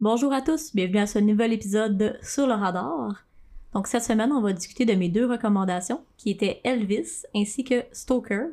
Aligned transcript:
Bonjour 0.00 0.32
à 0.32 0.40
tous, 0.40 0.74
bienvenue 0.74 0.98
à 0.98 1.06
ce 1.06 1.18
nouvel 1.18 1.52
épisode 1.52 1.96
de 1.98 2.14
Sur 2.22 2.46
le 2.46 2.54
radar. 2.54 3.24
Donc 3.74 3.86
cette 3.86 4.02
semaine, 4.02 4.32
on 4.32 4.40
va 4.40 4.52
discuter 4.52 4.84
de 4.84 4.94
mes 4.94 5.08
deux 5.08 5.26
recommandations, 5.26 6.02
qui 6.16 6.30
étaient 6.30 6.60
Elvis 6.64 7.24
ainsi 7.34 7.64
que 7.64 7.84
Stoker. 7.92 8.46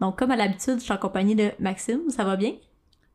Donc 0.00 0.18
comme 0.18 0.30
à 0.30 0.36
l'habitude, 0.36 0.78
je 0.78 0.84
suis 0.84 0.92
en 0.92 0.98
compagnie 0.98 1.34
de 1.36 1.52
Maxime, 1.60 2.10
ça 2.10 2.24
va 2.24 2.36
bien? 2.36 2.54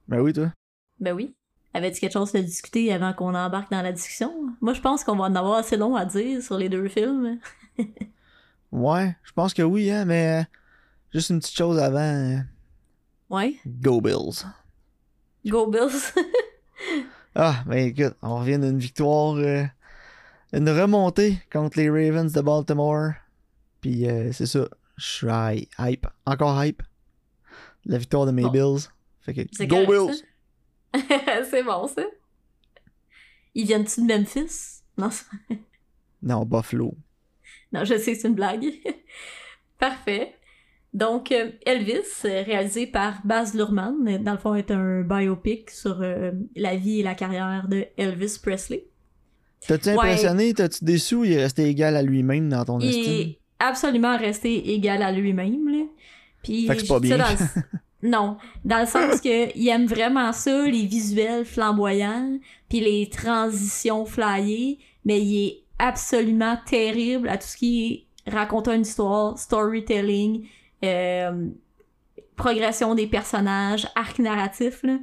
Ben 0.07 0.21
oui, 0.21 0.33
toi? 0.33 0.51
Ben 0.99 1.13
oui. 1.13 1.33
Avais-tu 1.73 1.99
quelque 1.99 2.13
chose 2.13 2.33
à 2.35 2.41
discuter 2.41 2.91
avant 2.93 3.13
qu'on 3.13 3.35
embarque 3.35 3.69
dans 3.71 3.81
la 3.81 3.91
discussion? 3.91 4.33
Moi, 4.61 4.73
je 4.73 4.81
pense 4.81 5.03
qu'on 5.03 5.15
va 5.17 5.25
en 5.25 5.35
avoir 5.35 5.57
assez 5.57 5.77
long 5.77 5.95
à 5.95 6.05
dire 6.05 6.41
sur 6.41 6.57
les 6.57 6.69
deux 6.69 6.87
films. 6.87 7.39
Ouais, 8.69 9.15
je 9.23 9.31
pense 9.31 9.53
que 9.53 9.61
oui, 9.61 9.89
hein, 9.89 10.03
mais 10.03 10.41
euh, 10.41 10.43
juste 11.13 11.29
une 11.29 11.39
petite 11.39 11.55
chose 11.55 11.79
avant. 11.79 11.99
euh, 11.99 12.37
Ouais. 13.29 13.55
Go 13.65 14.01
Bills. 14.01 14.43
Go 15.45 15.67
Bills. 15.67 16.13
Ah, 17.39 17.63
ben 17.67 17.77
écoute, 17.87 18.15
on 18.23 18.37
revient 18.39 18.57
d'une 18.57 18.79
victoire, 18.79 19.35
euh, 19.35 19.63
une 20.53 20.69
remontée 20.69 21.37
contre 21.51 21.77
les 21.77 21.89
Ravens 21.89 22.31
de 22.33 22.41
Baltimore. 22.41 23.11
Puis 23.81 24.07
euh, 24.09 24.31
c'est 24.31 24.47
ça, 24.47 24.67
je 24.97 25.05
suis 25.05 25.27
hy- 25.27 25.67
hype, 25.77 26.07
encore 26.25 26.63
hype. 26.63 26.81
La 27.85 27.99
victoire 27.99 28.25
de 28.25 28.31
mes 28.31 28.41
Bon. 28.43 28.49
Bills. 28.49 28.87
Fait 29.21 29.33
que 29.35 29.41
C'est 29.51 29.67
Go 29.67 29.85
correct, 29.85 30.23
Bills! 30.93 31.03
C'est 31.51 31.63
bon, 31.63 31.87
ça. 31.87 32.01
Ils 33.53 33.65
viennent-tu 33.67 34.01
de 34.01 34.07
Memphis? 34.07 34.81
Non, 34.97 35.09
Non, 36.23 36.43
Buffalo. 36.45 36.95
non 37.71 37.83
je 37.85 37.97
sais, 37.99 38.15
c'est 38.15 38.27
une 38.27 38.33
blague. 38.35 38.65
Parfait. 39.79 40.35
Donc, 40.97 41.31
euh, 41.31 41.51
Elvis, 41.65 42.01
euh, 42.25 42.41
réalisé 42.43 42.87
par 42.87 43.19
Baz 43.23 43.53
Luhrmann, 43.53 43.95
euh, 44.07 44.17
dans 44.17 44.31
le 44.31 44.37
fond, 44.39 44.55
est 44.55 44.71
un 44.71 45.01
biopic 45.03 45.69
sur 45.69 46.01
euh, 46.01 46.31
la 46.55 46.75
vie 46.75 47.01
et 47.01 47.03
la 47.03 47.13
carrière 47.13 47.67
de 47.69 47.85
Elvis 47.97 48.39
Presley. 48.41 48.85
T'as-tu 49.67 49.89
Ouais. 49.89 49.95
impressionné? 49.95 50.53
T'as-tu 50.55 50.83
déçu 50.83 51.17
il 51.25 51.33
est 51.33 51.41
resté 51.43 51.65
égal 51.65 51.95
à 51.95 52.01
lui-même 52.01 52.49
dans 52.49 52.65
ton 52.65 52.79
Il 52.79 52.89
estime? 52.89 53.13
est 53.13 53.39
absolument 53.59 54.17
resté 54.17 54.73
égal 54.73 55.03
à 55.03 55.11
lui-même, 55.11 55.69
là. 55.69 55.83
Puis, 56.43 56.65
Fait 56.65 56.75
que 56.75 56.81
c'est 56.81 56.87
pas 56.87 56.99
bien. 56.99 57.17
dans 57.17 57.25
le- 57.29 57.61
Non, 58.09 58.37
dans 58.65 58.79
le 58.79 58.85
sens 58.87 59.21
que 59.21 59.55
il 59.57 59.67
aime 59.69 59.85
vraiment 59.85 60.31
ça, 60.33 60.65
les 60.67 60.85
visuels 60.85 61.45
flamboyants, 61.45 62.39
puis 62.69 62.79
les 62.79 63.07
transitions 63.09 64.05
flyées, 64.05 64.79
mais 65.05 65.19
il 65.21 65.45
est 65.47 65.57
absolument 65.79 66.57
terrible 66.65 67.27
à 67.29 67.37
tout 67.37 67.47
ce 67.47 67.57
qui 67.57 68.07
est 68.25 68.31
raconter 68.31 68.71
une 68.75 68.81
histoire, 68.81 69.37
storytelling, 69.37 70.45
euh, 70.83 71.47
progression 72.35 72.95
des 72.95 73.07
personnages, 73.07 73.87
arc 73.95 74.19
narratif, 74.19 74.83
là. 74.83 74.97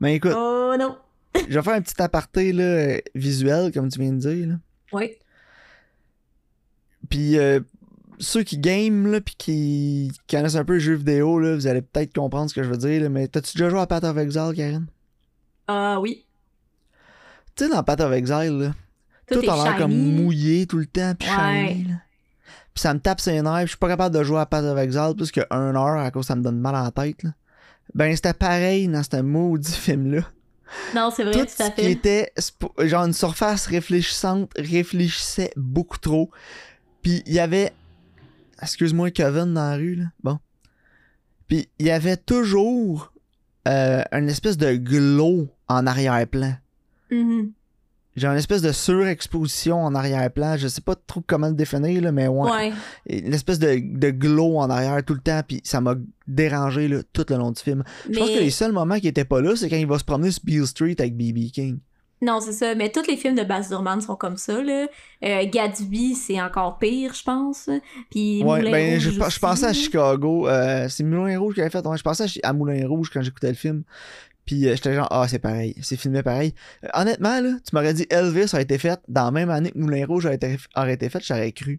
Mais 0.00 0.16
écoute, 0.16 0.32
Oh 0.34 0.74
non! 0.78 0.96
je 1.48 1.54
vais 1.58 1.62
faire 1.62 1.74
un 1.74 1.82
petit 1.82 2.00
aparté 2.02 2.52
là, 2.52 2.98
visuel, 3.14 3.72
comme 3.72 3.88
tu 3.88 4.00
viens 4.00 4.12
de 4.12 4.18
dire. 4.18 4.48
Là. 4.48 4.54
Oui. 4.92 5.12
Puis 7.08 7.38
euh, 7.38 7.60
ceux 8.18 8.42
qui 8.42 8.58
game 8.58 9.10
là, 9.10 9.20
puis 9.20 9.34
qui 9.36 10.12
connaissent 10.28 10.56
un 10.56 10.64
peu 10.64 10.74
les 10.74 10.80
jeux 10.80 10.94
vidéo, 10.94 11.38
là, 11.38 11.54
vous 11.54 11.66
allez 11.66 11.82
peut-être 11.82 12.14
comprendre 12.14 12.50
ce 12.50 12.54
que 12.54 12.62
je 12.62 12.68
veux 12.68 12.76
dire. 12.76 13.02
là, 13.02 13.08
mais 13.08 13.28
t'as-tu 13.28 13.56
déjà 13.56 13.70
joué 13.70 13.80
à 13.80 13.86
Path 13.86 14.04
of 14.04 14.16
Exile, 14.16 14.52
Karen? 14.56 14.86
Ah 15.68 16.00
oui. 16.00 16.26
Tu 17.56 17.64
sais, 17.64 17.70
dans 17.70 17.82
Path 17.82 18.00
of 18.00 18.12
Exile, 18.12 18.58
là, 18.58 18.72
Tout, 19.26 19.40
tout, 19.40 19.50
a 19.50 19.64
l'air 19.64 19.76
comme 19.76 19.92
mouillé 19.94 20.66
tout 20.66 20.78
le 20.78 20.86
temps, 20.86 21.14
puis 21.18 21.28
Ouais. 21.28 21.68
shiny. 21.74 21.84
Là. 21.84 21.94
Puis 22.80 22.88
ça 22.88 22.94
me 22.94 23.00
tape 23.00 23.20
ses 23.20 23.42
nerfs, 23.42 23.60
je 23.64 23.66
suis 23.66 23.76
pas 23.76 23.88
capable 23.88 24.16
de 24.16 24.24
jouer 24.24 24.38
à 24.40 24.46
Path 24.46 24.64
of 24.64 24.78
Exile 24.78 25.12
plus 25.14 25.30
1 25.50 25.76
heure 25.76 25.98
à 25.98 26.10
cause 26.10 26.24
ça 26.24 26.34
me 26.34 26.42
donne 26.42 26.58
mal 26.58 26.74
à 26.74 26.84
la 26.84 26.90
tête. 26.90 27.22
Là. 27.24 27.30
Ben, 27.94 28.16
c'était 28.16 28.32
pareil 28.32 28.88
dans 28.88 29.02
ce 29.02 29.20
maudit 29.20 29.70
film-là. 29.76 30.22
Non, 30.94 31.10
c'est 31.14 31.24
vrai, 31.24 31.32
tout 31.34 31.40
tout 31.40 31.62
à 31.62 31.66
ce 31.66 31.70
qui 31.72 31.82
fait. 31.82 31.90
était 31.92 32.32
genre 32.78 33.04
une 33.04 33.12
surface 33.12 33.66
réfléchissante 33.66 34.50
réfléchissait 34.56 35.52
beaucoup 35.56 35.98
trop. 35.98 36.30
Puis 37.02 37.22
il 37.26 37.34
y 37.34 37.38
avait 37.38 37.70
excuse-moi 38.62 39.10
Kevin 39.10 39.52
dans 39.52 39.68
la 39.72 39.76
rue 39.76 39.96
là. 39.96 40.04
Bon. 40.22 40.38
Puis 41.48 41.68
il 41.78 41.84
y 41.84 41.90
avait 41.90 42.16
toujours 42.16 43.12
euh, 43.68 44.02
une 44.10 44.30
espèce 44.30 44.56
de 44.56 44.74
glow 44.76 45.50
en 45.68 45.86
arrière-plan. 45.86 46.54
Mhm. 47.10 47.52
Genre 48.16 48.32
une 48.32 48.38
espèce 48.38 48.60
de 48.62 48.72
surexposition 48.72 49.82
en 49.84 49.94
arrière-plan. 49.94 50.56
Je 50.56 50.68
sais 50.68 50.80
pas 50.80 50.94
trop 50.94 51.22
comment 51.24 51.46
le 51.46 51.54
définir 51.54 52.02
là, 52.02 52.12
mais 52.12 52.26
ouais. 52.26 52.72
Une 53.08 53.32
espèce 53.32 53.58
de, 53.58 53.80
de 53.80 54.10
glow 54.10 54.58
en 54.58 54.68
arrière 54.68 55.02
tout 55.04 55.14
le 55.14 55.20
temps. 55.20 55.40
Puis 55.46 55.60
ça 55.64 55.80
m'a 55.80 55.94
dérangé 56.26 56.88
là, 56.88 56.98
tout 57.12 57.24
le 57.28 57.36
long 57.36 57.52
du 57.52 57.62
film. 57.62 57.84
Je 58.10 58.18
pense 58.18 58.30
que 58.30 58.38
les 58.40 58.50
seuls 58.50 58.72
moments 58.72 58.98
qui 58.98 59.08
étaient 59.08 59.24
pas 59.24 59.40
là, 59.40 59.54
c'est 59.54 59.68
quand 59.68 59.76
il 59.76 59.86
va 59.86 59.98
se 59.98 60.04
promener 60.04 60.30
sur 60.32 60.42
Beale 60.44 60.66
Street 60.66 60.96
avec 60.98 61.16
BB 61.16 61.50
King. 61.52 61.78
Non, 62.22 62.40
c'est 62.40 62.52
ça. 62.52 62.74
Mais 62.74 62.90
tous 62.90 63.06
les 63.08 63.16
films 63.16 63.34
de 63.34 63.44
Baz 63.44 63.70
Luhrmann 63.70 64.00
sont 64.02 64.16
comme 64.16 64.36
ça, 64.36 64.62
là. 64.62 64.86
Euh, 65.24 65.46
Gatsby, 65.50 66.14
c'est 66.14 66.40
encore 66.40 66.78
pire, 66.78 67.14
je 67.14 67.22
pense. 67.22 67.70
Puis 68.10 68.42
Ouais, 68.42 68.58
Moulin 68.58 68.70
ben, 68.70 68.94
Rouge 68.94 69.10
je, 69.30 69.38
pensais 69.38 69.66
à. 69.66 69.72
Chicago. 69.72 70.46
euh, 70.46 70.86
c'est 70.90 71.02
Moulin 71.02 71.38
Rouge 71.38 71.54
qui 71.54 71.62
avait 71.62 71.70
fait. 71.70 71.86
ouais, 71.86 71.96
je 71.96 72.02
pensais 72.02 72.26
à 72.42 72.52
Moulin 72.52 72.86
Rouge 72.86 73.08
quand 73.10 73.22
j'écoutais 73.22 73.48
le 73.48 73.54
film. 73.54 73.84
Puis 74.50 74.66
euh, 74.66 74.74
j'étais 74.74 74.94
genre, 74.94 75.06
ah, 75.12 75.28
c'est 75.28 75.38
pareil. 75.38 75.76
C'est 75.80 75.96
filmé 75.96 76.24
pareil. 76.24 76.54
Euh, 76.82 76.88
honnêtement, 76.94 77.40
là, 77.40 77.50
tu 77.64 77.72
m'aurais 77.72 77.94
dit 77.94 78.04
Elvis 78.10 78.50
a 78.52 78.60
été 78.60 78.78
fait 78.78 78.98
dans 79.06 79.26
la 79.26 79.30
même 79.30 79.48
année 79.48 79.70
que 79.70 79.78
Moulin 79.78 80.04
Rouge 80.04 80.26
aurait 80.26 80.34
été, 80.34 80.56
aurait 80.74 80.94
été 80.94 81.08
fait, 81.08 81.22
j'aurais 81.24 81.52
cru. 81.52 81.78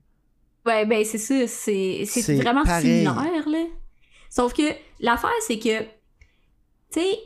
Ouais, 0.65 0.85
ben, 0.85 1.03
c'est 1.03 1.17
ça. 1.17 1.35
C'est 1.47 2.05
c'est 2.05 2.35
vraiment 2.35 2.63
pareil. 2.63 3.03
similaire, 3.03 3.49
là. 3.49 3.65
Sauf 4.29 4.53
que 4.53 4.63
l'affaire, 5.01 5.29
c'est 5.45 5.59
que, 5.59 5.81
tu 5.81 5.85
sais, 7.01 7.17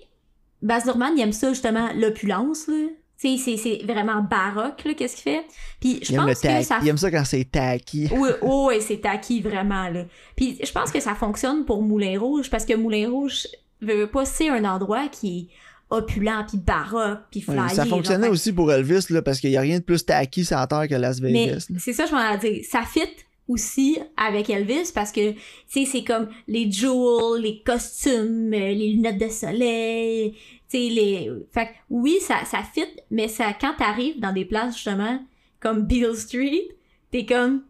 Baz 0.64 0.86
Luhrmann, 0.86 1.14
il 1.16 1.22
aime 1.22 1.32
ça, 1.32 1.50
justement, 1.50 1.92
l'opulence, 1.94 2.68
là. 2.68 2.88
Tu 3.22 3.38
sais, 3.38 3.56
c'est- 3.56 3.84
vraiment 3.86 4.24
baroque, 4.24 4.84
là, 4.84 4.96
qu'est-ce 4.96 5.16
qu'il 5.16 5.32
fait. 5.32 5.46
Puis 5.80 6.00
je 6.02 6.16
pense 6.16 6.26
que 6.26 6.64
ça 6.64 6.80
il 6.82 6.88
aime 6.88 6.98
ça 6.98 7.12
quand 7.12 7.24
c'est 7.24 7.46
tacky. 7.46 8.10
Oui, 8.12 8.30
ouais, 8.42 8.82
c'est 8.82 9.06
acquis 9.06 9.42
vraiment 9.42 9.90
là. 9.90 10.06
Puis 10.36 10.58
je 10.64 10.72
pense 10.72 10.92
que 10.92 11.00
ça 11.00 11.14
fonctionne 11.14 11.66
pour 11.66 11.84
Moulin 11.84 12.20
Rouge 12.20 12.50
parce 12.50 12.66
que 12.66 12.74
Moulin 12.74 13.10
Rouge 13.10 13.48
veut 13.86 14.00
veut 14.00 14.08
pas 14.08 14.26
c'est 14.26 14.50
un 14.50 14.66
endroit 14.66 15.08
qui 15.08 15.40
est 15.40 15.48
opulent 15.90 16.46
puis 16.48 16.58
baroque 16.58 17.20
puis 17.30 17.42
flyé. 17.42 17.70
ça 17.70 17.86
fonctionnait 17.86 18.28
aussi 18.28 18.52
pour 18.52 18.72
Elvis, 18.72 19.06
là, 19.10 19.22
parce 19.22 19.40
qu'il 19.40 19.52
n'y 19.52 19.58
a 19.58 19.62
rien 19.62 19.80
de 19.80 19.84
plus 19.84 20.04
tacky 20.04 20.44
sur 20.44 20.58
la 20.58 20.68
terre 20.68 20.88
que 20.88 20.96
Las 20.96 21.20
Vegas. 21.20 21.68
c'est 21.78 21.94
ça 21.94 22.06
je 22.06 22.14
m'en 22.14 22.38
dire, 22.38 22.64
ça 22.70 22.82
fit 22.82 23.02
aussi 23.48 24.00
avec 24.18 24.50
Elvis 24.50 24.92
parce 24.94 25.12
que 25.12 25.32
tu 25.32 25.40
sais 25.68 25.86
c'est 25.86 26.04
comme 26.04 26.30
les 26.48 26.72
jewels, 26.72 27.42
les 27.42 27.62
costumes, 27.64 28.52
euh, 28.54 28.74
les 28.74 28.94
lunettes 28.94 29.20
de 29.20 29.30
soleil, 29.30 30.32
tu 30.70 30.78
sais 30.78 30.90
les 30.90 31.32
fait 31.52 31.70
oui, 31.90 32.18
ça 32.22 32.44
ça 32.46 32.64
fit 32.64 32.88
mais 33.12 33.28
ça 33.28 33.54
quand 33.54 33.76
t'arrives 33.78 34.20
dans 34.20 34.34
des 34.34 34.46
places 34.46 34.76
justement 34.76 35.20
comme 35.60 35.84
Beale 35.84 36.16
Street, 36.16 36.70
t'es 37.12 37.26
comme 37.26 37.62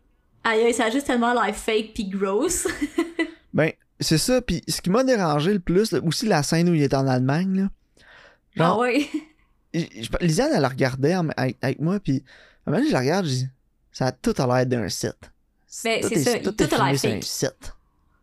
aïe, 0.46 0.74
ça 0.74 0.86
a 0.86 0.90
juste 0.90 1.08
tellement 1.08 1.34
l'air 1.34 1.56
fake 1.56 1.92
puis 1.94 2.06
gross. 2.06 2.68
Ben, 3.54 3.72
c'est 4.00 4.18
ça. 4.18 4.42
Puis 4.42 4.62
ce 4.68 4.82
qui 4.82 4.90
m'a 4.90 5.04
dérangé 5.04 5.54
le 5.54 5.60
plus, 5.60 5.92
là, 5.92 6.00
aussi 6.04 6.26
la 6.28 6.44
scène 6.44 6.70
où 6.70 6.74
il 6.74 6.82
est 6.84 6.94
en 6.94 7.08
Allemagne, 7.08 7.56
là. 7.62 7.68
Genre, 8.56 8.78
ah 8.78 8.80
ouais. 8.82 9.08
j- 9.74 9.90
j- 9.96 10.10
Lisiane, 10.22 10.52
elle 10.56 10.62
la 10.62 10.70
regardait 10.70 11.14
avec, 11.14 11.58
avec 11.62 11.80
moi, 11.80 12.00
puis 12.00 12.24
à 12.66 12.70
un 12.70 12.72
moment 12.72 12.78
donné, 12.78 12.88
je 12.90 12.94
la 12.94 13.00
regarde, 13.00 13.26
je 13.26 13.30
dis, 13.32 13.48
ça 13.92 14.08
a 14.08 14.12
tout 14.12 14.34
a 14.38 14.48
l'air 14.48 14.66
d'un 14.66 14.88
site. 14.90 15.32
Ben, 15.84 16.00
tout 16.02 16.08
c'est 16.08 16.16
est, 16.16 16.24
ça, 16.24 16.40
tout 16.40 16.52
tout 16.54 16.64
a 16.64 16.78
l'air 16.78 16.82
un 16.86 16.98
fake. 16.98 17.24
site. 17.24 17.74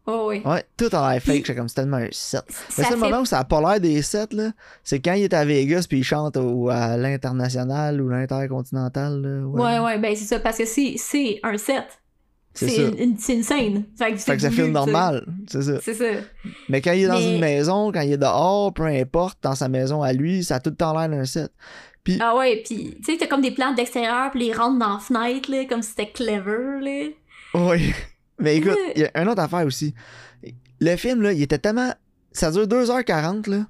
Oh 0.06 0.26
oui. 0.30 0.42
Ouais, 0.44 0.64
tout 0.76 0.88
a 0.92 1.12
l'air 1.12 1.22
fake, 1.22 1.46
c'est 1.46 1.54
comme 1.54 1.68
c'est 1.68 1.74
tellement 1.76 1.98
un 1.98 2.08
site. 2.10 2.42
Le 2.48 2.54
Ça 2.74 2.82
seul 2.84 2.92
fait... 2.94 2.96
moment 2.96 3.20
où 3.20 3.24
ça 3.26 3.38
a 3.40 3.44
pas 3.44 3.60
l'air 3.60 3.78
des 3.80 4.00
sets, 4.02 4.26
là, 4.32 4.50
c'est 4.82 4.98
quand 5.00 5.12
il 5.12 5.22
est 5.24 5.34
à 5.34 5.44
Vegas 5.44 5.84
puis 5.88 5.98
il 5.98 6.02
chante 6.04 6.36
au, 6.38 6.70
à 6.70 6.96
l'international 6.96 8.00
ou 8.00 8.08
l'intercontinental. 8.08 9.20
là, 9.22 9.46
Ouais, 9.46 9.78
ouais, 9.78 9.98
ben 9.98 10.16
c'est 10.16 10.24
ça, 10.24 10.40
parce 10.40 10.58
que 10.58 10.64
c'est, 10.64 10.94
c'est 10.96 11.38
un 11.42 11.56
set. 11.58 11.84
C'est 12.54 12.88
une, 12.98 13.16
scène. 13.16 13.84
Fait 13.96 14.12
que, 14.12 14.18
Fait 14.18 14.18
c'est 14.18 14.36
que 14.36 14.42
ça 14.42 14.50
filme 14.50 14.72
normal, 14.72 15.26
c'est 15.46 15.62
ça. 15.62 15.80
C'est 15.82 15.94
ça. 15.94 16.20
Mais 16.68 16.80
quand 16.82 16.92
il 16.92 17.04
est 17.04 17.06
dans 17.08 17.14
Mais- 17.14 17.34
une 17.34 17.40
maison, 17.40 17.90
quand 17.92 18.02
il 18.02 18.12
est 18.12 18.18
dehors, 18.18 18.72
peu 18.74 18.84
importe, 18.84 19.38
dans 19.42 19.54
sa 19.54 19.68
maison 19.68 20.02
à 20.02 20.12
lui, 20.12 20.44
ça 20.44 20.56
a 20.56 20.60
tout 20.60 20.70
le 20.70 20.76
temps 20.76 20.98
l'air 20.98 21.08
d'un 21.08 21.24
set. 21.24 21.50
Ah 22.20 22.36
ouais, 22.36 22.62
pis 22.66 22.96
tu 22.96 23.12
sais, 23.12 23.16
t'as 23.18 23.26
comme 23.26 23.42
des 23.42 23.52
plans 23.52 23.72
d'extérieur, 23.74 24.30
pis 24.32 24.38
les 24.40 24.52
rentres 24.52 24.78
dans 24.78 24.94
la 24.94 24.98
fenêtre, 24.98 25.50
là, 25.50 25.64
comme 25.66 25.82
si 25.82 25.90
c'était 25.90 26.10
clever, 26.10 26.80
là. 26.80 27.08
Oui. 27.54 27.92
Mais 28.38 28.56
écoute, 28.56 28.78
il 28.96 29.02
y 29.02 29.04
a 29.04 29.22
une 29.22 29.28
autre 29.28 29.40
affaire 29.40 29.64
aussi. 29.64 29.94
Le 30.80 30.96
film, 30.96 31.22
là, 31.22 31.32
il 31.32 31.42
était 31.42 31.58
tellement. 31.58 31.92
Ça 32.32 32.50
dure 32.50 32.66
2h40, 32.66 33.48
là. 33.48 33.66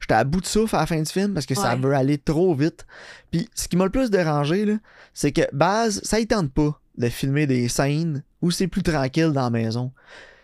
J'étais 0.00 0.14
à 0.14 0.24
bout 0.24 0.40
de 0.40 0.46
souffle 0.46 0.74
à 0.76 0.80
la 0.80 0.86
fin 0.86 1.00
du 1.00 1.10
film 1.10 1.34
parce 1.34 1.46
que 1.46 1.54
ça 1.54 1.76
veut 1.76 1.92
aller 1.92 2.18
trop 2.18 2.54
vite. 2.54 2.86
Puis 3.30 3.48
ce 3.54 3.68
qui 3.68 3.76
m'a 3.76 3.84
le 3.84 3.90
plus 3.90 4.10
dérangé, 4.10 4.64
là, 4.64 4.74
c'est 5.12 5.32
que 5.32 5.42
Baz, 5.52 6.00
ça 6.04 6.20
y 6.20 6.26
tente 6.26 6.52
pas 6.52 6.80
de 6.98 7.08
filmer 7.08 7.46
des 7.46 7.68
scènes 7.68 8.22
où 8.42 8.50
c'est 8.50 8.66
plus 8.68 8.82
tranquille 8.82 9.32
dans 9.32 9.44
la 9.44 9.50
maison. 9.50 9.92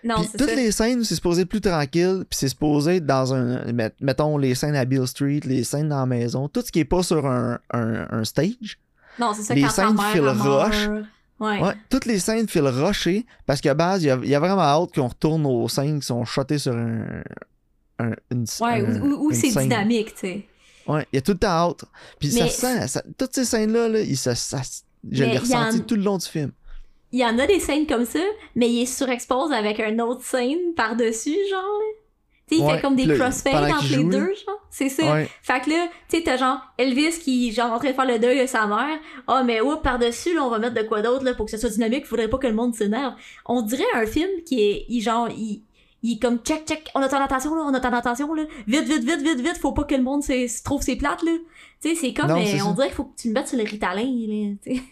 Non, 0.03 0.17
toutes 0.37 0.49
ça. 0.51 0.55
les 0.55 0.71
scènes 0.71 1.01
où 1.01 1.05
c'est 1.05 1.15
supposé 1.15 1.43
être 1.43 1.49
plus 1.49 1.61
tranquille, 1.63 2.25
puis 2.29 2.37
c'est 2.39 2.49
supposé 2.49 2.97
être 2.97 3.07
dans 3.07 3.33
un. 3.35 3.73
met- 3.73 3.95
Mettons 4.01 4.37
les 4.39 4.55
scènes 4.55 4.77
à 4.77 4.85
Bill 4.85 5.07
Street, 5.07 5.41
les 5.45 5.65
scènes 5.65 5.89
dans 5.89 6.01
la 6.01 6.07
maison, 6.07 6.49
tout 6.49 6.63
ce 6.65 6.71
qui 6.71 6.81
est 6.81 6.85
pas 6.85 7.03
sur 7.03 7.27
un, 7.27 7.59
un, 7.73 8.07
un 8.11 8.25
stage. 8.25 8.79
Non, 9.19 9.33
c'est 9.35 9.43
ça, 9.43 9.55
les 9.55 9.63
quand 9.63 9.71
scènes 9.71 9.95
meurt. 9.95 10.39
Roche. 10.41 10.89
Ouais. 11.41 11.61
Ouais, 11.61 11.75
toutes 11.91 12.05
les 12.05 12.19
scènes 12.21 12.47
filent 12.49 12.69
rusher 12.69 13.27
parce 13.47 13.61
qu'à 13.61 13.75
base, 13.75 14.03
il 14.03 14.07
y 14.07 14.11
a, 14.11 14.19
il 14.23 14.29
y 14.29 14.35
a 14.35 14.41
vraiment 14.41 14.61
hâte 14.63 14.95
qu'on 14.95 15.09
retourne 15.09 15.45
aux 15.47 15.69
scènes 15.69 15.99
qui 16.01 16.07
sont 16.07 16.25
shotées 16.25 16.59
sur 16.59 16.75
un. 16.77 17.23
un- 17.99 18.15
une, 18.31 18.45
Ouais, 18.61 18.85
un- 18.87 19.03
une 19.05 19.33
c'est 19.33 19.49
dynamique, 19.63 20.15
tu 20.15 20.21
sais. 20.21 20.47
Ouais, 20.87 21.07
il 21.13 21.17
y 21.17 21.19
a 21.19 21.23
tout 21.23 21.33
le 21.33 21.39
temps 21.39 21.69
autre. 21.71 21.87
Puis 22.21 22.31
ça 22.31 22.47
sent, 22.49 22.89
ça- 22.89 23.03
toutes 23.17 23.35
ces 23.35 23.45
scènes-là, 23.47 23.89
là, 23.89 24.05
se, 24.05 24.35
ça, 24.35 24.61
je 25.11 25.25
l'ai 25.25 25.31
il 25.31 25.35
y 25.35 25.39
en- 25.39 25.41
ressenti 25.41 25.83
tout 25.83 25.95
le 25.97 26.03
long 26.03 26.19
du 26.19 26.27
film. 26.27 26.53
Il 27.13 27.21
y 27.21 27.25
en 27.25 27.39
a 27.39 27.47
des 27.47 27.61
scènes 27.61 27.87
comme 27.87 28.05
ça, 28.07 28.19
mais 28.57 28.69
il 28.69 28.83
est 28.83 28.87
surexpose 28.87 29.53
avec 29.53 29.79
un 29.81 29.99
autre 30.01 30.25
scène 30.25 30.75
par-dessus, 30.77 31.37
genre, 31.51 31.61
là. 31.63 31.85
Tu 32.47 32.57
sais, 32.57 32.61
il 32.61 32.67
Ouais, 32.67 32.75
fait 32.75 32.81
comme 32.83 32.95
des 32.97 33.07
crossfades 33.17 33.55
entre 33.73 33.83
les 33.89 33.95
joue, 33.95 34.11
deux, 34.11 34.35
genre. 34.35 34.61
C'est 34.69 34.91
ça. 34.91 35.15
Ouais. 35.15 35.29
Fait 35.43 35.61
que 35.63 35.71
là, 35.71 35.89
tu 36.11 36.19
sais, 36.19 36.23
t'as 36.25 36.37
genre 36.37 36.59
Elvis 36.77 37.19
qui, 37.21 37.53
genre, 37.53 37.73
en 37.73 37.79
train 37.79 37.89
de 37.91 37.95
faire 37.95 38.05
le 38.05 38.19
deuil 38.19 38.39
de 38.43 38.47
sa 38.47 38.67
mère. 38.67 38.99
Ah, 39.29 39.43
mais 39.45 39.63
oups, 39.63 39.81
par-dessus, 39.83 40.35
là, 40.35 40.45
on 40.45 40.51
va 40.51 40.59
mettre 40.59 40.75
de 40.75 40.83
quoi 40.83 41.01
d'autre, 41.01 41.25
là, 41.25 41.33
pour 41.35 41.47
que 41.47 41.53
ce 41.53 41.57
soit 41.57 41.71
dynamique. 41.71 42.05
Faudrait 42.05 42.29
pas 42.29 42.37
que 42.37 42.47
le 42.47 42.53
monde 42.53 42.75
s'énerve. 42.75 43.15
On 43.47 43.63
dirait 43.63 43.85
un 43.95 44.05
film 44.05 44.29
qui 44.45 44.61
est, 44.61 44.85
il, 44.91 45.01
genre, 45.01 45.29
il, 45.31 45.63
il 46.03 46.17
est 46.17 46.19
comme 46.21 46.37
check, 46.39 46.67
check, 46.67 46.91
on 46.95 47.01
a 47.01 47.09
ton 47.09 47.17
attention, 47.17 47.55
là, 47.55 47.63
on 47.65 47.73
a 47.73 47.81
ton 47.81 47.93
attention, 47.95 48.35
là. 48.35 48.43
Vite, 48.67 48.85
vite, 48.85 49.05
vite, 49.05 49.23
vite, 49.23 49.41
vite, 49.41 49.57
faut 49.57 49.73
pas 49.73 49.85
que 49.85 49.95
le 49.95 50.03
monde 50.03 50.23
se, 50.23 50.47
se 50.49 50.63
trouve 50.63 50.83
ses 50.83 50.97
plates, 50.97 51.23
là. 51.23 51.33
Tu 51.81 51.89
sais, 51.91 51.95
c'est 51.95 52.13
comme, 52.13 52.29
Non, 52.29 52.37
euh, 52.37 52.59
on 52.67 52.73
dirait 52.73 52.89
qu'il 52.89 52.97
faut 52.97 53.05
que 53.05 53.17
tu 53.17 53.29
le 53.29 53.35
mettes 53.35 53.49
sur 53.49 53.57
le 53.57 53.65
ritalin, 53.65 54.03
là, 54.03 54.55
tu 54.63 54.75
sais. 54.77 54.83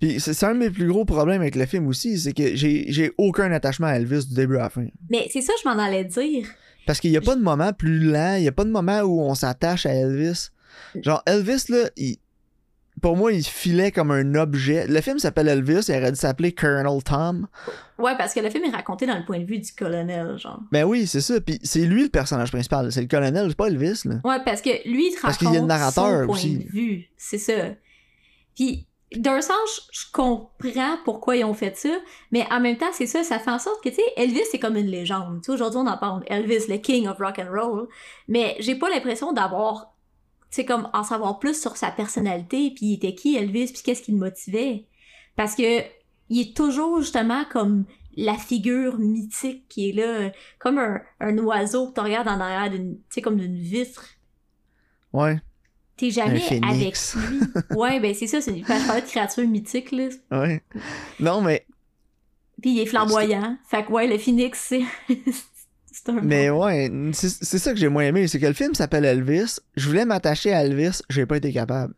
Puis 0.00 0.20
c'est 0.20 0.44
un 0.44 0.54
de 0.54 0.58
mes 0.60 0.70
plus 0.70 0.86
gros 0.88 1.04
problèmes 1.04 1.40
avec 1.40 1.56
le 1.56 1.66
film 1.66 1.86
aussi, 1.88 2.18
c'est 2.18 2.32
que 2.32 2.54
j'ai 2.54 3.12
aucun 3.18 3.50
attachement 3.52 3.88
à 3.88 3.94
Elvis 3.94 4.26
du 4.28 4.34
début 4.34 4.56
à 4.56 4.60
la 4.64 4.70
fin. 4.70 4.86
Mais 5.10 5.26
c'est 5.32 5.40
ça, 5.42 5.52
je 5.62 5.68
m'en 5.68 5.78
allais 5.78 6.04
dire. 6.04 6.46
Parce 6.86 7.00
qu'il 7.00 7.10
y 7.10 7.16
a 7.16 7.20
pas 7.20 7.34
de 7.36 7.42
moment 7.42 7.72
plus 7.72 7.98
lent, 7.98 8.36
il 8.36 8.44
y 8.44 8.48
a 8.48 8.52
pas 8.52 8.64
de 8.64 8.70
moment 8.70 9.00
où 9.00 9.20
on 9.20 9.34
s'attache 9.34 9.86
à 9.86 9.92
Elvis. 9.94 10.48
Genre 11.02 11.22
Elvis 11.26 11.64
là, 11.68 11.90
il- 11.96 12.16
pour 13.02 13.16
moi, 13.16 13.32
il 13.32 13.44
filait 13.44 13.92
comme 13.92 14.10
un 14.10 14.34
objet. 14.34 14.88
Le 14.88 15.00
film 15.00 15.20
s'appelle 15.20 15.46
Elvis, 15.46 15.84
il 15.88 15.94
aurait 15.94 16.10
dû 16.10 16.18
s'appeler 16.18 16.50
Colonel 16.50 17.00
Tom. 17.04 17.46
Ouais, 17.96 18.16
parce 18.18 18.34
que 18.34 18.40
le 18.40 18.50
film 18.50 18.64
est 18.64 18.70
raconté 18.74 19.06
dans 19.06 19.16
le 19.16 19.24
point 19.24 19.38
de 19.38 19.44
vue 19.44 19.60
du 19.60 19.70
colonel, 19.72 20.36
genre. 20.36 20.60
Ben 20.72 20.82
oui, 20.84 21.06
c'est 21.06 21.20
ça. 21.20 21.40
Puis 21.40 21.60
c'est 21.62 21.84
lui 21.84 22.02
le 22.04 22.08
personnage 22.08 22.50
principal, 22.50 22.90
c'est 22.90 23.00
le 23.00 23.06
colonel, 23.06 23.46
c'est 23.50 23.56
pas 23.56 23.68
Elvis 23.68 24.00
là. 24.04 24.16
Ouais, 24.24 24.38
parce 24.44 24.62
que 24.62 24.70
lui, 24.88 25.08
il 25.08 25.14
te 25.14 25.20
Parce 25.20 25.36
raconte 25.36 25.38
qu'il 25.38 25.54
y 25.54 25.58
a 25.58 25.60
le 25.60 25.66
narrateur 25.66 26.20
son 26.22 26.26
point 26.26 26.34
aussi. 26.34 26.58
de 26.58 26.64
vue. 26.72 27.04
C'est 27.16 27.38
ça. 27.38 27.52
Puis, 28.56 28.87
d'un 29.16 29.40
sens, 29.40 29.88
je 29.90 30.04
comprends 30.12 30.98
pourquoi 31.04 31.36
ils 31.36 31.44
ont 31.44 31.54
fait 31.54 31.76
ça, 31.76 31.96
mais 32.30 32.46
en 32.50 32.60
même 32.60 32.76
temps, 32.76 32.90
c'est 32.92 33.06
ça, 33.06 33.24
ça 33.24 33.38
fait 33.38 33.50
en 33.50 33.58
sorte 33.58 33.82
que, 33.82 33.88
tu 33.88 33.96
sais, 33.96 34.02
Elvis, 34.16 34.44
c'est 34.50 34.58
comme 34.58 34.76
une 34.76 34.86
légende. 34.86 35.40
Tu 35.40 35.46
sais, 35.46 35.52
aujourd'hui, 35.52 35.80
on 35.80 35.86
en 35.86 35.96
parle 35.96 36.24
Elvis, 36.26 36.66
le 36.68 36.76
king 36.76 37.08
of 37.08 37.18
rock 37.18 37.38
and 37.38 37.50
roll, 37.50 37.88
mais 38.28 38.56
j'ai 38.60 38.74
pas 38.74 38.90
l'impression 38.90 39.32
d'avoir, 39.32 39.94
tu 40.50 40.56
sais, 40.56 40.64
comme 40.66 40.90
en 40.92 41.04
savoir 41.04 41.38
plus 41.38 41.58
sur 41.58 41.76
sa 41.76 41.90
personnalité, 41.90 42.70
puis 42.74 42.86
il 42.86 42.94
était 42.94 43.14
qui, 43.14 43.36
Elvis, 43.36 43.72
puis 43.72 43.82
qu'est-ce 43.82 44.02
qui 44.02 44.12
le 44.12 44.18
motivait. 44.18 44.84
Parce 45.36 45.54
que 45.54 45.82
il 46.30 46.40
est 46.40 46.56
toujours, 46.56 47.00
justement, 47.00 47.44
comme 47.50 47.86
la 48.14 48.34
figure 48.34 48.98
mythique 48.98 49.66
qui 49.68 49.88
est 49.88 49.92
là, 49.92 50.30
comme 50.58 50.78
un, 50.78 51.00
un 51.20 51.38
oiseau 51.38 51.88
que 51.88 51.94
tu 51.94 52.00
regardes 52.00 52.28
en 52.28 52.40
arrière 52.40 52.70
d'une, 52.70 52.96
tu 52.96 53.04
sais, 53.08 53.22
comme 53.22 53.38
d'une 53.38 53.56
vitre. 53.56 54.04
Ouais, 55.14 55.40
T'es 55.98 56.10
jamais 56.10 56.42
avec 56.62 56.94
lui. 57.14 57.40
Ouais, 57.76 58.00
ben 58.00 58.14
c'est 58.14 58.26
ça, 58.26 58.40
c'est 58.40 58.52
parlais 58.66 59.02
de 59.02 59.06
créature 59.06 59.46
mythique, 59.46 59.92
là. 59.92 60.08
ouais. 60.30 60.62
Non 61.20 61.40
mais 61.42 61.66
Puis 62.62 62.70
il 62.70 62.80
est 62.80 62.86
flamboyant. 62.86 63.56
Fait 63.68 63.84
que 63.84 63.92
ouais, 63.92 64.06
le 64.06 64.16
phoenix, 64.16 64.58
c'est. 64.68 64.82
c'est 65.92 66.08
un. 66.08 66.20
mais 66.22 66.48
bon- 66.50 66.64
ouais, 66.64 66.90
c'est 67.12 67.28
c'est 67.28 67.58
ça 67.58 67.72
que 67.72 67.78
j'ai 67.78 67.88
moins 67.88 68.04
aimé, 68.04 68.26
c'est 68.28 68.38
que 68.40 68.46
le 68.46 68.52
film 68.52 68.74
s'appelle 68.74 69.04
Elvis. 69.04 69.56
Je 69.76 69.86
voulais 69.88 70.04
m'attacher 70.04 70.52
à 70.54 70.64
Elvis, 70.64 71.00
j'ai 71.10 71.26
pas 71.26 71.36
été 71.36 71.52
capable. 71.52 71.94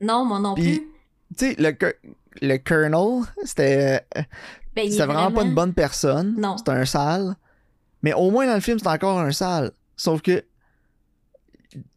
Non, 0.00 0.24
moi 0.24 0.38
non 0.38 0.54
Puis- 0.54 0.78
plus. 0.78 0.88
Tu 1.36 1.46
sais, 1.46 1.56
le, 1.58 1.74
le 2.42 2.56
Colonel, 2.58 3.24
c'était 3.44 4.02
Ben, 4.76 4.90
c'était 4.90 5.06
vraiment, 5.06 5.32
pas 5.32 5.42
une 5.44 5.54
bonne 5.54 5.72
personne. 5.74 6.34
Non. 6.38 6.56
C'était 6.58 6.72
un 6.72 6.84
sale. 6.84 7.34
Mais 8.02 8.12
au 8.12 8.30
moins 8.30 8.46
dans 8.46 8.54
le 8.54 8.60
film, 8.60 8.78
c'est 8.78 8.86
encore 8.88 9.18
un 9.18 9.32
sale. 9.32 9.70
Sauf 9.96 10.20
que 10.22 10.44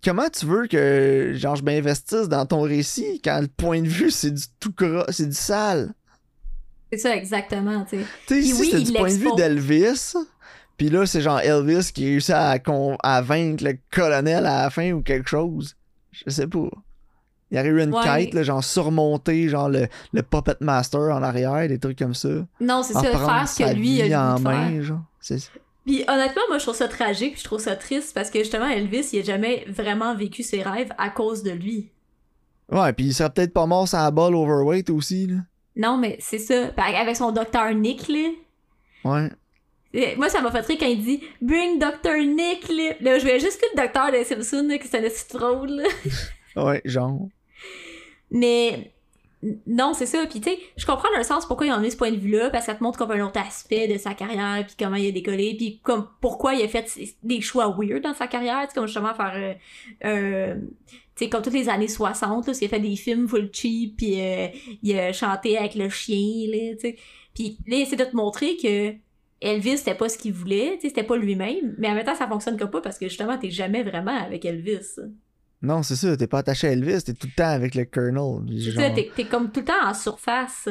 comment 0.03 0.29
tu 0.29 0.45
veux 0.45 0.67
que 0.67 1.33
genre 1.35 1.55
je 1.55 1.63
m'investisse 1.63 2.27
dans 2.29 2.45
ton 2.45 2.61
récit 2.61 3.21
quand 3.23 3.41
le 3.41 3.47
point 3.47 3.81
de 3.81 3.87
vue 3.87 4.11
c'est 4.11 4.31
du 4.31 4.43
tout 4.59 4.73
c'est 5.09 5.27
du 5.27 5.35
sale? 5.35 5.93
C'est 6.91 6.99
ça, 6.99 7.15
exactement, 7.15 7.83
tu 7.83 7.97
sais. 7.97 8.05
Tu 8.27 8.43
sais, 8.43 8.59
oui, 8.61 8.69
c'est 8.71 8.81
du 8.81 8.93
point 8.93 9.09
de 9.09 9.17
vue 9.17 9.35
d'Elvis. 9.35 10.13
Puis 10.77 10.89
là, 10.89 11.05
c'est 11.05 11.19
genre 11.21 11.39
Elvis 11.39 11.91
qui 11.93 12.05
réussit 12.05 12.31
à, 12.35 12.57
à 13.03 13.21
vaincre 13.21 13.63
le 13.63 13.77
colonel 13.91 14.45
à 14.45 14.63
la 14.63 14.69
fin 14.69 14.91
ou 14.91 15.01
quelque 15.01 15.29
chose. 15.29 15.75
Je 16.11 16.29
sais 16.29 16.47
pas. 16.47 16.69
Il 17.51 17.57
y 17.57 17.59
aurait 17.59 17.69
eu 17.69 17.81
une 17.81 17.93
Ouais. 17.93 18.03
quête, 18.03 18.33
là, 18.33 18.43
genre 18.43 18.63
surmonter 18.63 19.47
genre 19.49 19.69
le, 19.69 19.87
le 20.13 20.21
Puppet 20.23 20.55
Master 20.61 21.01
en 21.01 21.23
arrière, 21.23 21.67
des 21.67 21.79
trucs 21.79 21.97
comme 21.97 22.13
ça. 22.13 22.29
Non, 22.59 22.83
c'est 22.83 22.93
ça, 22.93 23.01
faire 23.01 23.47
ce 23.47 23.63
que 23.63 23.73
lui 23.73 24.13
a 24.13 24.33
en 24.33 24.37
faire. 24.37 24.51
main, 24.51 24.81
genre. 24.81 25.01
C'est- 25.19 25.49
Puis 25.85 26.03
honnêtement, 26.07 26.41
moi 26.49 26.57
je 26.57 26.63
trouve 26.63 26.75
ça 26.75 26.87
tragique, 26.87 27.33
puis 27.33 27.41
je 27.41 27.45
trouve 27.45 27.59
ça 27.59 27.75
triste 27.75 28.13
parce 28.13 28.29
que 28.29 28.39
justement 28.39 28.67
Elvis, 28.67 29.09
il 29.13 29.19
a 29.19 29.23
jamais 29.23 29.65
vraiment 29.67 30.15
vécu 30.15 30.41
ses 30.43 30.63
rêves 30.63 30.91
à 30.97 31.09
cause 31.09 31.43
de 31.43 31.51
lui. 31.51 31.91
Ouais, 32.71 32.91
puis 32.93 33.05
il 33.05 33.13
serait 33.13 33.29
peut-être 33.29 33.53
pas 33.53 33.67
mort 33.67 33.87
sans 33.87 34.03
la 34.03 34.11
balle 34.11 34.33
overweight 34.35 34.89
aussi, 34.89 35.27
là. 35.27 35.35
Non, 35.75 35.97
mais 35.97 36.17
c'est 36.19 36.39
ça. 36.39 36.69
Avec 36.77 37.15
son 37.15 37.31
docteur 37.31 37.73
Nick, 37.73 38.07
là. 38.07 38.29
Ouais. 39.03 39.29
Et 39.93 40.15
Moi, 40.15 40.29
ça 40.29 40.41
m'a 40.41 40.51
fait 40.51 40.65
rire 40.65 40.77
quand 40.79 40.87
il 40.87 41.03
dit 41.03 41.21
Bring 41.41 41.79
Dr. 41.79 42.17
Nick, 42.25 42.67
là. 42.69 42.95
Là, 43.01 43.19
je 43.19 43.23
voyais 43.23 43.39
juste 43.39 43.61
que 43.61 43.67
le 43.75 43.81
docteur 43.83 44.11
des 44.11 44.23
Simpsons, 44.23 44.65
là, 44.67 44.77
que 44.77 44.87
c'est 44.87 44.97
un 44.97 45.01
petit 45.01 45.37
fraude, 45.37 45.69
là. 45.69 45.83
Ouais, 46.63 46.81
genre. 46.85 47.27
Mais 48.31 48.93
non, 49.67 49.93
c'est 49.93 50.05
ça. 50.05 50.25
Puis 50.29 50.41
tu 50.41 50.49
sais, 50.49 50.59
je 50.77 50.85
comprends 50.85 51.11
dans 51.11 51.17
le 51.17 51.23
sens 51.23 51.45
pourquoi 51.45 51.67
ils 51.67 51.73
ont 51.73 51.79
mis 51.79 51.91
ce 51.91 51.97
point 51.97 52.11
de 52.11 52.17
vue-là, 52.17 52.49
parce 52.49 52.65
que 52.65 52.71
ça 52.71 52.77
te 52.77 52.83
montre 52.83 52.97
comme 52.97 53.11
un 53.11 53.25
autre 53.25 53.39
aspect 53.39 53.87
de 53.87 53.97
sa 53.97 54.13
carrière, 54.13 54.63
puis 54.65 54.75
comment 54.77 54.95
il 54.95 55.07
a 55.07 55.11
décollé, 55.11 55.55
puis 55.57 55.79
comme 55.83 56.07
pourquoi 56.21 56.53
il 56.55 56.63
a 56.63 56.67
fait 56.67 56.87
des 57.23 57.41
choix 57.41 57.75
weird 57.77 58.01
dans 58.03 58.13
sa 58.13 58.27
carrière, 58.27 58.61
tu 58.63 58.69
sais, 58.69 58.75
comme 58.75 58.87
justement 58.87 59.13
faire 59.13 59.33
euh, 59.35 59.53
euh, 60.05 60.55
tu 61.15 61.23
sais, 61.23 61.29
comme 61.29 61.41
toutes 61.41 61.53
les 61.53 61.69
années 61.69 61.87
60, 61.87 62.47
là, 62.47 62.53
a 62.53 62.67
fait 62.67 62.79
des 62.79 62.95
films 62.95 63.27
full 63.27 63.49
cheap, 63.53 63.97
puis 63.97 64.21
euh, 64.21 64.47
il 64.83 64.97
a 64.97 65.13
chanté 65.13 65.57
avec 65.57 65.75
le 65.75 65.89
chien, 65.89 66.47
là, 66.49 66.75
tu 66.75 66.81
sais. 66.81 66.95
Puis 67.33 67.57
là, 67.67 67.77
il 67.77 67.81
essaie 67.81 67.95
de 67.95 68.05
te 68.05 68.15
montrer 68.15 68.57
que 68.57 68.93
Elvis, 69.41 69.77
c'était 69.79 69.95
pas 69.95 70.09
ce 70.09 70.17
qu'il 70.17 70.33
voulait, 70.33 70.75
tu 70.75 70.81
sais, 70.81 70.89
c'était 70.89 71.03
pas 71.03 71.17
lui-même, 71.17 71.75
mais 71.77 71.89
en 71.89 71.93
même 71.93 72.05
temps, 72.05 72.15
ça 72.15 72.27
fonctionne 72.27 72.57
comme 72.57 72.71
pas 72.71 72.81
parce 72.81 72.97
que 72.97 73.07
justement, 73.07 73.37
t'es 73.37 73.51
jamais 73.51 73.83
vraiment 73.83 74.15
avec 74.15 74.45
Elvis. 74.45 74.99
Non, 75.61 75.81
c'est 75.83 75.95
ça, 75.95 76.15
t'es 76.17 76.27
pas 76.27 76.39
attaché 76.39 76.67
à 76.67 76.71
Elvis, 76.71 77.03
t'es 77.03 77.13
tout 77.13 77.27
le 77.27 77.33
temps 77.35 77.49
avec 77.49 77.75
le 77.75 77.85
Colonel. 77.85 78.59
Genre. 78.59 78.93
t'es 78.93 79.09
t'es 79.15 79.25
comme 79.25 79.51
tout 79.51 79.61
le 79.61 79.65
temps 79.65 79.83
en 79.85 79.93
surface. 79.93 80.67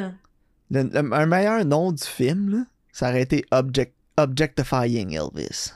Le- 0.70 0.82
le- 0.82 1.12
un 1.12 1.26
meilleur 1.26 1.64
nom 1.64 1.90
du 1.92 2.02
film, 2.04 2.50
là, 2.50 2.58
ça 2.92 3.08
aurait 3.10 3.22
été 3.22 3.44
Object, 3.50 3.94
Objectifying 4.16 5.12
Elvis. 5.18 5.72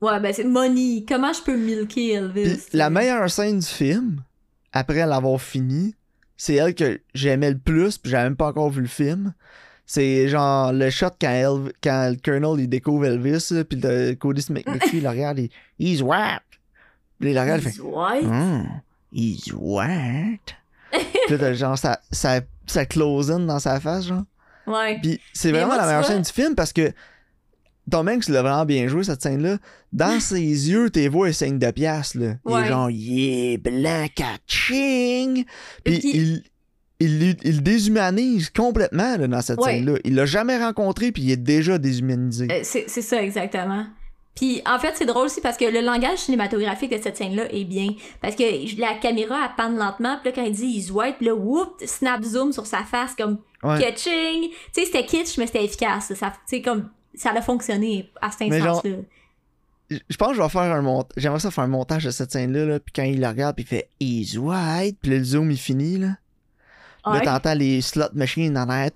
Ouais, 0.00 0.18
ben 0.20 0.32
c'est 0.32 0.44
Money. 0.44 1.04
Comment 1.06 1.32
je 1.32 1.42
peux 1.42 1.56
milker 1.56 2.12
Elvis? 2.14 2.68
La 2.72 2.88
meilleure 2.88 3.28
scène 3.30 3.58
du 3.58 3.66
film, 3.66 4.22
après 4.72 5.04
l'avoir 5.06 5.40
fini, 5.40 5.94
c'est 6.36 6.54
elle 6.54 6.74
que 6.74 7.00
j'aimais 7.14 7.50
le 7.50 7.58
plus, 7.58 7.98
puis 7.98 8.10
j'avais 8.12 8.24
même 8.24 8.36
pas 8.36 8.46
encore 8.48 8.70
vu 8.70 8.80
le 8.82 8.86
film. 8.88 9.34
C'est 9.84 10.28
genre 10.28 10.72
le 10.72 10.88
shot 10.88 11.08
quand, 11.20 11.28
Elv- 11.28 11.72
quand 11.82 12.10
le 12.12 12.16
Colonel 12.16 12.60
il 12.64 12.68
découvre 12.68 13.06
Elvis, 13.06 13.52
puis 13.68 13.78
le 13.82 14.14
Cody 14.14 14.40
Smith 14.40 14.66
McPhee 14.68 15.00
le 15.00 15.08
regarde, 15.08 15.38
il 15.40 15.50
He's 15.78 16.00
white. 16.00 16.42
Puis 17.20 17.30
il 17.30 17.34
le 17.34 17.40
regarde, 17.40 17.60
il 17.60 17.64
fait 17.64 17.70
He's 17.70 17.80
white. 17.82 18.24
Hmm, 18.24 18.62
he's 19.12 19.52
white. 19.54 20.54
puis 21.26 21.36
là, 21.36 21.52
genre 21.54 21.78
ça, 21.78 22.00
ça, 22.10 22.40
ça 22.66 22.86
close 22.86 23.30
in 23.30 23.40
dans 23.40 23.58
sa 23.58 23.78
face, 23.80 24.06
genre. 24.06 24.24
Ouais. 24.66 24.98
Puis 25.02 25.20
c'est 25.32 25.50
vraiment 25.50 25.68
moi, 25.68 25.76
la 25.76 25.86
meilleure 25.86 26.00
vois- 26.02 26.08
scène 26.10 26.22
du 26.22 26.30
film 26.32 26.54
parce 26.54 26.72
que 26.72 26.92
Tom 27.90 28.08
Hanks 28.08 28.28
l'a 28.28 28.42
vraiment 28.42 28.64
bien 28.64 28.86
joué 28.88 29.02
cette 29.04 29.22
scène-là. 29.22 29.58
Dans 29.92 30.20
ses 30.20 30.38
yeux, 30.40 30.90
tes 30.90 31.08
voix, 31.08 31.32
saignent 31.32 31.58
de 31.58 31.70
piastres, 31.70 32.18
là. 32.18 32.34
Il 32.46 32.52
Ouais. 32.52 32.62
est 32.62 32.68
genre, 32.68 32.90
yeah, 32.90 33.56
blanc, 33.58 34.06
catching. 34.14 35.44
Puis 35.84 35.98
Puis- 35.98 36.10
il, 36.14 36.42
il, 37.00 37.22
il, 37.22 37.36
il 37.44 37.62
déshumanise 37.62 38.50
complètement 38.50 39.16
là, 39.16 39.26
dans 39.26 39.40
cette 39.40 39.58
Ouais. 39.60 39.72
scène-là. 39.76 39.98
Il 40.04 40.14
l'a 40.14 40.26
jamais 40.26 40.58
rencontré, 40.58 41.10
puis 41.12 41.22
il 41.24 41.30
est 41.32 41.36
déjà 41.36 41.78
déshumanisé. 41.78 42.48
Euh, 42.50 42.60
c'est 42.62 42.88
ça, 43.02 43.22
exactement. 43.22 43.86
Puis 44.34 44.62
en 44.64 44.78
fait, 44.78 44.92
c'est 44.96 45.06
drôle 45.06 45.26
aussi 45.26 45.40
parce 45.40 45.56
que 45.56 45.64
le 45.64 45.80
langage 45.80 46.18
cinématographique 46.20 46.90
de 46.96 47.02
cette 47.02 47.16
scène-là 47.16 47.52
est 47.52 47.64
bien. 47.64 47.88
Parce 48.22 48.36
que 48.36 48.80
la 48.80 48.94
caméra, 48.94 49.36
elle 49.44 49.54
panne 49.56 49.76
lentement, 49.76 50.18
puis 50.22 50.30
là, 50.30 50.32
quand 50.36 50.44
il 50.44 50.52
dit 50.52 50.66
he's 50.78 50.90
white, 50.90 51.16
puis 51.16 51.26
là, 51.26 51.34
whoop, 51.34 51.80
snap 51.84 52.22
zoom 52.22 52.52
sur 52.52 52.66
sa 52.66 52.84
face, 52.84 53.14
comme 53.14 53.38
Ouais. 53.62 53.78
catching. 53.78 54.48
Tu 54.50 54.56
sais, 54.72 54.86
c'était 54.86 55.04
kitsch, 55.04 55.36
mais 55.36 55.46
c'était 55.46 55.64
efficace. 55.64 56.14
Ça, 56.14 56.30
tu 56.30 56.36
sais, 56.46 56.62
comme, 56.62 56.88
ça 57.14 57.30
a 57.32 57.42
fonctionné 57.42 58.10
à 58.22 58.30
cet 58.30 58.50
instant-là. 58.52 58.80
Je 59.90 60.16
pense 60.16 60.28
que 60.30 60.34
je 60.36 60.42
vais 60.42 60.48
faire 60.48 60.62
un 60.62 60.82
montage. 60.82 61.12
J'aimerais 61.16 61.40
ça 61.40 61.50
faire 61.50 61.64
un 61.64 61.68
montage 61.68 62.04
de 62.04 62.10
cette 62.10 62.30
scène-là, 62.30 62.64
là, 62.64 62.78
puis 62.80 62.92
quand 62.94 63.02
il 63.02 63.20
la 63.20 63.30
regarde, 63.30 63.56
puis 63.56 63.64
il 63.64 63.68
fait 63.68 63.88
He's 64.00 64.36
white, 64.38 64.96
puis 65.02 65.10
là, 65.10 65.18
le 65.18 65.24
zoom 65.24 65.50
il 65.50 65.58
finit, 65.58 65.98
là. 65.98 66.06
Là, 67.04 67.12
Ouais. 67.12 67.22
t'entends 67.22 67.54
les 67.54 67.80
slot 67.80 68.04
machines 68.14 68.56
en 68.56 68.68
arrière. 68.68 68.90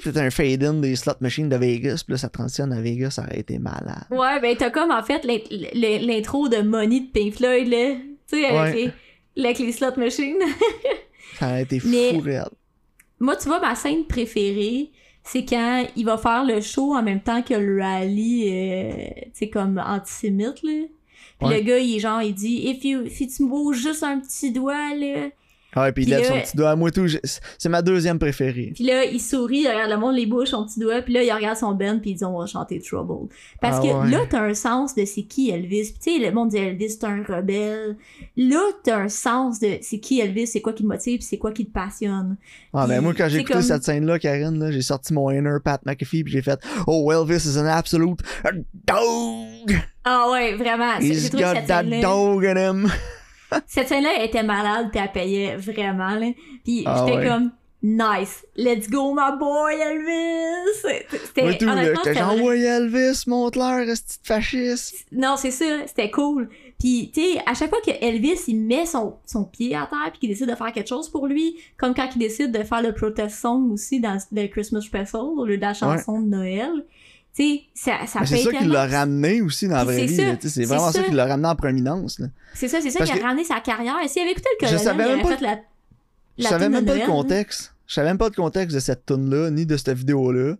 Puis 0.00 0.12
t'as 0.12 0.22
un 0.24 0.30
fade-in 0.30 0.74
des 0.74 0.96
slot 0.96 1.14
machines 1.20 1.48
de 1.48 1.56
Vegas. 1.56 2.02
Puis 2.04 2.12
là, 2.12 2.18
ça 2.18 2.28
transitionne 2.28 2.72
à 2.72 2.80
Vegas. 2.80 3.10
Ça 3.10 3.22
aurait 3.22 3.40
été 3.40 3.58
malade. 3.58 4.04
Ouais, 4.10 4.40
ben 4.40 4.56
t'as 4.56 4.70
comme 4.70 4.90
en 4.90 5.02
fait 5.02 5.24
l'int- 5.24 5.38
l'int- 5.74 5.98
l'intro 6.06 6.48
de 6.48 6.58
Money 6.62 7.00
de 7.00 7.06
Pink 7.12 7.34
Floyd, 7.34 7.68
là. 7.68 7.94
Tu 8.28 8.38
sais, 8.40 8.46
avec, 8.46 8.74
Ouais. 8.74 8.92
les, 9.36 9.44
avec 9.44 9.58
les 9.58 9.72
slot 9.72 9.96
machines. 9.96 10.36
Ça 11.38 11.48
aurait 11.48 11.62
été 11.62 11.80
Mais- 11.84 12.14
fou 12.14 12.20
raide. 12.20 12.44
Moi, 13.20 13.36
tu 13.36 13.48
vois, 13.48 13.60
ma 13.60 13.74
scène 13.74 14.04
préférée, 14.06 14.90
c'est 15.24 15.44
quand 15.44 15.86
il 15.96 16.04
va 16.04 16.18
faire 16.18 16.44
le 16.44 16.60
show 16.60 16.94
en 16.94 17.02
même 17.02 17.20
temps 17.20 17.42
que 17.42 17.54
le 17.54 17.80
rallye, 17.82 18.48
euh, 18.52 18.92
tu 19.24 19.30
sais, 19.34 19.48
comme 19.50 19.78
antisémite, 19.78 20.62
là. 20.62 20.84
Puis 21.38 21.48
Ouais. 21.48 21.58
le 21.58 21.64
gars, 21.64 21.78
il 21.78 21.96
est 21.96 22.00
genre, 22.00 22.22
il 22.22 22.34
dit, 22.34 22.62
if 22.68 22.84
you, 22.84 23.04
si 23.10 23.28
tu 23.28 23.42
me 23.44 23.48
bouges 23.48 23.78
juste 23.82 24.02
un 24.02 24.18
petit 24.20 24.52
doigt, 24.52 24.94
là. 24.94 25.28
Ouais, 25.76 25.92
puis 25.92 26.04
il 26.04 26.10
lève 26.10 26.20
là- 26.22 26.28
son 26.28 26.40
petit 26.40 26.56
doigt 26.56 26.70
à 26.70 26.76
moi 26.76 26.90
tout. 26.90 27.06
je- 27.06 27.18
C'est 27.58 27.68
ma 27.68 27.82
deuxième 27.82 28.18
préférée. 28.18 28.72
Puis 28.74 28.84
là, 28.84 29.04
il 29.04 29.20
sourit, 29.20 29.60
il 29.60 29.68
regarde 29.68 29.90
le 29.90 29.96
monde, 29.98 30.14
les 30.16 30.26
bouches, 30.26 30.48
son 30.48 30.64
petit 30.66 30.80
doigt, 30.80 31.02
puis 31.02 31.12
là, 31.14 31.22
il 31.22 31.30
regarde 31.32 31.56
son 31.56 31.72
band, 31.74 31.98
puis 32.00 32.10
il 32.10 32.14
dit, 32.16 32.24
on 32.24 32.38
va 32.38 32.46
chanter 32.46 32.80
Trouble. 32.80 33.28
Parce 33.60 33.78
Ah 33.78 33.82
que 33.82 33.86
ouais. 34.04 34.10
là, 34.10 34.20
t'as 34.28 34.42
un 34.42 34.54
sens 34.54 34.94
de 34.94 35.04
c'est 35.04 35.22
qui 35.24 35.50
Elvis. 35.50 35.92
Puis 35.92 36.12
tu 36.12 36.18
sais, 36.22 36.26
le 36.26 36.32
monde 36.32 36.48
dit 36.50 36.56
Elvis, 36.56 36.90
c'est 36.90 37.04
un 37.04 37.22
rebelle. 37.22 37.96
Là, 38.36 38.60
t'as 38.84 38.98
un 38.98 39.08
sens 39.08 39.60
de 39.60 39.78
c'est 39.82 39.98
qui 39.98 40.20
Elvis, 40.20 40.46
c'est 40.46 40.60
quoi 40.60 40.72
qui 40.72 40.82
te 40.82 40.88
motive, 40.88 41.20
c'est 41.20 41.38
quoi 41.38 41.52
qui 41.52 41.66
te 41.66 41.72
passionne. 41.72 42.36
Ah, 42.72 42.86
ben 42.86 43.00
moi, 43.00 43.12
quand 43.16 43.28
j'ai 43.28 43.38
écouté 43.38 43.54
comme- 43.54 43.62
cette 43.62 43.84
scène-là, 43.84 44.18
Karine, 44.18 44.58
là, 44.58 44.70
j'ai 44.70 44.82
sorti 44.82 45.12
mon 45.12 45.30
inner 45.30 45.56
Pat 45.64 45.84
McAfee, 45.84 46.24
puis 46.24 46.32
j'ai 46.32 46.42
fait 46.42 46.58
Oh, 46.86 47.10
Elvis 47.12 47.46
is 47.46 47.58
an 47.58 47.66
absolute 47.66 48.20
dog! 48.86 49.76
Ah 50.04 50.28
ouais, 50.30 50.54
vraiment. 50.54 50.98
He's 51.00 51.30
got 51.30 51.54
cette 51.54 51.66
that 51.66 51.82
dog 52.02 52.44
in 52.44 52.56
him! 52.56 52.90
cette 53.66 53.88
scène-là 53.88 54.10
elle 54.18 54.26
était 54.26 54.42
malade, 54.42 54.88
puis 54.90 55.00
elle 55.02 55.12
payait 55.12 55.56
vraiment, 55.56 56.14
là. 56.14 56.30
Puis 56.64 56.82
Ah 56.86 57.04
j'étais 57.06 57.18
ouais. 57.18 57.26
comme, 57.26 57.50
nice, 57.82 58.44
let's 58.56 58.88
go, 58.90 59.14
my 59.14 59.38
boy, 59.38 59.74
Elvis! 59.74 61.06
C'était, 61.12 61.42
honnêtement, 61.42 61.76
j'étais 61.76 61.94
c'était 62.04 62.14
genre, 62.18 62.32
vrai- 62.34 62.42
ouais, 62.42 62.60
Elvis, 62.60 63.24
montre-leur, 63.26 63.80
est 63.88 64.18
fasciste? 64.24 65.06
Non, 65.12 65.36
c'est 65.36 65.50
ça, 65.50 65.86
c'était 65.86 66.10
cool. 66.10 66.48
Puis, 66.78 67.10
tu 67.14 67.22
sais, 67.22 67.40
à 67.46 67.54
chaque 67.54 67.70
fois 67.70 67.80
que 67.84 67.90
Elvis, 68.02 68.40
il 68.48 68.56
met 68.60 68.84
son, 68.84 69.14
son 69.24 69.44
pied 69.44 69.74
à 69.74 69.86
terre 69.88 70.10
puis 70.10 70.20
qu'il 70.20 70.28
décide 70.28 70.50
de 70.50 70.54
faire 70.54 70.72
quelque 70.72 70.88
chose 70.88 71.08
pour 71.08 71.26
lui, 71.26 71.56
comme 71.78 71.94
quand 71.94 72.08
il 72.14 72.18
décide 72.18 72.52
de 72.52 72.62
faire 72.64 72.82
le 72.82 72.92
protest 72.92 73.38
song 73.40 73.70
aussi 73.72 73.98
dans 74.00 74.18
le 74.32 74.46
Christmas 74.48 74.82
Special, 74.82 75.22
au 75.22 75.44
lieu 75.46 75.56
de 75.56 75.62
la 75.62 75.72
chanson 75.72 76.20
de 76.20 76.26
Noël, 76.26 76.70
ça, 77.74 78.06
ça 78.06 78.20
Mais 78.20 78.26
c'est 78.26 78.42
ça 78.42 78.52
qui 78.52 78.64
l'a 78.64 78.86
ramené 78.86 79.42
aussi 79.42 79.68
dans 79.68 79.76
la 79.76 79.84
vraie 79.84 80.06
vie. 80.06 80.16
C'est 80.40 80.64
vraiment 80.64 80.90
ça 80.90 81.02
qui 81.02 81.12
l'a 81.12 81.26
ramené 81.26 81.48
en 81.48 81.56
prominence. 81.56 82.20
C'est 82.54 82.68
ça, 82.68 82.80
c'est 82.80 82.90
ça 82.90 83.04
qui 83.04 83.12
a 83.12 83.26
ramené 83.26 83.44
sa 83.44 83.60
carrière. 83.60 83.96
Et 84.02 84.08
s'il 84.08 84.22
avait 84.22 84.32
écouté 84.32 84.48
le 84.60 84.66
Je 84.66 84.72
colonel, 84.72 84.84
savais 84.84 85.04
il 85.04 85.16
même 85.16 85.24
aurait 85.24 85.36
fait 85.36 85.42
la, 85.42 85.58
Je 86.38 86.44
savais 86.44 86.68
même 86.68 86.84
pas 86.84 86.94
le 86.94 87.06
contexte. 87.06 87.74
Je 87.86 87.94
savais 87.94 88.08
même 88.08 88.18
pas 88.18 88.28
le 88.28 88.34
contexte 88.34 88.74
de 88.74 88.80
cette 88.80 89.06
tune 89.06 89.30
là 89.30 89.50
ni 89.50 89.66
de 89.66 89.76
cette 89.76 89.96
vidéo-là. 89.96 90.56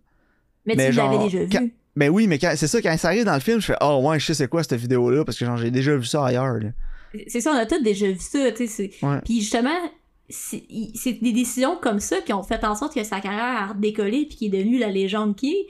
Mais, 0.65 0.75
mais 0.75 0.89
tu 0.89 0.95
l'avais 0.97 1.17
déjà 1.17 1.43
vu. 1.43 1.73
Mais 1.95 2.09
oui, 2.09 2.27
mais 2.27 2.37
c'est 2.39 2.67
ça, 2.67 2.81
quand 2.81 2.95
ça 2.97 3.07
arrive 3.07 3.25
dans 3.25 3.33
le 3.33 3.39
film, 3.39 3.59
je 3.59 3.65
fais 3.67 3.77
Oh 3.81 4.01
ouais, 4.03 4.19
je 4.19 4.27
sais 4.27 4.33
c'est 4.35 4.47
quoi 4.47 4.61
cette 4.61 4.79
vidéo-là, 4.79 5.25
parce 5.25 5.37
que 5.39 5.45
genre 5.45 5.57
j'ai 5.57 5.71
déjà 5.71 5.95
vu 5.97 6.05
ça 6.05 6.25
ailleurs. 6.25 6.59
C'est 7.27 7.41
ça, 7.41 7.51
on 7.51 7.55
a 7.55 7.65
tous 7.65 7.81
déjà 7.81 8.05
vu 8.05 8.19
ça, 8.19 8.51
tu 8.51 8.67
sais. 8.67 8.91
Puis 9.25 9.41
justement, 9.41 9.75
c'est 10.29 10.61
des 11.21 11.33
décisions 11.33 11.75
comme 11.81 11.99
ça 11.99 12.21
qui 12.21 12.33
ont 12.33 12.43
fait 12.43 12.63
en 12.63 12.75
sorte 12.75 12.93
que 12.93 13.03
sa 13.03 13.19
carrière 13.19 13.63
a 13.63 13.67
redécollé 13.73 14.27
puis 14.27 14.37
qu'il 14.37 14.53
est 14.53 14.59
devenu 14.59 14.77
la 14.77 14.89
légende 14.89 15.35
qui 15.35 15.53
est. 15.53 15.67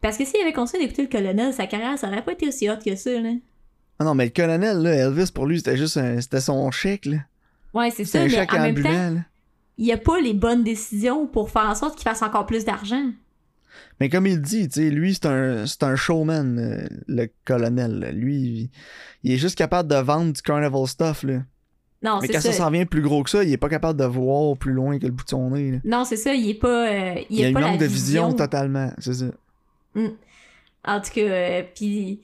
Parce 0.00 0.16
que 0.16 0.24
s'il 0.24 0.40
avait 0.40 0.52
continué 0.52 0.82
d'écouter 0.84 1.02
le 1.02 1.08
colonel, 1.08 1.52
sa 1.52 1.66
carrière, 1.66 1.98
ça 1.98 2.08
aurait 2.08 2.22
pas 2.24 2.32
été 2.32 2.48
aussi 2.48 2.68
hot 2.70 2.76
que 2.84 2.94
ça, 2.96 3.10
là. 3.20 3.32
Ah 3.98 4.04
non, 4.04 4.14
mais 4.14 4.24
le 4.26 4.30
colonel, 4.30 4.78
là, 4.78 4.92
Elvis, 4.94 5.30
pour 5.32 5.46
lui, 5.46 5.58
c'était 5.58 5.76
juste 5.76 5.96
un- 5.98 6.20
c'était 6.20 6.40
son 6.40 6.70
chèque, 6.70 7.04
là. 7.06 7.18
Ouais, 7.74 7.90
c'est 7.90 8.04
ça, 8.06 8.20
un 8.20 8.24
mais 8.24 8.30
chèque 8.30 8.52
en 8.54 8.60
même 8.60 8.70
ambulant, 8.70 8.90
temps, 9.14 9.22
il 9.78 9.86
y 9.86 9.92
a 9.92 9.98
pas 9.98 10.18
les 10.20 10.32
bonnes 10.34 10.64
décisions 10.64 11.26
pour 11.26 11.50
faire 11.50 11.68
en 11.68 11.74
sorte 11.74 11.96
qu'il 11.96 12.04
fasse 12.08 12.22
encore 12.22 12.46
plus 12.46 12.64
d'argent. 12.64 13.10
Mais 14.00 14.08
comme 14.08 14.26
il 14.26 14.40
dit, 14.40 14.68
tu 14.68 14.80
sais, 14.80 14.90
lui, 14.90 15.14
c'est 15.14 15.26
un, 15.26 15.66
c'est 15.66 15.82
un 15.82 15.94
showman, 15.96 16.58
euh, 16.58 16.86
le 17.06 17.28
colonel. 17.44 17.98
là. 18.00 18.10
Lui, 18.10 18.70
il, 19.22 19.32
est 19.32 19.36
juste 19.36 19.56
capable 19.56 19.88
de 19.88 19.96
vendre 19.96 20.32
du 20.32 20.40
carnival 20.42 20.86
stuff, 20.86 21.22
là. 21.22 21.42
Non, 22.02 22.18
Mais 22.22 22.28
quand 22.28 22.40
ça 22.40 22.52
ça. 22.52 22.64
s'en 22.64 22.70
vient 22.70 22.86
plus 22.86 23.02
gros 23.02 23.22
que 23.22 23.28
ça, 23.28 23.44
il 23.44 23.52
est 23.52 23.58
pas 23.58 23.68
capable 23.68 24.00
de 24.00 24.06
voir 24.06 24.56
plus 24.56 24.72
loin 24.72 24.98
que 24.98 25.04
le 25.04 25.12
bout 25.12 25.24
de 25.24 25.28
son 25.28 25.50
nez, 25.50 25.72
là. 25.72 25.78
Non, 25.84 26.04
c'est 26.04 26.16
ça, 26.16 26.32
il 26.34 26.48
est 26.48 26.54
pas. 26.54 26.88
euh, 26.90 27.14
il, 27.28 27.40
Il, 27.40 27.44
a 27.44 27.52
pas 27.52 27.60
manque 27.60 27.78
de 27.78 27.84
vision, 27.84 28.24
vision 28.28 28.32
totalement, 28.36 28.90
c'est 28.98 29.12
ça. 29.12 29.26
En 29.96 31.00
tout 31.00 31.10
cas, 31.14 31.20
euh, 31.20 31.62
puis. 31.74 32.20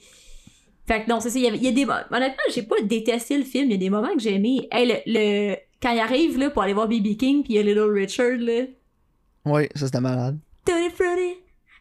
Fait 0.87 1.02
que 1.04 1.11
non, 1.11 1.18
c'est 1.20 1.30
ça. 1.30 1.38
Il 1.38 1.44
y, 1.44 1.49
avait- 1.49 1.56
il 1.58 1.64
y 1.64 1.68
a 1.68 1.73
des. 1.73 1.85
Honnêtement, 1.85 2.42
j'ai 2.54 2.62
pas 2.62 2.76
détesté 2.82 3.37
le 3.37 3.44
film. 3.44 3.66
Il 3.66 3.73
y 3.73 3.75
a 3.75 3.78
des 3.78 3.90
moments 3.90 4.12
que 4.14 4.20
j'ai 4.20 4.35
aimé. 4.35 4.68
Hey, 4.70 4.87
le, 4.87 4.94
le- 5.06 5.56
Quand 5.82 5.90
il 5.92 5.99
arrive 6.00 6.38
là, 6.38 6.49
pour 6.50 6.62
aller 6.62 6.73
voir 6.73 6.88
BB 6.88 7.16
King, 7.16 7.42
puis 7.42 7.54
il 7.54 7.56
y 7.56 7.58
a 7.58 7.62
Little 7.62 7.90
Richard, 7.92 8.38
là. 8.38 8.62
Ouais, 9.44 9.68
ça 9.75 9.87
c'était 9.87 10.00
malade. 10.00 10.38
Tutti 10.64 10.90
Frutti. 10.90 11.35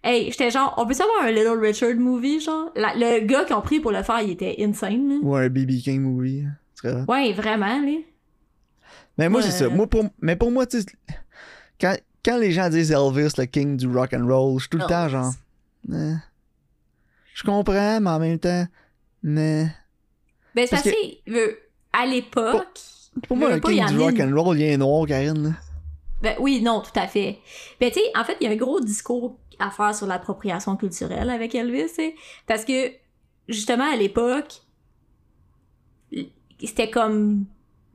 Hey, 0.04 0.30
j'étais 0.32 0.51
genre, 0.51 0.74
on 0.77 0.86
peut 0.86 0.94
savoir 0.94 1.24
un 1.24 1.32
Little 1.32 1.60
Richard 1.60 1.96
movie, 1.96 2.39
genre? 2.42 2.72
La- 2.75 2.94
le 2.96 3.25
gars 3.25 3.46
qu'ils 3.46 3.56
ont 3.56 3.62
pris 3.62 3.80
pour 3.80 3.92
le 3.92 4.04
faire, 4.04 4.22
il 4.22 4.32
était 4.32 4.56
insane, 4.60 5.08
là. 5.10 5.15
Ou 5.22 5.36
un 5.36 5.50
BB 5.50 5.77
King 5.82 6.01
movie. 6.01 6.44
hot. 6.84 6.89
Ouais, 7.08 7.32
vraiment, 7.34 7.80
là. 7.82 7.98
Mais 9.18 9.30
moi, 9.30 9.39
Ouais. 9.42 9.46
c'est 9.50 9.58
ça. 9.63 9.70
Moi, 9.70 9.88
pour, 9.88 10.04
mais 10.22 10.36
pour 10.36 10.51
moi, 10.51 10.65
tu 10.68 10.82
sais, 10.82 10.86
quand, 11.80 11.96
quand 12.24 12.38
les 12.38 12.51
gens 12.51 12.70
disent 12.70 12.92
Elvis, 12.92 13.32
le 13.38 13.46
king 13.46 13.77
du 13.77 13.88
rock 13.88 14.13
and 14.13 14.27
roll, 14.27 14.56
je 14.60 14.63
suis 14.63 14.70
tout 14.70 14.77
le 14.77 14.86
temps 14.86 15.08
genre. 15.08 15.32
Je 15.88 17.44
comprends, 17.44 18.00
mais 18.00 18.10
en 18.10 18.20
même 18.20 18.39
temps. 18.39 18.65
Mais. 19.24 19.68
Ben, 20.56 20.68
c'est 20.68 20.82
que, 20.82 21.32
veut- 21.32 21.60
à 21.92 22.06
l'époque. 22.06 22.80
Pour 23.27 23.38
moi, 23.38 23.56
le 23.56 23.62
pas, 23.62 23.72
il 23.72 23.77
y 23.77 23.86
king 23.86 23.96
du 23.96 24.00
rock 24.00 24.20
and 24.20 24.36
roll, 24.36 24.58
il 24.58 24.63
est 24.63 24.77
noir, 24.77 25.08
Karine. 25.08 25.44
Là. 25.50 25.56
Ben 26.22 26.36
oui, 26.39 26.62
non, 26.62 26.82
tout 26.82 26.98
à 27.00 27.08
fait. 27.08 27.39
Ben 27.80 27.92
tu 27.92 28.00
sais, 28.00 28.12
en 28.18 28.24
fait, 28.24 28.38
il 28.42 28.48
y 28.48 28.50
a 28.50 28.54
un 28.54 28.58
gros 28.58 28.80
discours 28.82 29.38
à 29.60 29.70
faire 29.70 29.96
sur 29.96 30.08
l'appropriation 30.08 30.75
culturelle 30.75 31.30
avec 31.30 31.56
Elvis, 31.56 32.13
parce 32.48 32.65
que 32.65 32.92
justement 33.48 33.89
à 33.89 33.96
l'époque, 33.96 34.62
c'était 36.60 36.89
comme 36.89 37.46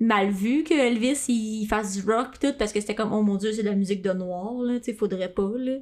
mal 0.00 0.30
vu 0.30 0.64
que 0.64 0.72
Elvis 0.74 1.26
il 1.28 1.66
fasse 1.66 1.94
du 1.96 2.10
rock 2.10 2.32
pis 2.32 2.38
tout 2.46 2.54
parce 2.58 2.72
que 2.72 2.80
c'était 2.80 2.94
comme 2.94 3.12
oh 3.12 3.22
mon 3.22 3.36
dieu 3.36 3.52
c'est 3.52 3.62
de 3.62 3.68
la 3.68 3.74
musique 3.74 4.00
de 4.02 4.12
noir 4.12 4.54
là 4.62 4.80
tu 4.80 4.94
faudrait 4.94 5.32
pas 5.32 5.50
là 5.56 5.76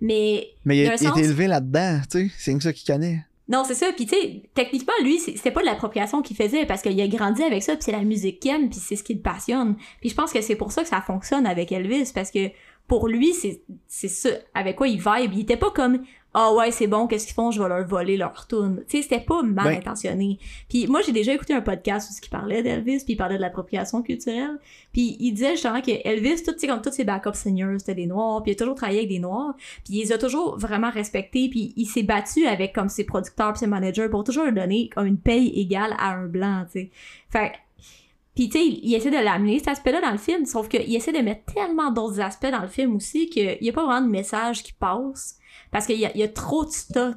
mais 0.00 0.48
Mais 0.64 0.78
il, 0.78 0.86
a- 0.86 0.92
un 0.92 0.94
il 0.94 0.98
sens- 0.98 1.18
été 1.18 1.26
élevé 1.26 1.46
là-dedans, 1.46 2.00
tu 2.10 2.28
sais. 2.28 2.30
C'est 2.38 2.62
ça 2.62 2.72
qu'il 2.72 2.92
connaît. 2.92 3.18
non 3.48 3.64
c'est 3.66 3.74
ça 3.74 3.92
puis 3.94 4.06
tu 4.06 4.14
sais 4.14 4.42
techniquement 4.54 4.92
lui 5.02 5.18
c'est- 5.18 5.36
c'était 5.36 5.50
pas 5.50 5.60
de 5.60 5.66
l'appropriation 5.66 6.22
qu'il 6.22 6.36
faisait 6.36 6.64
parce 6.66 6.80
qu'il 6.82 6.98
a 7.00 7.08
grandi 7.08 7.42
avec 7.42 7.62
ça 7.62 7.74
puis 7.74 7.82
c'est 7.84 7.92
la 7.92 8.04
musique 8.04 8.40
qu'il 8.40 8.50
aime 8.52 8.70
puis 8.70 8.78
c'est 8.80 8.96
ce 8.96 9.02
qui 9.04 9.14
le 9.14 9.20
passionne 9.20 9.76
puis 10.00 10.08
je 10.10 10.14
pense 10.14 10.32
que 10.32 10.40
c'est 10.40 10.56
pour 10.56 10.72
ça 10.72 10.82
que 10.82 10.88
ça 10.88 11.00
fonctionne 11.02 11.46
avec 11.46 11.70
Elvis 11.72 12.10
parce 12.14 12.30
que 12.30 12.48
pour 12.86 13.06
lui 13.08 13.34
c'est 13.34 13.60
c'est 13.86 14.08
ça 14.08 14.30
avec 14.54 14.76
quoi 14.76 14.88
il 14.88 14.96
vibe 14.98 15.32
il 15.34 15.40
était 15.40 15.58
pas 15.58 15.70
comme 15.70 16.02
ah 16.34 16.52
ouais 16.52 16.70
c'est 16.70 16.86
bon 16.86 17.06
qu'est-ce 17.06 17.26
qu'ils 17.26 17.34
font? 17.34 17.50
Je 17.50 17.60
vais 17.62 17.68
leur 17.68 17.86
voler 17.86 18.16
leur 18.16 18.46
tune 18.46 18.84
tu 18.88 18.98
sais 18.98 19.02
c'était 19.02 19.24
pas 19.24 19.42
mal 19.42 19.64
Ben- 19.64 19.78
intentionné. 19.78 20.38
Puis 20.68 20.86
moi 20.86 21.00
j'ai 21.00 21.12
déjà 21.12 21.32
écouté 21.32 21.54
un 21.54 21.62
podcast 21.62 22.10
où 22.10 22.14
il 22.22 22.28
parlait 22.28 22.62
d'Elvis 22.62 23.04
puis 23.04 23.14
il 23.14 23.16
parlait 23.16 23.36
de 23.36 23.40
l'appropriation 23.40 24.02
culturelle. 24.02 24.58
Puis 24.92 25.16
il 25.20 25.32
disait 25.32 25.52
justement 25.52 25.80
que 25.80 25.90
Elvis 26.06 26.42
tout, 26.42 26.52
tu 26.52 26.60
sais, 26.60 26.66
comme 26.66 26.82
tous 26.82 26.92
ses 26.92 27.04
backup 27.04 27.34
singers 27.34 27.78
c'était 27.78 27.94
des 27.94 28.06
noirs 28.06 28.42
puis 28.42 28.52
il 28.52 28.54
a 28.54 28.58
toujours 28.58 28.74
travaillé 28.74 28.98
avec 28.98 29.08
des 29.08 29.18
noirs 29.20 29.54
puis 29.84 29.94
il 29.94 30.00
les 30.00 30.12
a 30.12 30.18
toujours 30.18 30.58
vraiment 30.58 30.90
respectés 30.90 31.48
puis 31.48 31.72
il 31.76 31.86
s'est 31.86 32.02
battu 32.02 32.46
avec 32.46 32.74
comme 32.74 32.90
ses 32.90 33.04
producteurs 33.04 33.52
puis 33.52 33.60
ses 33.60 33.66
managers 33.66 34.08
pour 34.10 34.22
toujours 34.22 34.44
leur 34.44 34.52
donner 34.52 34.90
comme 34.94 35.06
une 35.06 35.18
paye 35.18 35.48
égale 35.58 35.94
à 35.98 36.12
un 36.12 36.26
blanc 36.26 36.64
tu 36.66 36.80
sais. 36.80 36.90
Fait 37.30 37.52
puis 38.34 38.48
tu 38.48 38.58
sais 38.58 38.66
il, 38.66 38.80
il 38.84 38.94
essaie 38.94 39.10
de 39.10 39.16
l'amener 39.16 39.58
cet 39.58 39.68
aspect-là 39.68 40.00
dans 40.02 40.12
le 40.12 40.18
film 40.18 40.44
sauf 40.44 40.68
qu'il 40.68 40.94
essaie 40.94 41.12
de 41.12 41.18
mettre 41.18 41.52
tellement 41.52 41.90
d'autres 41.90 42.20
aspects 42.20 42.50
dans 42.50 42.60
le 42.62 42.68
film 42.68 42.94
aussi 42.96 43.28
qu'il 43.30 43.58
n'y 43.60 43.70
a 43.70 43.72
pas 43.72 43.84
vraiment 43.84 44.06
de 44.06 44.10
message 44.12 44.62
qui 44.62 44.74
passe 44.74 45.37
parce 45.70 45.86
qu'il 45.86 45.98
y 45.98 46.06
a, 46.06 46.10
il 46.14 46.20
y 46.20 46.22
a 46.22 46.28
trop 46.28 46.64
de 46.64 46.70
stock 46.70 47.16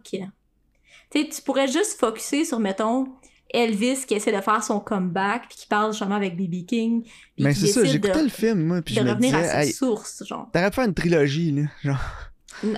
tu 1.12 1.41
pourrais 1.46 1.67
juste 1.67 2.00
focuser 2.00 2.46
sur 2.46 2.60
mettons 2.60 3.08
Elvis 3.53 4.05
qui 4.08 4.13
essaie 4.13 4.31
de 4.31 4.39
faire 4.39 4.63
son 4.63 4.79
comeback 4.79 5.50
puis 5.50 5.58
qui 5.58 5.67
parle 5.67 5.91
justement 5.91 6.15
avec 6.15 6.38
B.B. 6.38 6.65
King 6.65 7.03
Mais 7.38 7.53
c'est 7.53 7.67
ça, 7.67 7.84
j'écoutais 7.84 8.24
le 8.24 8.29
film, 8.29 8.65
moi, 8.65 8.81
puis 8.81 8.96
je 8.96 9.01
me 9.01 9.10
revenir 9.10 9.36
disais, 9.36 9.50
à 9.50 9.63
ses 9.63 9.74
sources 9.74 10.24
genre 10.25 10.50
t'aurais 10.53 10.70
pu 10.70 10.75
faire 10.75 10.86
une 10.86 10.93
trilogie, 10.93 11.51
là. 11.51 11.63
Genre, 11.84 12.00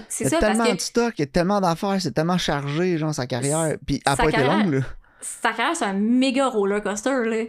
c'est 0.09 0.23
y 0.23 0.27
a 0.27 0.29
ça 0.31 0.39
parce 0.39 0.57
tellement 0.57 0.71
que 0.71 0.75
de 0.75 0.81
stock, 0.81 1.13
il 1.17 1.21
y 1.21 1.23
a 1.23 1.27
tellement 1.27 1.61
d'affaires, 1.61 1.97
c'est 2.01 2.11
tellement 2.11 2.39
chargé, 2.39 2.97
genre, 2.97 3.13
sa 3.13 3.27
carrière. 3.27 3.77
Puis 3.85 4.01
elle 4.03 4.13
a 4.13 4.15
Sa 4.15 4.23
pas 4.23 4.29
été 4.29 4.43
longue, 4.43 4.73
là. 4.73 4.79
sa 5.21 5.51
carrière 5.51 5.75
c'est 5.75 5.85
un 5.85 5.93
méga 5.93 6.49
roller 6.49 6.81
coaster 6.81 7.23
là 7.25 7.43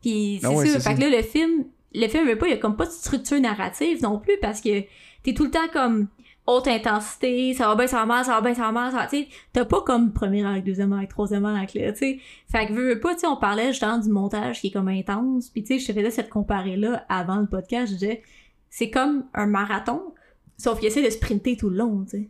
puis 0.00 0.38
c'est 0.40 0.46
Ah 0.46 0.50
ouais, 0.52 0.66
ça 0.66 0.80
c'est 0.80 0.88
fait 0.88 0.94
que 0.96 1.00
là 1.02 1.16
le 1.16 1.22
film 1.22 1.64
le 1.94 2.08
film 2.08 2.26
veut 2.26 2.38
pas 2.38 2.46
il 2.46 2.50
y 2.52 2.54
a 2.54 2.58
comme 2.58 2.76
pas 2.76 2.86
de 2.86 2.90
structure 2.90 3.38
narrative 3.40 4.02
non 4.02 4.18
plus 4.18 4.38
parce 4.40 4.60
que 4.62 4.82
t'es 5.22 5.34
tout 5.34 5.44
le 5.44 5.50
temps 5.50 5.68
comme 5.72 6.08
haute 6.46 6.66
intensité 6.68 7.54
ça 7.54 7.68
va 7.68 7.76
bien 7.76 7.86
ça 7.86 7.98
va 7.98 8.06
mal 8.06 8.24
ça 8.24 8.32
va 8.32 8.40
bien 8.40 8.54
ça 8.54 8.62
va 8.62 8.72
mal 8.72 8.90
ça 8.90 8.98
va 8.98 9.06
tu 9.06 9.16
sais 9.16 9.28
t'as 9.52 9.64
pas 9.64 9.80
comme 9.82 10.12
premier 10.12 10.44
acte 10.44 10.66
deuxième 10.66 10.92
acte 10.92 11.10
troisième 11.10 11.44
acte 11.44 11.74
là 11.74 11.92
tu 11.92 11.98
sais 11.98 12.18
fait 12.50 12.66
que 12.66 12.72
veux, 12.72 12.94
veux 12.94 13.00
pas 13.00 13.14
tu 13.14 13.20
sais 13.20 13.26
on 13.26 13.36
parlait 13.36 13.68
justement 13.68 13.98
du 13.98 14.08
montage 14.10 14.60
qui 14.60 14.68
est 14.68 14.70
comme 14.72 14.88
intense 14.88 15.50
puis 15.50 15.62
tu 15.62 15.74
sais 15.74 15.78
je 15.78 15.86
te 15.86 15.92
faisais 15.98 16.10
cette 16.10 16.30
comparée 16.30 16.76
là 16.76 17.04
avant 17.08 17.36
le 17.36 17.46
podcast 17.46 17.92
je 17.92 17.98
disais 17.98 18.22
c'est 18.70 18.90
comme 18.90 19.24
un 19.34 19.46
marathon 19.46 20.02
sauf 20.58 20.78
qu'il 20.78 20.88
essaie 20.88 21.04
de 21.04 21.10
sprinter 21.10 21.56
tout 21.56 21.70
le 21.70 21.76
long 21.76 22.04
tu 22.04 22.10
sais 22.10 22.28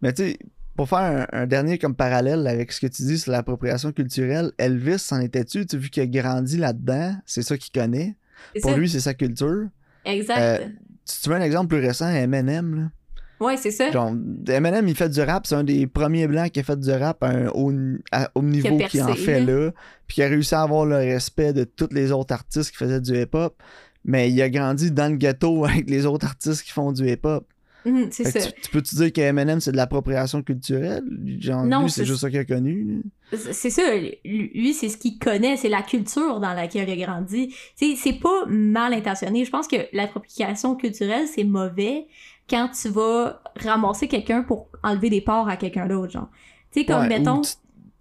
Mais 0.00 0.12
tu 0.12 0.22
sais, 0.22 0.38
pour 0.76 0.88
faire 0.88 1.26
un, 1.32 1.40
un 1.42 1.46
dernier 1.46 1.78
comme 1.78 1.94
parallèle 1.94 2.46
avec 2.46 2.70
ce 2.72 2.80
que 2.80 2.86
tu 2.86 3.02
dis 3.02 3.18
sur 3.18 3.32
l'appropriation 3.32 3.92
culturelle, 3.92 4.52
Elvis, 4.58 4.98
s'en 4.98 5.20
était-tu? 5.20 5.64
Tu 5.66 5.78
vu 5.78 5.88
qu'il 5.88 6.02
a 6.02 6.06
grandi 6.06 6.58
là-dedans, 6.58 7.16
c'est 7.24 7.40
ça 7.40 7.56
qu'il 7.56 7.72
connaît. 7.72 8.14
Pour 8.60 8.72
ça 8.72 8.76
lui, 8.76 8.88
c'est 8.88 9.00
sa 9.00 9.14
culture. 9.14 9.68
exact 10.04 10.38
Euh, 10.38 10.68
Si 11.06 11.22
tu 11.22 11.30
veux 11.30 11.36
un 11.36 11.40
exemple 11.40 11.68
plus 11.68 11.84
récent, 11.84 12.08
Eminem, 12.10 12.74
là. 12.74 12.90
Ouais 13.40 13.56
c'est 13.56 13.70
ça 13.70 13.90
Genre, 13.90 14.12
Eminem, 14.48 14.88
il 14.88 14.94
fait 14.96 15.08
du 15.08 15.20
rap, 15.20 15.46
c'est 15.46 15.54
un 15.54 15.64
des 15.64 15.86
premiers 15.86 16.26
blancs 16.26 16.50
qui 16.50 16.60
a 16.60 16.62
fait 16.62 16.78
du 16.78 16.90
rap 16.90 17.22
à 17.22 17.28
un 17.28 17.48
haut, 17.48 17.72
à- 18.12 18.30
au 18.34 18.42
niveau 18.42 18.78
qu'il 18.88 19.02
en 19.02 19.14
fait 19.14 19.40
là, 19.44 19.70
puis 20.06 20.14
qui 20.16 20.22
a 20.22 20.28
réussi 20.28 20.54
à 20.54 20.62
avoir 20.62 20.84
le 20.86 20.96
respect 20.96 21.52
de 21.52 21.64
tous 21.64 21.88
les 21.92 22.12
autres 22.12 22.32
artistes 22.34 22.70
qui 22.70 22.76
faisaient 22.76 23.00
du 23.00 23.12
hip-hop, 23.20 23.54
mais 24.04 24.30
il 24.30 24.40
a 24.40 24.48
grandi 24.48 24.90
dans 24.90 25.10
le 25.10 25.16
ghetto 25.18 25.64
avec 25.66 25.88
les 25.90 26.06
autres 26.06 26.26
artistes 26.26 26.62
qui 26.62 26.72
font 26.72 26.92
du 26.92 27.08
hip-hop. 27.10 27.44
Mhm, 27.84 28.08
c'est 28.10 28.24
ça. 28.24 28.40
tu, 28.40 28.62
tu 28.62 28.70
peux-tu 28.72 28.96
dire 28.96 29.12
que 29.12 29.20
Eminem, 29.20 29.60
c'est 29.60 29.70
de 29.70 29.76
l'appropriation 29.76 30.42
culturelle? 30.42 31.04
Genre, 31.38 31.64
Non, 31.64 31.82
lui, 31.82 31.90
c'est 31.90 32.04
juste 32.04 32.20
ça 32.22 32.30
qu'il 32.30 32.40
a 32.40 32.44
connu. 32.44 33.02
C'est 33.32 33.70
ça, 33.70 33.82
lui, 34.24 34.74
c'est 34.74 34.88
ce 34.88 34.96
qu'il 34.96 35.20
connaît, 35.20 35.56
c'est 35.56 35.68
la 35.68 35.82
culture 35.82 36.40
dans 36.40 36.52
laquelle 36.52 36.88
il 36.88 37.00
a 37.00 37.06
grandi. 37.06 37.54
C'est 37.76 38.18
pas 38.20 38.44
mal 38.48 38.92
intentionné. 38.92 39.44
Je 39.44 39.50
pense 39.52 39.68
que 39.68 39.76
l'appropriation 39.92 40.74
culturelle, 40.74 41.28
c'est 41.32 41.44
mauvais 41.44 42.06
quand 42.48 42.68
tu 42.68 42.88
vas 42.88 43.42
ramasser 43.56 44.08
quelqu'un 44.08 44.42
pour 44.42 44.68
enlever 44.82 45.10
des 45.10 45.20
parts 45.20 45.48
à 45.48 45.56
quelqu'un 45.56 45.86
d'autre, 45.86 46.12
genre. 46.12 46.30
Tu 46.70 46.80
sais, 46.80 46.86
comme, 46.86 47.00
Ouais, 47.02 47.08
mettons... 47.08 47.42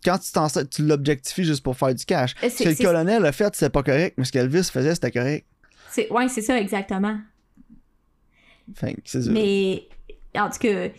quand 0.03 0.17
tu 0.19 0.31
t'en 0.31 0.47
tu 0.47 0.85
l'objectifies 0.85 1.43
juste 1.45 1.63
pour 1.63 1.75
faire 1.77 1.93
du 1.95 2.05
cash. 2.05 2.35
euh, 2.43 2.49
Ce 2.49 2.63
que 2.63 2.69
le 2.69 2.75
colonel 2.75 3.25
a 3.25 3.31
fait, 3.31 3.55
c'est 3.55 3.69
pas 3.69 3.83
correct, 3.83 4.15
mais 4.17 4.25
ce 4.25 4.31
qu'Elvis 4.31 4.69
faisait, 4.71 4.93
c'était 4.95 5.11
correct. 5.11 5.45
c'est- 5.89 6.11
Ouais, 6.11 6.27
c'est 6.29 6.41
ça, 6.41 6.59
exactement. 6.59 7.17
C'est. 9.05 9.27
Mais, 9.29 9.87
en 10.35 10.49
tout 10.49 10.59
cas... 10.59 10.89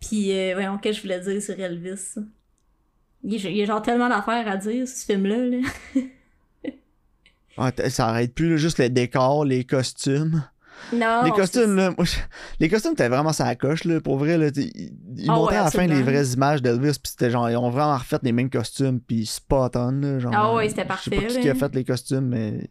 Puis, 0.00 0.32
euh, 0.36 0.54
voyons, 0.54 0.78
qu'est-ce 0.78 1.00
que 1.00 1.08
je 1.08 1.14
voulais 1.14 1.20
dire 1.20 1.40
sur 1.42 1.58
Elvis? 1.58 2.16
Il 3.22 3.34
y 3.40 3.46
a, 3.46 3.50
il 3.50 3.56
y 3.56 3.62
a 3.62 3.66
genre 3.66 3.80
tellement 3.82 4.08
d'affaires 4.08 4.48
à 4.48 4.56
dire, 4.56 4.86
sur 4.88 4.96
ce 4.96 5.04
film-là, 5.06 5.36
là. 5.46 5.58
Ça 7.90 8.08
arrête 8.08 8.34
plus, 8.34 8.50
là, 8.50 8.56
juste 8.56 8.78
les 8.78 8.88
décors, 8.90 9.44
les 9.44 9.64
costumes. 9.64 10.42
Non, 10.92 11.22
les 11.24 11.30
costumes, 11.30 11.76
là, 11.76 11.90
moi, 11.96 12.04
je- 12.04 12.16
les 12.60 12.68
costumes, 12.68 12.94
t'es 12.94 13.08
vraiment 13.08 13.32
ça 13.32 13.54
coche, 13.56 13.84
là, 13.84 14.00
pour 14.00 14.16
vrai, 14.18 14.36
là. 14.38 14.48
Ils, 14.56 14.92
ils 15.16 15.30
Ah 15.30 15.34
montraient 15.34 15.54
ouais, 15.54 15.60
à 15.60 15.64
la 15.64 15.70
fin 15.70 15.86
les 15.86 16.02
vraies 16.02 16.26
images 16.34 16.60
d'Elvis, 16.62 16.98
pis 17.02 17.10
c'était 17.10 17.30
genre, 17.30 17.48
ils 17.50 17.56
ont 17.56 17.70
vraiment 17.70 17.96
refait 17.96 18.18
les 18.22 18.32
mêmes 18.32 18.50
costumes, 18.50 19.00
pis 19.00 19.26
spot 19.26 19.76
on, 19.76 19.90
là. 19.92 20.18
Genre, 20.18 20.32
Ah 20.34 20.54
ouais, 20.54 20.68
c'était 20.68 20.82
Je 20.82 20.86
sais 20.86 20.88
parfait, 20.88 21.10
pas 21.10 21.26
qui, 21.40 21.48
a 21.48 21.54
fait 21.54 21.74
les 21.74 21.84
costumes, 21.84 22.28
mais 22.28 22.68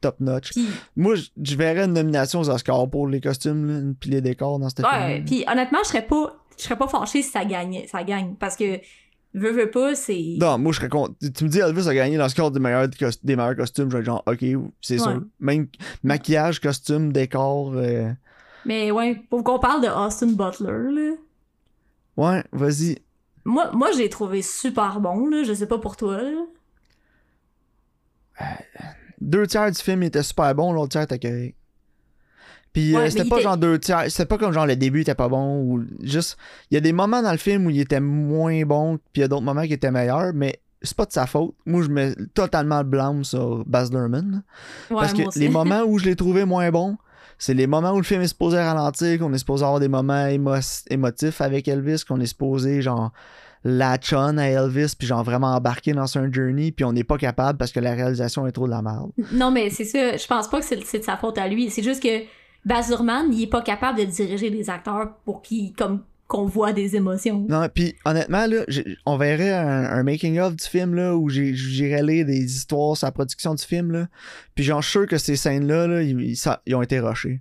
top 0.00 0.20
notch. 0.20 0.50
Puis, 0.52 0.68
Moi, 0.96 1.14
je- 1.16 1.56
verrais 1.56 1.84
une 1.84 1.94
nomination 1.94 2.40
aux 2.40 2.50
Oscars 2.50 2.88
pour 2.90 3.08
les 3.08 3.20
costumes, 3.20 3.94
pis 3.98 4.10
les 4.10 4.20
décors 4.20 4.58
dans 4.58 4.68
cette 4.68 4.80
Ouais, 4.86 5.14
film. 5.16 5.24
puis 5.24 5.44
honnêtement, 5.50 5.78
je 5.82 5.88
serais 5.88 6.06
pas 6.06 6.34
je 6.56 6.62
serais 6.62 6.76
pas 6.76 6.86
fâchée 6.86 7.20
si 7.20 7.30
ça 7.30 7.44
gagnait, 7.44 7.88
ça 7.88 8.04
gagne 8.04 8.34
parce 8.38 8.54
que 8.56 8.78
veux 9.34 9.50
veux 9.52 9.70
pas, 9.70 9.94
c'est 9.94 10.36
Non, 10.38 10.58
moi, 10.58 10.72
je 10.72 10.78
serais 10.78 10.88
content. 10.88 11.14
Tu 11.34 11.44
me 11.44 11.48
dis 11.48 11.58
Elvis 11.58 11.88
a 11.88 11.94
gagné 11.94 12.16
l'Oscar 12.16 12.50
des 12.50 12.60
meilleurs, 12.60 12.88
des 12.88 13.36
meilleurs 13.36 13.56
costumes, 13.56 13.90
je 13.90 13.96
vais 13.98 14.04
genre, 14.04 14.22
ok, 14.26 14.38
c'est 14.80 14.94
Ouais. 14.94 14.98
sûr. 14.98 15.22
Même 15.40 15.66
maquillage, 16.02 16.60
costume, 16.60 17.12
décor. 17.12 17.72
euh, 17.74 18.10
mais 18.64 18.90
ouais, 18.90 19.16
pour 19.28 19.44
qu'on 19.44 19.58
parle 19.58 19.82
de 19.82 19.88
Austin 19.88 20.28
Butler 20.32 20.90
là. 20.92 21.12
Ouais, 22.16 22.42
vas-y. 22.52 22.98
Moi 23.44 23.70
moi 23.72 23.90
j'ai 23.94 24.08
trouvé 24.08 24.40
super 24.40 25.00
bon 25.00 25.26
là, 25.28 25.42
je 25.42 25.52
sais 25.52 25.66
pas 25.66 25.78
pour 25.78 25.96
toi 25.98 26.22
là. 26.22 26.46
Deux 29.20 29.46
tiers 29.46 29.70
du 29.70 29.78
film 29.80 30.02
était 30.02 30.22
super 30.22 30.54
bon, 30.54 30.72
l'autre 30.72 30.90
tiers 30.90 31.02
était 31.02 31.18
correct. 31.18 31.56
Puis 32.74 32.94
euh, 32.94 32.98
Ouais, 32.98 33.10
c'était 33.10 33.24
pas 33.28 33.40
genre 33.40 33.56
deux 33.56 33.78
tiers, 33.78 34.04
c'était 34.08 34.26
pas 34.26 34.36
comme 34.36 34.52
genre 34.52 34.66
le 34.66 34.76
début 34.76 35.00
était 35.00 35.14
pas 35.14 35.28
bon 35.28 35.62
ou 35.62 35.84
juste. 36.02 36.36
Il 36.70 36.74
y 36.74 36.76
a 36.76 36.80
des 36.80 36.92
moments 36.92 37.22
dans 37.22 37.32
le 37.32 37.38
film 37.38 37.64
où 37.66 37.70
il 37.70 37.80
était 37.80 38.00
moins 38.00 38.62
bon, 38.64 38.96
puis 39.12 39.16
il 39.16 39.20
y 39.20 39.24
a 39.24 39.28
d'autres 39.28 39.42
moments 39.44 39.62
qui 39.62 39.72
étaient 39.72 39.90
meilleurs, 39.92 40.32
mais 40.34 40.60
c'est 40.82 40.96
pas 40.96 41.06
de 41.06 41.12
sa 41.12 41.26
faute. 41.26 41.54
Moi, 41.64 41.82
je 41.82 41.88
mets 41.88 42.14
totalement 42.34 42.78
le 42.78 42.84
blâme 42.84 43.24
sur 43.24 43.64
Baz 43.64 43.90
Luhrmann. 43.90 44.42
Ouais, 44.90 44.96
Parce 44.96 45.14
que 45.14 45.22
les 45.38 45.48
moments 45.58 45.82
où 45.86 45.98
je 45.98 46.04
l'ai 46.04 46.16
trouvé 46.16 46.44
moins 46.44 46.70
bon, 46.70 46.98
c'est 47.38 47.54
les 47.54 47.66
moments 47.66 47.92
où 47.92 47.96
le 47.96 48.02
film 48.02 48.20
est 48.20 48.28
supposé 48.28 48.58
ralentir, 48.58 49.18
qu'on 49.18 49.32
est 49.32 49.38
supposé 49.38 49.64
avoir 49.64 49.80
des 49.80 49.88
moments 49.88 50.26
émo- 50.26 50.84
émotifs 50.90 51.40
avec 51.40 51.68
Elvis, 51.68 52.02
qu'on 52.06 52.20
est 52.20 52.26
supposé 52.26 52.82
genre 52.82 53.12
latch 53.64 54.12
on 54.12 54.36
à 54.36 54.44
Elvis, 54.44 54.94
puis 54.98 55.06
genre 55.06 55.24
vraiment 55.24 55.54
embarquer 55.54 55.92
dans 55.94 56.18
un 56.18 56.30
journey, 56.30 56.70
puis 56.70 56.84
on 56.84 56.92
n'est 56.92 57.04
pas 57.04 57.16
capable 57.16 57.56
parce 57.58 57.72
que 57.72 57.80
la 57.80 57.92
réalisation 57.94 58.46
est 58.46 58.52
trop 58.52 58.66
de 58.66 58.70
la 58.72 58.82
merde. 58.82 59.10
Non 59.32 59.50
mais 59.50 59.70
c'est 59.70 59.84
ça, 59.84 60.16
je 60.16 60.26
pense 60.26 60.48
pas 60.48 60.60
que 60.60 60.66
c'est 60.66 60.76
de 60.98 61.02
sa 61.04 61.16
faute 61.16 61.38
à 61.38 61.48
lui, 61.48 61.70
c'est 61.70 61.82
juste 61.82 62.02
que 62.02 62.24
Baz 62.64 62.88
Luhrmann, 62.88 63.32
il 63.32 63.42
est 63.42 63.46
pas 63.46 63.62
capable 63.62 63.98
de 63.98 64.04
diriger 64.04 64.50
des 64.50 64.70
acteurs 64.70 65.14
pour 65.24 65.42
qu'ils 65.42 65.72
comme 65.74 66.02
qu'on 66.26 66.46
voit 66.46 66.72
des 66.72 66.96
émotions. 66.96 67.44
Non, 67.50 67.68
puis 67.72 67.94
honnêtement, 68.06 68.46
là, 68.46 68.64
on 69.04 69.18
verrait 69.18 69.52
un, 69.52 69.84
un 69.84 70.02
making-of 70.02 70.56
du 70.56 70.64
film, 70.64 70.94
là, 70.94 71.14
où 71.14 71.28
j'ai- 71.28 71.54
j'irais 71.54 72.02
lire 72.02 72.24
des 72.24 72.42
histoires 72.42 72.96
sur 72.96 73.06
la 73.06 73.12
production 73.12 73.54
du 73.54 73.62
film, 73.62 73.92
là, 73.92 74.08
puis 74.54 74.64
genre, 74.64 74.80
je 74.80 74.88
suis 74.88 74.98
sûr 75.00 75.06
que 75.06 75.18
ces 75.18 75.36
scènes-là, 75.36 75.86
là, 75.86 76.02
ils, 76.02 76.34
ils- 76.66 76.74
ont 76.74 76.80
été 76.82 76.98
rushés. 76.98 77.40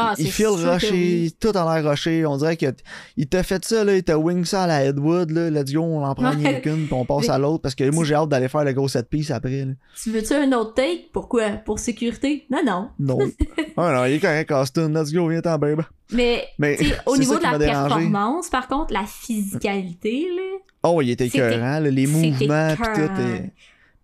Ah, 0.00 0.14
il 0.18 0.30
feel 0.30 0.46
rushé, 0.48 0.90
oui. 0.92 1.34
tout 1.40 1.50
a 1.54 1.80
l'air 1.80 1.90
rushé. 1.90 2.24
On 2.26 2.36
dirait 2.36 2.56
que 2.56 2.66
t- 2.66 2.82
il 3.16 3.26
t'a 3.26 3.42
fait 3.42 3.64
ça, 3.64 3.82
là, 3.84 3.96
il 3.96 4.02
t'a 4.02 4.16
wing 4.18 4.44
ça 4.44 4.64
à 4.64 4.66
la 4.66 4.84
Edwood, 4.84 5.30
là. 5.30 5.50
Let's 5.50 5.72
go, 5.72 5.80
on 5.82 6.04
en 6.04 6.14
prend 6.14 6.34
Ouais. 6.36 6.60
qu'une, 6.60 6.84
puis 6.86 6.92
on 6.92 7.04
passe 7.04 7.22
Mais- 7.28 7.30
à 7.30 7.38
l'autre, 7.38 7.62
parce 7.62 7.74
que 7.74 7.90
moi, 7.90 8.04
j'ai 8.04 8.14
hâte 8.14 8.28
d'aller 8.28 8.48
faire 8.48 8.64
le 8.64 8.72
gros 8.72 8.88
set 8.88 9.08
piece 9.08 9.30
après, 9.30 9.64
là. 9.64 9.72
Tu 10.02 10.10
veux-tu 10.10 10.32
un 10.34 10.52
autre 10.52 10.74
take? 10.74 11.08
Pourquoi? 11.12 11.50
Pour 11.64 11.78
sécurité? 11.78 12.46
Non 12.50 12.60
non. 12.64 12.88
Non. 12.98 13.18
ah 13.76 13.92
non, 13.94 14.04
il 14.04 14.14
est 14.14 14.20
correct, 14.20 14.50
Austin. 14.52 14.88
Let's 14.90 15.12
go, 15.12 15.28
viens-t'en, 15.28 15.58
babe. 15.58 15.82
Mais 16.12 16.46
Mais 16.58 16.78
au 17.06 17.16
niveau 17.16 17.36
de 17.38 17.42
la 17.42 17.58
performance, 17.58 18.48
par 18.48 18.68
contre, 18.68 18.92
la 18.92 19.04
physicalité, 19.06 20.26
là. 20.36 20.58
Oh, 20.84 21.02
il 21.02 21.10
était 21.10 21.26
écœurant, 21.26 21.80
les 21.80 22.06
mouvements, 22.06 22.74
pis 22.76 22.82
tout. 22.94 23.20
Et... 23.20 23.50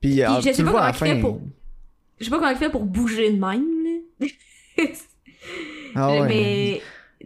Puis, 0.01 0.23
euh, 0.23 0.41
je 0.45 0.53
sais 0.53 0.63
pas 0.65 0.71
comment 0.73 0.89
il 0.89 0.95
fait 0.95 1.21
pour- 1.21 1.41
Je 2.19 2.25
sais 2.25 2.31
pas 2.31 2.39
comment 2.39 2.51
il 2.51 2.57
fait 2.57 2.69
pour 2.71 2.85
bouger 2.85 3.31
de 3.33 3.39
même, 3.39 3.65
là. 4.21 4.27
Ah 5.95 6.11
ouais. 6.11 6.29
Mais 6.29 6.83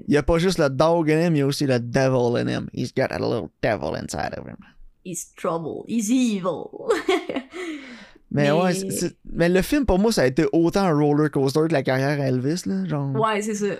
Il 0.06 0.12
y 0.14 0.16
a 0.16 0.22
pas 0.22 0.38
juste 0.38 0.58
le 0.58 0.68
dog 0.70 1.10
in 1.10 1.20
him, 1.26 1.34
il 1.36 1.38
y 1.38 1.42
a 1.42 1.46
aussi 1.46 1.66
le 1.66 1.78
devil 1.80 2.36
in 2.40 2.46
him. 2.48 2.68
He's 2.72 2.92
got 2.94 3.06
a 3.10 3.18
little 3.18 3.48
devil 3.62 3.94
inside 3.96 4.38
of 4.38 4.46
him. 4.46 4.56
he's 5.04 5.32
trouble, 5.36 5.84
he's 5.88 6.10
evil. 6.10 6.68
Mais, 7.08 7.42
Mais- 8.30 8.50
ouais, 8.52 8.74
c'est- 8.74 8.90
c'est- 8.90 9.16
mais 9.32 9.48
le 9.48 9.62
film 9.62 9.86
pour 9.86 9.98
moi, 9.98 10.12
ça 10.12 10.22
a 10.22 10.26
été 10.26 10.46
autant 10.52 10.82
un 10.82 10.92
roller 10.92 11.30
coaster 11.30 11.60
que 11.68 11.72
la 11.72 11.82
carrière 11.82 12.20
à 12.20 12.26
Elvis, 12.28 12.62
là. 12.66 12.84
Genre, 12.84 13.14
ouais, 13.18 13.40
c'est 13.42 13.54
ça. 13.54 13.74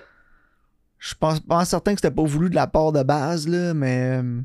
je 0.99 1.15
pense 1.15 1.41
pas 1.41 1.65
certain 1.65 1.95
que 1.95 2.01
c'était 2.01 2.15
pas 2.15 2.25
voulu 2.25 2.49
de 2.51 2.55
la 2.55 2.67
part 2.67 2.93
de 2.93 3.03
base, 3.03 3.47
là, 3.47 3.75
mais. 3.75 4.19
euh, 4.23 4.41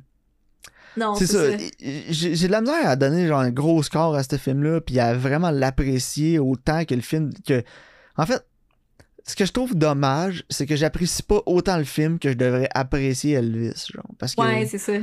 Non, 0.98 1.16
C'est 1.16 1.26
ça. 1.26 1.40
j'ai 1.80 2.48
de 2.48 2.52
la 2.52 2.62
misère 2.62 2.88
à 2.88 2.96
donner 2.96 3.28
genre 3.28 3.40
un 3.40 3.50
gros 3.50 3.82
score 3.82 4.14
à 4.14 4.22
ce 4.22 4.36
film-là, 4.38 4.80
puis 4.82 5.00
à 5.00 5.16
vraiment 5.16 5.50
l'apprécier 5.50 6.38
autant 6.38 6.86
que 6.86 6.94
le 6.94 7.02
film. 7.02 7.32
que 7.48 7.64
En 8.18 8.26
fait, 8.28 8.46
ce 9.26 9.36
que 9.36 9.46
je 9.46 9.52
trouve 9.52 9.76
dommage, 9.76 10.44
c'est 10.50 10.66
que 10.66 10.76
j'apprécie 10.76 11.24
pas 11.24 11.42
autant 11.46 11.78
le 11.78 11.84
film 11.86 12.20
que 12.20 12.30
je 12.30 12.34
devrais 12.36 12.70
apprécier 12.74 13.34
Elvis. 13.36 13.88
Genre, 13.94 14.04
parce 14.20 14.36
que 14.36 14.42
Ouais, 14.42 14.66
c'est 14.66 14.78
ça. 14.78 14.94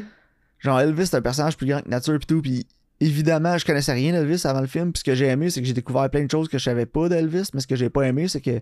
genre 0.58 0.80
Elvis 0.80 1.06
c'est 1.06 1.16
un 1.16 1.22
personnage 1.22 1.56
plus 1.56 1.66
grand 1.66 1.80
que 1.82 1.88
nature 1.88 2.18
pis 2.18 2.26
tout, 2.26 2.42
puis 2.42 2.66
évidemment 3.02 3.56
je 3.56 3.64
connaissais 3.64 3.92
rien 3.94 4.12
d'Elvis 4.12 4.42
avant 4.44 4.60
le 4.60 4.66
film, 4.66 4.92
puis 4.92 4.98
ce 5.00 5.04
que 5.04 5.14
j'ai 5.14 5.26
aimé 5.26 5.48
c'est 5.48 5.60
que 5.62 5.66
j'ai 5.66 5.72
découvert 5.72 6.10
plein 6.10 6.22
de 6.24 6.30
choses 6.30 6.48
que 6.48 6.58
je 6.58 6.64
savais 6.64 6.84
pas 6.84 7.08
d'Elvis, 7.08 7.48
mais 7.54 7.60
ce 7.60 7.66
que 7.66 7.74
j'ai 7.76 7.88
pas 7.88 8.02
aimé 8.02 8.28
c'est 8.28 8.42
que 8.42 8.60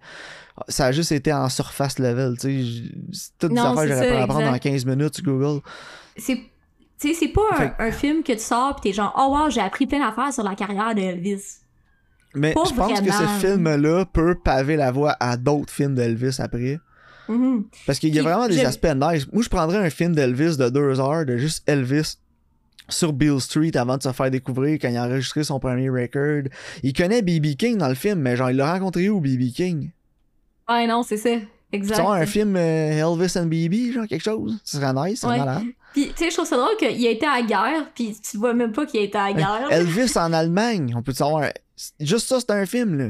ça 0.69 0.87
a 0.87 0.93
juste 0.93 1.11
été 1.11 1.33
en 1.33 1.49
surface 1.49 1.99
level, 1.99 2.37
tu 2.39 2.65
sais, 3.13 3.29
toutes 3.41 3.51
Non, 3.53 3.73
affaires 3.73 3.83
que 3.83 3.89
j'aurais 3.89 4.09
pu 4.11 4.15
apprendre 4.15 4.47
en 4.47 4.55
exact. 4.55 4.71
15 4.71 4.87
minutes 4.87 5.15
sur 5.17 5.25
Google. 5.25 5.61
C'est. 6.17 6.37
Tu 7.01 7.09
sais, 7.09 7.15
c'est 7.15 7.29
pas 7.29 7.43
un, 7.53 7.57
Fait- 7.57 7.73
un 7.79 7.93
film 7.93 8.23
que 8.25 8.33
tu 8.33 8.39
sors 8.41 8.75
pis 8.77 8.83
t'es 8.83 8.93
genre, 8.93 9.13
oh 9.17 9.33
wow, 9.37 9.51
j'ai 9.51 9.61
appris 9.61 9.87
plein 9.87 10.01
d'affaires 10.05 10.33
sur 10.33 10.43
la 10.43 10.55
carrière 10.57 10.95
d'Elvis. 10.97 11.59
Mais 12.35 12.53
Pas 12.53 12.65
je 12.69 12.75
pense 12.75 13.01
que 13.01 13.11
ce 13.11 13.47
film-là 13.47 14.05
peut 14.13 14.35
paver 14.35 14.77
la 14.77 14.91
voie 14.91 15.17
à 15.19 15.37
d'autres 15.37 15.73
films 15.73 15.95
d'Elvis 15.95 16.37
après. 16.41 16.79
Mhm. 17.29 17.65
Parce 17.87 17.99
qu'il 17.99 18.15
y 18.15 18.19
a 18.19 18.23
Puis, 18.23 18.31
vraiment 18.31 18.49
des 18.49 18.65
aspects 18.65 18.87
nice. 18.95 19.27
Moi, 19.33 19.43
je 19.43 19.49
prendrais 19.49 19.79
un 19.79 19.91
film 19.91 20.15
d'Elvis 20.15 20.57
de 20.57 20.69
deux 20.69 21.01
heures, 21.01 21.25
de 21.27 21.37
juste 21.37 21.63
Elvis 21.69 22.17
sur 22.89 23.13
Bill 23.13 23.39
Street 23.41 23.73
avant 23.77 23.99
de 23.99 24.03
se 24.03 24.13
faire 24.13 24.31
découvrir 24.31 24.79
quand 24.81 24.89
il 24.89 24.97
a 24.97 25.05
enregistré 25.05 25.45
son 25.45 25.61
premier 25.61 25.91
record. 25.91 26.51
Il 26.83 26.93
connaît 26.95 27.21
B.B. 27.21 27.55
King 27.57 27.77
dans 27.77 27.89
le 27.89 27.95
film, 27.95 28.21
mais 28.21 28.35
genre, 28.37 28.51
il 28.51 28.57
l'a 28.57 28.73
rencontré 28.73 29.09
où, 29.11 29.21
B.B. 29.21 29.53
King? 29.55 29.91
Ouais, 30.69 30.87
non, 30.87 31.03
c'est 31.03 31.19
ça. 31.19 31.31
Tu 31.31 31.77
Exact. 31.77 32.01
vois 32.01 32.17
un 32.17 32.25
film 32.25 32.57
euh, 32.57 32.93
Elvis 33.13 33.39
and 33.39 33.47
B.B., 33.47 33.93
genre 33.93 34.07
quelque 34.07 34.23
chose? 34.25 34.59
Ce 34.65 34.79
serait 34.79 34.93
nice, 34.95 35.21
c'est 35.21 35.27
Ouais. 35.27 35.39
malade. 35.39 35.65
Puis, 35.93 36.09
tu 36.09 36.25
sais, 36.25 36.31
je 36.31 36.35
trouve 36.37 36.49
ça 36.49 36.57
drôle 36.57 36.77
qu'il 36.79 37.07
a 37.07 37.11
été 37.11 37.27
à 37.27 37.41
la 37.41 37.43
guerre, 37.43 37.91
puis 37.95 38.17
tu 38.23 38.39
vois 38.39 38.55
même 38.55 38.73
pas 38.73 38.87
qu'il 38.87 39.01
a 39.01 39.03
été 39.03 39.19
à 39.19 39.29
la 39.29 39.33
guerre. 39.35 39.67
Elvis 39.71 40.17
en 40.17 40.33
Allemagne, 40.33 40.95
on 40.97 41.03
peut 41.03 41.13
savoir. 41.13 41.43
Juste 42.01 42.29
ça, 42.29 42.41
c'est 42.41 42.51
un 42.51 42.67
film, 42.67 42.97
là. 42.99 43.09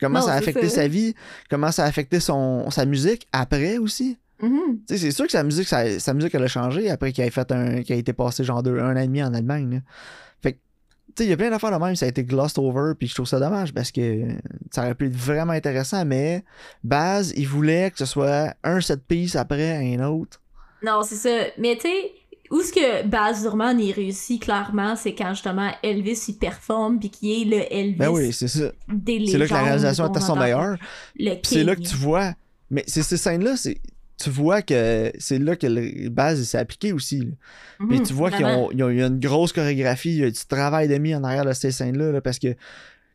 Comment 0.00 0.20
Non, 0.20 0.26
ça 0.26 0.32
a 0.34 0.36
affecté 0.36 0.68
ça. 0.68 0.82
sa 0.82 0.88
vie, 0.88 1.14
comment 1.48 1.72
ça 1.72 1.84
a 1.84 1.86
affecté 1.86 2.20
son, 2.20 2.70
sa 2.70 2.84
musique 2.84 3.26
après 3.32 3.78
aussi. 3.78 4.18
Mhm. 4.42 4.80
Sais, 4.86 4.98
c'est 4.98 5.10
sûr 5.10 5.24
que 5.24 5.32
sa 5.32 5.42
musique, 5.42 5.66
sa, 5.66 5.98
sa 5.98 6.12
musique, 6.12 6.34
elle 6.34 6.42
a 6.44 6.48
changé 6.48 6.90
après 6.90 7.12
qu'il 7.12 7.24
ait 7.24 7.30
fait 7.30 7.50
un, 7.52 7.82
qu'il 7.82 7.94
a 7.94 7.98
été 7.98 8.12
passé 8.12 8.44
genre 8.44 8.62
deux, 8.62 8.78
un 8.78 8.94
an 8.94 9.00
et 9.00 9.06
demi 9.06 9.22
en 9.22 9.32
Allemagne. 9.32 9.76
là. 9.76 9.80
Fait 10.42 10.52
que, 10.52 10.58
tu 11.08 11.12
sais, 11.22 11.24
il 11.24 11.30
y 11.30 11.32
a 11.32 11.36
plein 11.38 11.48
d'affaires 11.48 11.70
de 11.78 11.82
même, 11.82 11.96
ça 11.96 12.04
a 12.04 12.10
été 12.10 12.24
glossed 12.24 12.58
over, 12.58 12.92
puis 12.98 13.08
je 13.08 13.14
trouve 13.14 13.26
ça 13.26 13.40
dommage 13.40 13.72
parce 13.72 13.90
que 13.90 14.28
ça 14.70 14.82
aurait 14.82 14.94
pu 14.94 15.06
être 15.06 15.16
vraiment 15.16 15.54
intéressant, 15.54 16.04
mais 16.04 16.44
Baz, 16.84 17.32
il 17.34 17.48
voulait 17.48 17.90
que 17.90 17.96
ce 17.96 18.04
soit 18.04 18.54
un 18.62 18.82
set 18.82 19.00
piece 19.06 19.34
après 19.34 19.76
un 19.94 20.04
autre. 20.06 20.42
Non, 20.82 21.02
c'est 21.02 21.14
ça. 21.16 21.46
Mais 21.56 21.76
tu 21.76 21.88
sais, 21.88 22.12
où 22.50 22.60
ce 22.62 22.72
que 22.72 23.06
Baz 23.06 23.42
Luhrmann 23.42 23.78
il 23.80 23.92
réussit 23.92 24.40
clairement, 24.42 24.96
c'est 24.96 25.14
quand 25.14 25.30
justement 25.34 25.70
Elvis 25.82 26.24
il 26.28 26.34
performe 26.38 26.98
puis 26.98 27.10
qu'il 27.10 27.30
est 27.30 27.44
le 27.56 27.72
Elvis 27.74 27.96
Ben 27.98 28.08
oui, 28.10 28.32
c'est 28.32 28.48
ça. 28.48 28.72
C'est 29.06 29.38
là 29.38 29.46
que 29.46 29.52
la 29.52 29.62
réalisation 29.62 30.12
est 30.12 30.16
à 30.16 30.20
son 30.20 30.36
meilleur. 30.36 30.76
C'est 31.42 31.64
là 31.64 31.76
que 31.76 31.82
tu 31.82 31.96
vois. 31.96 32.34
Mais 32.70 32.84
c'est 32.86 33.02
ces 33.02 33.16
scènes-là, 33.16 33.56
c'est. 33.56 33.78
Tu 34.18 34.30
vois 34.30 34.62
que 34.62 35.12
c'est 35.18 35.38
là 35.38 35.56
que 35.56 35.66
le 35.66 36.08
Baz 36.08 36.42
s'est 36.42 36.56
appliqué 36.58 36.92
aussi. 36.92 37.18
là. 37.20 37.26
Puis 37.88 37.98
Mhm, 38.00 38.06
tu 38.06 38.12
vois 38.14 38.30
qu'il 38.30 38.40
y 38.40 38.42
vraiment. 38.44 38.68
a, 38.68 38.72
il 38.72 38.78
y 38.78 38.82
a 38.82 38.88
eu 38.88 39.02
une 39.02 39.20
grosse 39.20 39.52
chorégraphie, 39.52 40.08
il 40.10 40.16
y 40.20 40.24
a 40.24 40.30
du 40.30 40.46
travail 40.48 40.88
de 40.88 40.96
mis 40.96 41.14
en 41.14 41.22
arrière 41.22 41.44
de 41.44 41.52
ces 41.52 41.70
scènes-là, 41.70 42.12
là, 42.12 42.20
parce 42.22 42.38
que 42.38 42.54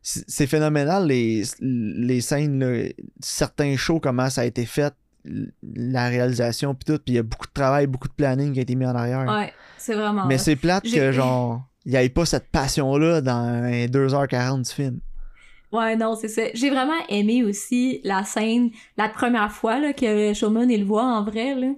c'est 0.03 0.23
c'est 0.27 0.45
phénoménal 0.47 1.07
les, 1.07 1.43
les 1.59 2.21
scènes, 2.21 2.59
là, 2.59 2.87
certains 3.19 3.75
shows, 3.77 3.99
comment 3.99 4.29
ça 4.29 4.41
a 4.41 4.45
été 4.45 4.65
fait 4.65 4.93
la 5.23 6.07
réalisation 6.07 6.73
puis 6.73 6.85
tout, 6.85 6.99
puis 7.03 7.13
il 7.13 7.15
y 7.15 7.19
a 7.19 7.23
beaucoup 7.23 7.47
de 7.47 7.53
travail, 7.53 7.87
beaucoup 7.87 8.07
de 8.07 8.13
planning 8.13 8.53
qui 8.53 8.59
a 8.59 8.61
été 8.63 8.75
mis 8.75 8.85
en 8.85 8.95
arrière. 8.95 9.25
Ouais, 9.27 9.53
c'est 9.77 9.93
vraiment. 9.93 10.25
Mais 10.25 10.37
c'est 10.37 10.55
plate 10.55 10.83
que 10.83 11.11
genre 11.11 11.61
il 11.85 11.93
y 11.93 11.95
ait 11.95 12.09
pas 12.09 12.25
cette 12.25 12.49
passion 12.49 12.95
là 12.97 13.21
dans 13.21 13.65
les 13.69 13.87
2h40 13.87 14.67
du 14.67 14.71
film. 14.71 14.99
Ouais, 15.71 15.95
non, 15.95 16.15
c'est 16.15 16.27
ça. 16.27 16.41
J'ai 16.53 16.69
vraiment 16.69 16.99
aimé 17.07 17.43
aussi 17.43 18.01
la 18.03 18.23
scène, 18.23 18.71
la 18.97 19.07
première 19.07 19.51
fois 19.51 19.79
là, 19.79 19.93
que 19.93 20.33
Showman 20.33 20.69
il 20.69 20.81
le 20.81 20.85
voit 20.85 21.05
en 21.05 21.23
vrai. 21.23 21.55
Là. 21.55 21.69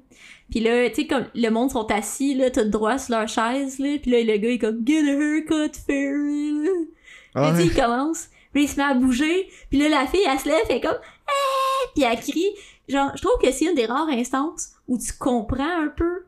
Puis 0.50 0.60
là, 0.60 0.90
tu 0.90 0.96
sais, 0.96 1.08
comme 1.08 1.26
le 1.36 1.50
monde 1.50 1.72
sont 1.72 1.86
assis, 1.92 2.34
là, 2.36 2.50
tout 2.50 2.64
droit 2.66 2.98
sur 2.98 3.16
leur 3.18 3.28
chaise, 3.28 3.80
là. 3.80 3.98
Puis 4.02 4.12
là, 4.12 4.22
le 4.22 4.38
gars, 4.38 4.50
il 4.50 4.56
est 4.56 4.60
comme 4.60 4.82
«Get 4.86 5.00
a 5.00 5.14
haircut, 5.14 5.72
fairy!» 5.88 6.52
là. 6.64 7.52
Puis 7.54 7.64
sais, 7.64 7.68
il 7.68 7.74
commence, 7.74 8.30
puis 8.52 8.64
il 8.64 8.68
se 8.68 8.78
met 8.78 8.84
à 8.84 8.94
bouger, 8.94 9.48
puis 9.70 9.80
là, 9.80 9.90
la 9.90 10.06
fille, 10.06 10.22
elle 10.32 10.40
se 10.40 10.48
lève, 10.48 10.62
elle 10.70 10.76
est 10.76 10.82
comme 10.82 10.98
«Ah!» 11.23 11.23
Puis 11.96 12.04
elle 12.04 12.20
crie. 12.20 12.50
Genre, 12.88 13.12
je 13.16 13.22
trouve 13.22 13.40
que 13.42 13.52
c'est 13.52 13.66
une 13.66 13.76
des 13.76 13.86
rares 13.86 14.10
instances 14.10 14.70
où 14.88 14.98
tu 14.98 15.14
comprends 15.14 15.84
un 15.84 15.88
peu, 15.96 16.26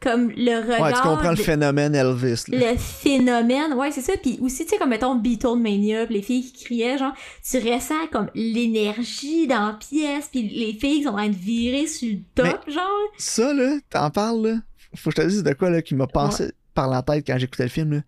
comme 0.00 0.30
le 0.30 0.62
regard... 0.62 0.80
Ouais, 0.80 0.92
tu 0.92 1.00
comprends 1.00 1.30
le 1.30 1.36
phénomène 1.36 1.94
Elvis. 1.94 2.44
là. 2.48 2.72
le 2.72 2.78
phénomène, 2.78 3.74
ouais, 3.74 3.90
c'est 3.90 4.00
ça. 4.00 4.12
Puis 4.20 4.38
aussi, 4.40 4.64
tu 4.64 4.70
sais, 4.70 4.78
comme 4.78 4.90
mettons 4.90 5.16
Beatlemania, 5.16 6.06
pis 6.06 6.14
les 6.14 6.22
filles 6.22 6.52
qui 6.52 6.64
criaient, 6.64 6.98
genre, 6.98 7.14
tu 7.48 7.58
ressens 7.58 8.06
comme 8.12 8.30
l'énergie 8.34 9.48
dans 9.48 9.66
la 9.66 9.72
pièce, 9.72 10.28
puis 10.30 10.48
les 10.48 10.72
filles 10.72 10.98
qui 10.98 11.02
sont 11.04 11.10
en 11.10 11.16
train 11.16 11.28
de 11.28 11.36
virer 11.36 11.86
sur 11.88 12.08
le 12.08 12.20
top, 12.34 12.70
genre. 12.70 12.84
Ça 13.18 13.52
là, 13.52 13.78
t'en 13.90 14.10
parles 14.10 14.46
là. 14.46 14.54
Faut 14.94 15.10
que 15.10 15.16
je 15.16 15.22
te 15.22 15.28
dise 15.28 15.42
de 15.42 15.52
quoi 15.52 15.68
là 15.70 15.82
qui 15.82 15.94
m'a 15.94 16.06
passé 16.06 16.52
par 16.74 16.88
la 16.88 17.02
tête 17.02 17.26
quand 17.26 17.36
j'écoutais 17.36 17.64
le 17.64 17.68
film 17.68 17.92
là. 17.92 18.00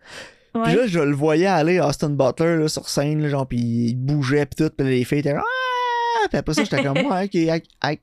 Puis 0.65 0.75
là, 0.75 0.87
je 0.87 0.99
le 0.99 1.15
voyais 1.15 1.47
aller 1.47 1.79
Austin 1.81 2.11
Butler 2.11 2.57
là, 2.57 2.69
sur 2.69 2.89
scène, 2.89 3.23
là, 3.23 3.29
genre, 3.29 3.47
pis 3.47 3.57
il 3.57 3.95
bougeait 3.95 4.47
pis 4.47 4.57
tout, 4.57 4.71
pis 4.71 4.85
les 4.85 5.05
filles 5.05 5.19
étaient 5.19 5.35
ah! 5.35 5.45
Pis 6.31 6.37
après 6.37 6.55
ça, 6.55 6.65
j'étais 6.65 6.83
comme, 6.83 6.97
ouais, 6.99 7.25
ok, 7.25 7.99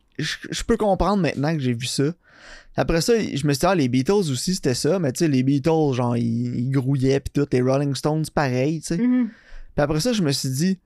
je 0.49 0.63
peux 0.63 0.77
comprendre 0.77 1.21
maintenant 1.21 1.53
que 1.53 1.59
j'ai 1.59 1.73
vu 1.73 1.85
ça. 1.85 2.05
Après 2.75 3.01
ça, 3.01 3.13
je 3.19 3.47
me 3.47 3.53
suis 3.53 3.59
dit, 3.61 3.65
ah, 3.65 3.75
les 3.75 3.87
Beatles 3.87 4.11
aussi, 4.11 4.53
c'était 4.55 4.75
ça, 4.75 4.99
mais 4.99 5.11
tu 5.11 5.19
sais, 5.19 5.27
les 5.27 5.41
Beatles, 5.43 5.93
genre, 5.93 6.15
ils, 6.15 6.59
ils 6.59 6.69
grouillaient 6.69 7.19
pis 7.19 7.31
tout, 7.31 7.47
les 7.51 7.61
Rolling 7.61 7.95
Stones, 7.95 8.25
pareil, 8.33 8.81
tu 8.81 8.87
sais. 8.87 8.97
Mhm. 8.97 9.29
Pis 9.75 9.81
après 9.81 9.99
ça, 9.99 10.13
je 10.13 10.21
me 10.21 10.31
suis 10.31 10.49
dit, 10.49 10.79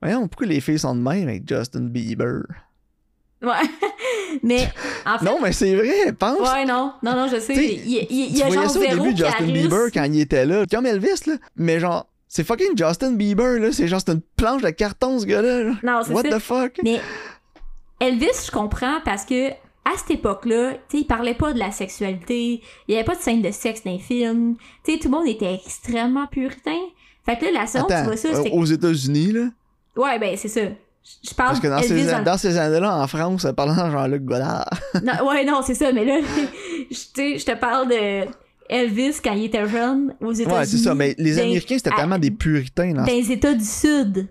voyons, 0.00 0.28
pourquoi 0.28 0.46
les 0.46 0.60
filles 0.60 0.78
sont 0.78 0.94
de 0.94 1.00
même 1.00 1.28
avec 1.28 1.46
Justin 1.48 1.82
Bieber? 1.82 2.42
Ouais. 3.42 3.50
mais, 4.42 4.66
en 5.04 5.18
fait. 5.18 5.24
Non, 5.26 5.38
mais 5.42 5.52
c'est 5.52 5.74
vrai, 5.74 6.12
pense. 6.18 6.38
Ouais, 6.50 6.64
non, 6.64 6.94
non, 7.02 7.16
non, 7.16 7.28
je 7.28 7.38
sais. 7.40 7.54
Il, 7.54 7.88
il- 7.90 8.06
il 8.30 8.36
y 8.36 8.42
a 8.42 8.48
genre 8.50 8.70
ça 8.70 8.78
au 8.78 8.82
début 8.82 9.12
de 9.12 9.16
Justin. 9.24 9.46
Bieber 9.46 9.90
quand 9.92 10.04
il 10.04 10.20
était 10.20 10.46
là, 10.46 10.64
comme 10.70 10.86
Elvis, 10.86 11.26
là. 11.26 11.34
Mais 11.56 11.80
genre, 11.80 12.06
c'est 12.34 12.44
fucking 12.44 12.76
Justin 12.78 13.12
Bieber, 13.12 13.58
là. 13.60 13.72
C'est 13.72 13.86
genre, 13.88 14.00
c'est 14.04 14.12
une 14.12 14.22
planche 14.36 14.62
de 14.62 14.70
carton, 14.70 15.18
ce 15.18 15.26
gars-là. 15.26 15.64
là. 15.64 15.72
Non, 15.82 16.00
c'est 16.02 16.12
What 16.14 16.22
ça. 16.22 16.36
the 16.36 16.38
fuck? 16.38 16.80
Mais 16.82 16.98
Elvis, 18.00 18.46
je 18.46 18.50
comprends 18.50 19.00
parce 19.04 19.24
que 19.26 19.50
à 19.50 19.96
cette 19.98 20.12
époque-là, 20.12 20.72
tu 20.72 20.78
sais, 20.96 20.98
il 21.02 21.06
parlait 21.06 21.34
pas 21.34 21.52
de 21.52 21.58
la 21.58 21.70
sexualité, 21.72 22.62
il 22.88 22.94
y 22.94 22.94
avait 22.94 23.04
pas 23.04 23.16
de 23.16 23.20
scène 23.20 23.42
de 23.42 23.50
sexe 23.50 23.82
dans 23.84 23.90
les 23.92 23.98
films, 23.98 24.56
tu 24.84 24.92
sais, 24.92 24.98
tout 24.98 25.08
le 25.10 25.16
monde 25.18 25.26
était 25.28 25.54
extrêmement 25.54 26.26
puritain. 26.28 26.78
Fait 27.26 27.36
que 27.36 27.44
là, 27.46 27.50
la 27.52 27.66
seconde, 27.66 27.88
tu 27.88 28.02
vois 28.04 28.16
ça, 28.16 28.28
euh, 28.28 28.48
aux 28.52 28.64
États-Unis, 28.64 29.32
là? 29.32 29.48
Ouais, 29.96 30.18
ben, 30.18 30.36
c'est 30.36 30.48
ça. 30.48 30.60
Je 31.24 31.34
parle 31.34 31.48
Parce 31.48 31.60
que 31.60 31.66
dans 31.66 31.78
Elvis 31.78 32.04
ces, 32.06 32.10
dans- 32.12 32.22
dans 32.22 32.38
ces 32.38 32.56
années-là, 32.56 32.96
en 32.96 33.06
France, 33.08 33.44
euh, 33.44 33.52
parlant 33.52 33.74
de 33.86 33.90
Jean-Luc 33.90 34.24
Godard. 34.24 34.70
Non, 35.02 35.28
ouais, 35.28 35.44
non, 35.44 35.60
c'est 35.62 35.74
ça, 35.74 35.92
mais 35.92 36.04
là, 36.04 36.20
je 36.90 36.94
tu 36.94 36.94
sais, 37.14 37.38
je 37.38 37.44
te 37.44 37.56
parle 37.56 37.88
de 37.88 38.24
Elvis 38.68 39.16
quand 39.22 39.32
il 39.34 39.44
était 39.44 39.66
jeune 39.68 40.14
aux 40.20 40.32
États-Unis. 40.32 40.54
Ouais, 40.60 40.66
c'est 40.66 40.78
ça. 40.78 40.94
Mais 40.94 41.14
les 41.18 41.38
Américains, 41.38 41.76
c'était 41.78 41.92
à- 41.92 41.96
tellement 41.96 42.18
des 42.18 42.30
puritains. 42.30 42.92
Dans... 42.92 43.04
Dans 43.04 43.12
les 43.12 43.30
États 43.32 43.54
du 43.54 43.64
Sud. 43.64 44.28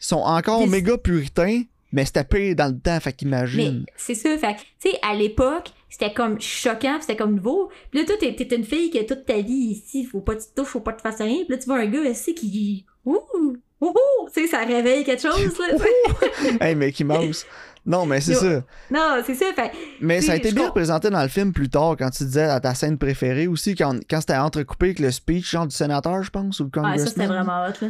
Ils 0.00 0.06
sont 0.06 0.16
encore 0.16 0.60
Des- 0.60 0.66
méga 0.70 0.98
puritains, 0.98 1.62
mais 1.92 2.04
c'était 2.04 2.24
pire 2.24 2.54
dans 2.56 2.72
le 2.72 2.78
temps, 2.78 2.98
fait 3.00 3.12
qu'imagine. 3.12 3.86
c'est 3.96 4.14
ça, 4.14 4.36
fait 4.36 4.56
tu 4.80 4.90
sais, 4.90 4.98
à 5.02 5.14
l'époque, 5.14 5.70
c'était 5.88 6.12
comme 6.12 6.40
choquant, 6.40 6.98
c'était 7.00 7.16
comme 7.16 7.36
nouveau. 7.36 7.70
Puis 7.90 8.00
là, 8.00 8.06
toi, 8.06 8.16
t'es, 8.18 8.34
t'es 8.34 8.54
une 8.56 8.64
fille 8.64 8.90
qui 8.90 8.98
a 8.98 9.04
toute 9.04 9.24
ta 9.24 9.40
vie 9.40 9.52
ici, 9.52 10.04
faut 10.04 10.20
pas 10.20 10.34
que 10.34 10.40
tu 10.42 10.48
te 10.54 10.60
touches, 10.60 10.68
faut 10.70 10.80
pas 10.80 10.92
tu 10.92 11.02
fasses 11.02 11.20
rien. 11.20 11.44
Puis 11.44 11.50
là, 11.50 11.58
tu 11.58 11.64
vois 11.66 11.78
un 11.78 11.86
gars 11.86 12.02
ici 12.02 12.34
qui... 12.34 12.84
Ouh! 13.04 13.18
Ouh! 13.80 13.92
Tu 14.34 14.42
sais, 14.42 14.46
ça 14.48 14.64
réveille 14.64 15.04
quelque 15.04 15.22
chose, 15.22 15.58
là, 15.58 15.76
hey, 16.68 16.74
Mickey 16.74 17.04
Mouse. 17.04 17.46
Non, 17.86 18.06
mais 18.06 18.20
c'est 18.22 18.34
ça. 18.34 18.62
Non, 18.90 19.22
c'est 19.26 19.34
ça, 19.34 19.46
fait 19.54 19.70
Mais 20.00 20.20
ça 20.22 20.32
a 20.32 20.36
été 20.36 20.52
bien 20.52 20.68
représenté 20.68 21.10
dans 21.10 21.22
le 21.22 21.28
film 21.28 21.52
plus 21.52 21.68
tard, 21.68 21.96
quand 21.98 22.08
tu 22.10 22.24
disais 22.24 22.44
à 22.44 22.58
ta 22.60 22.74
scène 22.74 22.96
préférée 22.96 23.46
aussi, 23.46 23.74
quand, 23.74 23.98
quand 24.08 24.20
c'était 24.20 24.36
entrecoupé 24.36 24.86
avec 24.86 24.98
le 25.00 25.10
speech 25.10 25.50
genre 25.50 25.66
du 25.66 25.76
sénateur, 25.76 26.22
je 26.22 26.30
pense, 26.30 26.60
ou 26.60 26.64
le 26.64 26.66
Ouais, 26.68 26.72
congressman. 26.82 26.98
ça, 27.06 27.12
c'était 27.12 27.26
vraiment 27.26 27.64
hot, 27.66 27.72
là. 27.82 27.88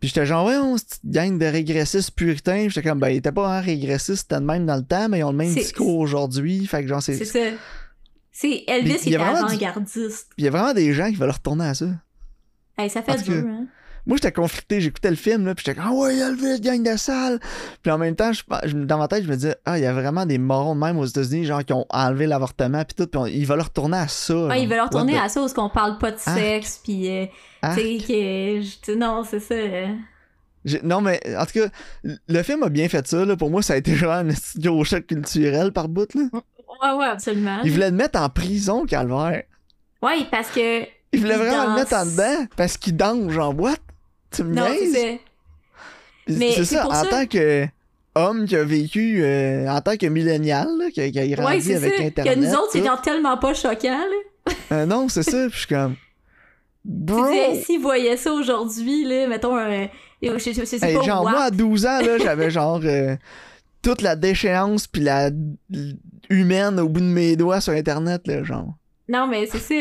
Puis 0.00 0.08
j'étais 0.10 0.26
genre, 0.26 0.46
ouais, 0.46 0.56
on 0.56 0.76
cette 0.76 1.00
gang 1.04 1.38
de 1.38 1.46
régressistes 1.46 2.10
puritains. 2.12 2.68
J'étais 2.68 2.86
comme, 2.88 3.00
ben, 3.00 3.08
ils 3.08 3.16
étaient 3.16 3.32
pas 3.32 3.48
vraiment 3.48 3.64
régressistes, 3.64 4.22
c'était 4.28 4.40
de 4.40 4.44
même 4.44 4.66
dans 4.66 4.76
le 4.76 4.82
temps, 4.84 5.08
mais 5.08 5.20
ils 5.20 5.24
ont 5.24 5.30
le 5.30 5.36
même 5.36 5.52
discours 5.54 5.98
aujourd'hui. 5.98 6.66
Fait 6.66 6.82
que 6.82 6.88
genre, 6.88 7.02
c'est. 7.02 7.14
C'est 7.16 7.24
ça. 7.24 7.56
C'est 8.30 8.64
Elvis, 8.66 8.98
il 9.06 9.12
il 9.12 9.14
était 9.14 9.22
avant-gardiste. 9.22 10.28
Il 10.36 10.44
y 10.44 10.48
a 10.48 10.50
vraiment 10.50 10.74
des 10.74 10.92
gens 10.92 11.08
qui 11.08 11.14
veulent 11.16 11.30
retourner 11.30 11.64
à 11.66 11.74
ça. 11.74 11.86
Hey, 12.76 12.90
ça 12.90 13.02
fait 13.02 13.22
dur, 13.22 13.42
que- 13.42 13.48
hein. 13.48 13.66
Moi, 14.06 14.16
j'étais 14.18 14.32
conflicté, 14.32 14.80
j'écoutais 14.82 15.08
le 15.10 15.16
film, 15.16 15.46
là, 15.46 15.54
puis 15.54 15.64
j'étais 15.66 15.80
comme, 15.80 15.88
ah 15.90 15.94
ouais, 15.94 16.16
Elvis, 16.18 16.60
gang 16.60 16.82
de 16.82 16.96
salle. 16.98 17.40
Puis 17.82 17.90
en 17.90 17.96
même 17.98 18.14
temps, 18.14 18.32
je, 18.32 18.42
dans 18.76 18.98
ma 18.98 19.08
tête, 19.08 19.24
je 19.24 19.28
me 19.30 19.34
disais, 19.34 19.56
ah, 19.64 19.78
il 19.78 19.82
y 19.84 19.86
a 19.86 19.92
vraiment 19.94 20.26
des 20.26 20.36
morons 20.38 20.74
de 20.74 20.80
même 20.80 20.98
aux 20.98 21.06
États-Unis, 21.06 21.46
genre, 21.46 21.64
qui 21.64 21.72
ont 21.72 21.86
enlevé 21.88 22.26
l'avortement, 22.26 22.84
puis 22.84 22.94
tout, 22.94 23.06
puis 23.06 23.18
on- 23.18 23.26
ils 23.26 23.46
veulent 23.46 23.62
retourner 23.62 23.96
à 23.96 24.08
ça. 24.08 24.34
Ouais, 24.46 24.62
ils 24.62 24.68
veulent 24.68 24.80
retourner 24.80 25.18
à 25.18 25.28
ça 25.30 25.42
où 25.42 25.46
on 25.56 25.70
parle 25.70 25.96
pas 25.98 26.10
de 26.10 26.18
Ah. 26.26 26.34
sexe, 26.34 26.80
pis 26.84 27.08
euh, 27.08 27.26
tu 27.74 28.00
sais, 28.00 28.96
Non, 28.96 29.24
c'est 29.28 29.40
ça. 29.40 29.54
euh. 29.54 29.86
Non, 30.82 31.00
mais 31.02 31.20
en 31.38 31.44
tout 31.44 31.52
cas, 31.60 31.66
le 32.26 32.42
film 32.42 32.62
a 32.62 32.68
bien 32.70 32.88
fait 32.88 33.06
ça. 33.06 33.24
Là. 33.24 33.36
Pour 33.36 33.50
moi, 33.50 33.60
ça 33.62 33.74
a 33.74 33.76
été 33.76 33.94
genre 33.94 34.12
un 34.12 34.28
gros 34.56 34.82
choc 34.84 35.06
culturel 35.06 35.72
par 35.72 35.88
bout. 35.88 36.12
Là. 36.14 36.22
Ouais, 36.32 36.98
ouais, 36.98 37.04
absolument. 37.06 37.58
Il 37.64 37.70
voulait 37.72 37.90
le 37.90 37.96
mettre 37.96 38.18
en 38.18 38.28
prison, 38.30 38.84
Calvaire. 38.86 39.42
Ouais, 40.02 40.26
parce 40.30 40.50
que... 40.50 40.82
Il 41.12 41.20
voulait 41.20 41.34
Il 41.34 41.38
vraiment 41.38 41.74
le 41.74 41.74
mettre 41.80 41.94
en 41.94 42.04
dedans 42.06 42.46
parce 42.56 42.76
qu'il 42.78 42.96
danse, 42.96 43.30
genre, 43.30 43.54
what? 43.58 43.76
Tu 44.34 44.44
me 44.44 44.54
Non, 44.54 44.66
c'est 44.92 45.20
Mais 46.28 46.52
C'est 46.52 46.64
ça, 46.64 46.82
pour 46.82 46.92
en 46.92 47.02
ça- 47.04 47.06
tant 47.08 47.26
que 47.26 47.66
homme 48.16 48.46
qui 48.46 48.56
a 48.56 48.62
vécu, 48.64 49.22
euh, 49.22 49.68
en 49.68 49.80
tant 49.80 49.96
que 49.96 50.06
millénial, 50.06 50.68
qui, 50.92 51.00
a, 51.00 51.10
qui 51.10 51.18
a 51.18 51.26
grandi 51.36 51.54
Ouais, 51.56 51.60
c'est 51.60 51.78
ça. 51.80 51.86
avec 51.86 52.00
Internet. 52.00 52.34
Que 52.34 52.38
nous 52.40 52.52
autres, 52.54 52.70
c'est 52.72 53.02
tellement 53.02 53.36
pas 53.36 53.54
choquant, 53.54 53.98
là. 53.98 54.52
Euh, 54.72 54.86
non, 54.86 55.08
c'est 55.08 55.22
ça, 55.24 55.46
puis 55.48 55.52
je 55.52 55.58
suis 55.58 55.66
comme... 55.68 55.96
Bro! 56.84 57.24
s'ils 57.64 57.80
voyaient 57.80 58.16
ça 58.16 58.32
aujourd'hui, 58.32 59.04
là, 59.04 59.26
mettons 59.26 59.56
un... 59.56 59.88
Je 60.22 60.38
sais, 60.38 60.52
je 60.54 60.64
sais 60.64 60.78
Hey, 60.82 60.94
pas, 60.96 61.02
genre, 61.02 61.24
WAP. 61.24 61.32
moi, 61.34 61.42
à 61.44 61.50
12 61.50 61.86
ans, 61.86 62.00
là, 62.00 62.18
j'avais 62.22 62.50
genre 62.50 62.80
euh, 62.84 63.16
toute 63.82 64.00
la 64.00 64.16
déchéance 64.16 64.86
puis 64.86 65.02
la 65.02 65.30
humaine 66.30 66.78
au 66.80 66.88
bout 66.88 67.00
de 67.00 67.06
mes 67.06 67.36
doigts 67.36 67.60
sur 67.60 67.72
Internet, 67.72 68.26
là, 68.26 68.42
genre. 68.44 68.74
Non, 69.06 69.26
mais 69.26 69.46
c'est 69.46 69.58
ça. 69.58 69.74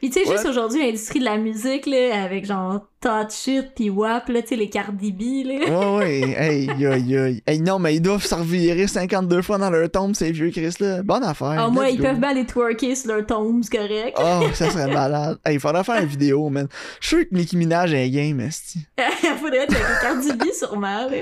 Puis 0.00 0.08
tu 0.10 0.20
sais, 0.22 0.30
juste 0.30 0.46
aujourd'hui, 0.46 0.80
l'industrie 0.84 1.18
de 1.18 1.24
la 1.24 1.36
musique, 1.36 1.84
là, 1.86 2.22
avec 2.22 2.44
genre 2.44 2.86
Touch 3.00 3.48
It 3.48 3.74
pis 3.74 3.90
WAP, 3.90 4.28
là, 4.28 4.42
tu 4.42 4.48
sais, 4.48 4.56
les 4.56 4.68
Cardi 4.68 5.10
B, 5.10 5.44
là. 5.46 5.96
Ouais, 5.96 5.96
ouais, 5.96 6.20
hey, 6.38 6.70
aïe, 6.86 7.16
aïe. 7.16 7.42
Hey, 7.44 7.60
non, 7.60 7.80
mais 7.80 7.96
ils 7.96 8.00
doivent 8.00 8.24
se 8.24 8.34
revirer 8.36 8.86
52 8.86 9.42
fois 9.42 9.58
dans 9.58 9.70
leur 9.70 9.90
tombe, 9.90 10.14
ces 10.14 10.30
vieux 10.30 10.50
Chris, 10.50 10.74
là. 10.78 11.02
Bonne 11.02 11.24
affaire. 11.24 11.56
Ah, 11.58 11.68
moi, 11.68 11.86
let's 11.86 11.94
ils 11.94 11.98
go. 11.98 12.04
peuvent 12.04 12.20
bien 12.20 12.34
les 12.34 12.46
twerker 12.46 12.94
sur 12.94 13.14
leur 13.16 13.26
tombe, 13.26 13.62
c'est 13.64 13.76
correct. 13.76 14.16
Oh, 14.16 14.46
ça 14.54 14.70
serait 14.70 14.92
malade. 14.92 15.38
Hey, 15.44 15.54
il 15.54 15.60
faudrait 15.60 15.82
faire 15.82 16.00
une 16.00 16.08
vidéo, 16.08 16.48
man. 16.48 16.68
Je 17.00 17.06
suis 17.08 17.16
sûr 17.16 17.28
que 17.28 17.34
Nicki 17.34 17.56
Minaj 17.56 17.92
est 17.92 18.10
game, 18.10 18.38
esti. 18.40 18.78
Faudrait 19.40 19.64
être 19.64 19.74
avec 19.74 20.00
Cardi 20.02 20.32
B, 20.34 20.52
sûrement, 20.56 21.06
là. 21.08 21.16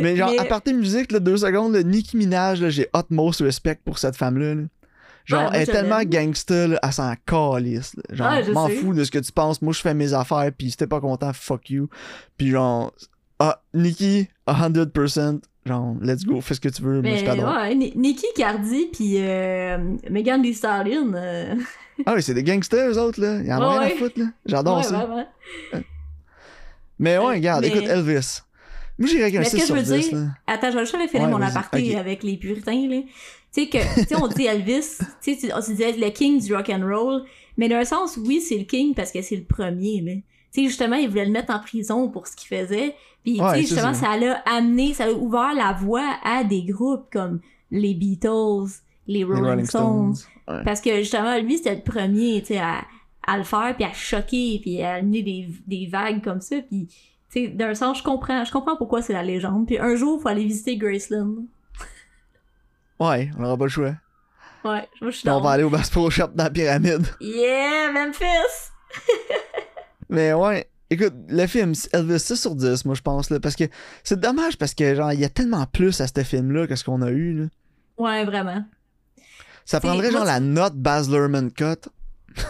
Mais 0.00 0.16
genre, 0.16 0.30
Mais- 0.30 0.38
à 0.38 0.44
partir 0.46 0.72
de 0.72 0.78
musique, 0.78 1.12
là, 1.12 1.18
deux 1.20 1.36
secondes, 1.36 1.74
là, 1.74 1.82
Nicki 1.82 2.16
Minaj, 2.16 2.62
là, 2.62 2.70
j'ai 2.70 2.86
utmost 2.96 3.42
respect 3.42 3.78
pour 3.84 3.98
cette 3.98 4.16
femme-là, 4.16 4.54
là. 4.54 4.62
Genre, 5.26 5.50
elle 5.54 5.62
est 5.62 5.66
tellement 5.66 6.02
gangsta, 6.02 6.66
là, 6.66 6.78
elle 6.82 6.92
s'en 6.92 7.14
calisse, 7.26 7.94
là. 7.96 8.02
Genre, 8.16 8.44
je 8.44 8.52
m'en 8.52 8.68
fous 8.68 8.94
de 8.94 9.04
ce 9.04 9.10
que 9.10 9.18
tu 9.18 9.30
penses. 9.32 9.62
Moi, 9.62 9.72
je 9.72 9.80
fais 9.80 9.94
mes 9.94 10.12
affaires, 10.14 10.50
pis 10.56 10.70
si 10.72 10.76
t'es 10.76 10.86
pas 10.86 11.00
content, 11.00 11.32
fuck 11.32 11.70
you. 11.70 11.88
Pis 12.36 12.50
genre, 12.50 12.92
ah, 13.38 13.62
Nicki, 13.74 14.28
100%, 14.48 15.40
genre, 15.66 15.94
let's 16.00 16.24
go, 16.24 16.40
fais 16.40 16.54
ce 16.54 16.60
que 16.60 16.68
tu 16.68 16.82
veux, 16.82 16.94
moi, 17.00 17.02
Mais 17.02 17.18
je 17.18 17.24
t'adore. 17.24 17.54
ouais, 17.54 17.74
Ni- 17.74 17.92
Nicki, 17.96 18.26
Cardi 18.34 18.86
pis 18.86 19.16
euh, 19.18 19.78
Megan 20.10 20.42
Thee 20.42 20.54
Stallion. 20.54 21.12
euh, 21.14 21.54
Ah 22.06 22.14
oui, 22.14 22.22
c'est 22.22 22.34
des 22.34 22.42
gangsters, 22.42 22.90
eux 22.90 22.98
autres, 22.98 23.20
là. 23.20 23.40
Ils 23.44 23.52
en 23.52 23.58
ont 23.58 23.60
Ouais, 23.72 23.78
rien 23.78 23.88
ouais. 23.88 23.92
à 23.94 23.96
foutre, 23.96 24.18
là. 24.20 24.26
J'adore 24.46 24.78
ouais, 24.78 24.82
ça. 24.84 25.08
Mais 26.98 27.18
ouais, 27.18 27.24
regarde, 27.36 27.62
mais- 27.62 27.68
écoute, 27.68 27.84
Elvis. 27.88 28.40
Moi, 28.98 29.08
j'irais 29.08 29.22
avec 29.24 29.36
un 29.36 29.38
Mais 29.40 29.44
ce 29.46 29.50
6 29.56 29.60
que 29.60 29.66
sur 29.66 29.76
je 29.76 29.80
veux 29.82 29.96
10, 29.98 30.08
dire-. 30.10 30.34
Attends, 30.46 30.70
je 30.70 30.74
vais 30.76 30.80
juste 30.84 30.94
aller 30.94 31.08
finir 31.08 31.28
mon 31.28 31.40
aparté 31.40 31.96
avec 31.96 32.22
les 32.22 32.36
puritains, 32.36 32.86
là. 32.88 33.00
Tu 33.52 33.62
sais 33.62 33.68
que, 33.68 34.00
tu 34.00 34.06
sais, 34.06 34.16
on 34.16 34.28
dit 34.28 34.46
Elvis, 34.46 34.98
tu 35.22 35.34
sais, 35.34 35.52
on 35.54 35.60
se 35.60 35.72
disait 35.72 35.92
le 35.92 36.10
king 36.10 36.40
du 36.40 36.54
rock 36.54 36.70
and 36.70 36.86
roll, 36.86 37.24
mais 37.56 37.68
d'un 37.68 37.84
sens, 37.84 38.16
oui, 38.16 38.40
c'est 38.40 38.58
le 38.58 38.64
king 38.64 38.94
parce 38.94 39.10
que 39.10 39.22
c'est 39.22 39.36
le 39.36 39.44
premier, 39.44 40.00
là. 40.00 40.12
Tu 40.52 40.62
sais, 40.62 40.68
justement, 40.68 40.96
il 40.96 41.08
voulait 41.08 41.26
le 41.26 41.32
mettre 41.32 41.52
en 41.54 41.60
prison 41.60 42.08
pour 42.08 42.26
ce 42.26 42.36
qu'il 42.36 42.48
faisait. 42.48 42.94
Puis, 43.24 43.38
tu 43.38 43.44
sais, 43.44 43.60
justement, 43.60 43.94
ça. 43.94 44.16
l'a 44.16 44.42
amené, 44.46 44.94
ça 44.94 45.04
a 45.04 45.12
ouvert 45.12 45.54
la 45.54 45.72
voie 45.72 46.16
à 46.24 46.42
des 46.44 46.62
groupes 46.62 47.06
comme 47.12 47.40
les 47.70 47.94
Beatles, 47.94 48.70
les 49.06 49.18
Les 49.18 49.24
Rolling, 49.24 49.64
Stones. 49.64 50.14
Stones. 50.14 50.32
Ouais. 50.48 50.64
Parce 50.64 50.80
que, 50.80 50.96
justement, 50.96 51.38
lui, 51.38 51.58
c'était 51.58 51.76
le 51.76 51.82
premier, 51.82 52.40
tu 52.40 52.54
sais, 52.54 52.58
à, 52.58 52.84
à 53.26 53.38
le 53.38 53.44
faire, 53.44 53.74
puis 53.76 53.84
à 53.84 53.92
choquer, 53.92 54.58
puis 54.60 54.82
à 54.82 54.94
amener 54.94 55.22
des, 55.22 55.48
des 55.66 55.86
vagues 55.86 56.22
comme 56.22 56.40
ça, 56.40 56.56
puis... 56.60 56.88
Tu 57.32 57.44
sais, 57.44 57.48
d'un 57.48 57.74
sens, 57.74 57.98
je 57.98 58.02
comprends, 58.02 58.44
je 58.44 58.50
comprends 58.50 58.74
pourquoi 58.76 59.02
c'est 59.02 59.12
la 59.12 59.22
légende. 59.22 59.64
Puis 59.64 59.78
un 59.78 59.94
jour, 59.94 60.20
faut 60.20 60.26
aller 60.26 60.42
visiter 60.42 60.76
Graceland. 60.76 61.44
Ouais, 63.00 63.30
on 63.38 63.44
aura 63.44 63.56
pas 63.56 63.64
le 63.64 63.70
choix. 63.70 63.94
Ouais, 64.62 64.86
moi 65.00 65.10
je 65.10 65.16
suis 65.16 65.28
on 65.30 65.40
va 65.40 65.52
aller 65.52 65.62
au 65.62 65.70
Bass 65.70 65.88
Pro 65.88 66.10
Shop 66.10 66.28
dans 66.34 66.44
la 66.44 66.50
pyramide. 66.50 67.06
Yeah, 67.20 67.90
Memphis! 67.92 68.70
Mais 70.10 70.34
ouais, 70.34 70.68
écoute, 70.90 71.14
le 71.28 71.46
film, 71.46 71.72
Elvis 71.92 72.20
6 72.20 72.36
sur 72.36 72.54
10, 72.54 72.84
moi 72.84 72.94
je 72.94 73.00
pense, 73.00 73.30
là, 73.30 73.40
parce 73.40 73.56
que 73.56 73.64
c'est 74.04 74.20
dommage 74.20 74.58
parce 74.58 74.74
que, 74.74 74.94
genre, 74.94 75.12
il 75.12 75.20
y 75.20 75.24
a 75.24 75.28
tellement 75.30 75.64
plus 75.66 76.00
à 76.00 76.06
ce 76.08 76.22
film-là 76.22 76.66
que 76.66 76.76
ce 76.76 76.84
qu'on 76.84 77.00
a 77.00 77.10
eu, 77.10 77.38
là. 77.38 77.46
Ouais, 77.96 78.24
vraiment. 78.24 78.64
Ça 79.64 79.80
prendrait, 79.80 80.10
genre, 80.10 80.24
la 80.24 80.40
note 80.40 80.74
Baz 80.74 81.08
Luhrmann 81.10 81.50
cut. 81.52 81.88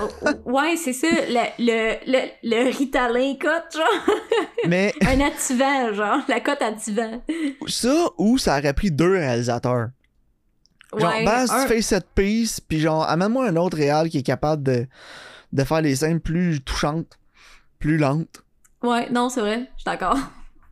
Oh, 0.00 0.08
oh, 0.22 0.50
ouais, 0.50 0.76
c'est 0.76 0.92
ça, 0.92 1.06
le, 1.10 1.44
le, 1.58 1.96
le, 2.06 2.28
le 2.42 2.76
Ritalin 2.76 3.34
cote, 3.40 3.72
genre. 3.76 4.16
Mais 4.66 4.92
Un 5.02 5.20
attivant, 5.20 5.92
genre. 5.94 6.20
La 6.28 6.40
cote 6.40 6.60
attivant. 6.62 7.22
ça, 7.66 8.06
ou 8.18 8.36
ça 8.36 8.58
aurait 8.58 8.74
pris 8.74 8.90
deux 8.90 9.12
réalisateurs. 9.12 9.88
Genre, 10.96 11.08
Ouais, 11.10 11.24
Baz, 11.24 11.50
un- 11.52 11.62
tu 11.62 11.68
fais 11.68 11.82
cette 11.82 12.08
piste, 12.14 12.62
puis 12.66 12.80
genre, 12.80 13.08
amène-moi 13.08 13.46
un 13.48 13.56
autre 13.56 13.76
réal 13.76 14.08
qui 14.08 14.18
est 14.18 14.22
capable 14.22 14.62
de, 14.64 14.86
de 15.52 15.64
faire 15.64 15.80
les 15.82 15.94
scènes 15.96 16.20
plus 16.20 16.60
touchantes, 16.62 17.18
plus 17.78 17.96
lentes. 17.96 18.42
Ouais, 18.82 19.08
non, 19.10 19.28
c'est 19.28 19.40
vrai, 19.40 19.70
je 19.76 19.82
suis 19.82 19.84
d'accord. 19.84 20.16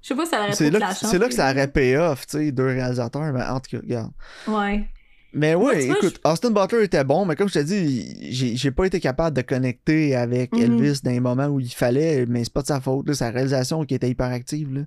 Je 0.02 0.08
sais 0.08 0.14
pas 0.14 0.24
si 0.24 0.30
ça 0.30 0.40
aurait 0.40 0.52
C'est 0.52 0.70
là, 0.70 0.78
la 0.78 0.88
que- 0.88 0.94
chance. 0.98 1.10
c'est 1.10 1.18
là 1.18 1.28
que 1.28 1.34
ça 1.34 1.50
aurait 1.50 1.68
pay 1.68 1.96
off, 1.96 2.26
tu 2.26 2.38
sais, 2.38 2.52
deux 2.52 2.66
réalisateurs, 2.66 3.32
mais 3.32 3.42
en 3.44 3.60
tout 3.60 3.70
cas, 3.70 3.78
regarde. 3.82 4.10
Ouais. 4.46 4.88
Mais 5.34 5.54
Moi, 5.54 5.72
ouais, 5.74 5.86
écoute, 5.86 6.18
Austin 6.24 6.50
Butler 6.50 6.84
était 6.84 7.04
bon, 7.04 7.26
mais 7.26 7.36
comme 7.36 7.48
je 7.50 7.54
te 7.54 7.58
dis, 7.58 8.16
j'ai 8.32 8.56
j'ai 8.56 8.70
pas 8.70 8.86
été 8.86 8.98
capable 8.98 9.36
de 9.36 9.42
connecter 9.42 10.16
avec 10.16 10.52
Mhm. 10.54 10.62
Elvis 10.62 11.00
dans 11.04 11.10
les 11.10 11.20
moments 11.20 11.46
où 11.48 11.60
il 11.60 11.68
fallait, 11.72 12.24
mais 12.26 12.44
c'est 12.44 12.52
pas 12.52 12.62
de 12.62 12.66
sa 12.68 12.80
faute, 12.80 13.06
là, 13.06 13.14
sa 13.14 13.30
réalisation 13.30 13.84
qui 13.84 13.94
était 13.94 14.08
hyper 14.08 14.28
active. 14.28 14.72
Là. 14.74 14.80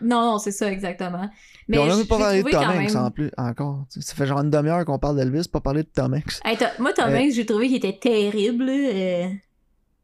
Non, 0.00 0.32
non, 0.32 0.38
c'est 0.38 0.50
ça, 0.50 0.70
exactement. 0.70 1.28
Puis 1.68 1.78
on 1.78 1.84
a 1.84 1.90
je- 1.90 1.96
même 1.98 2.06
pas 2.06 2.18
parlé 2.18 2.42
de 2.42 2.50
Tom 2.50 2.64
Hanks 2.64 2.92
même- 2.92 2.96
en 3.04 3.10
plus, 3.12 3.30
encore. 3.38 3.84
Ça 3.88 4.14
fait 4.14 4.26
genre 4.26 4.40
une 4.40 4.50
demi-heure 4.50 4.84
qu'on 4.84 4.98
parle 4.98 5.16
d'Elvis, 5.16 5.48
pas 5.50 5.60
parler 5.60 5.84
de 5.84 5.88
Tom 5.94 6.12
Hanks. 6.14 6.40
Hey, 6.44 6.58
moi, 6.80 6.92
Tom 6.92 7.10
Euh, 7.10 7.16
Hanks, 7.18 7.32
j'ai 7.32 7.46
trouvé 7.46 7.68
qu'il 7.68 7.76
était 7.76 7.96
terrible. 7.98 8.66
euh, 8.68 9.28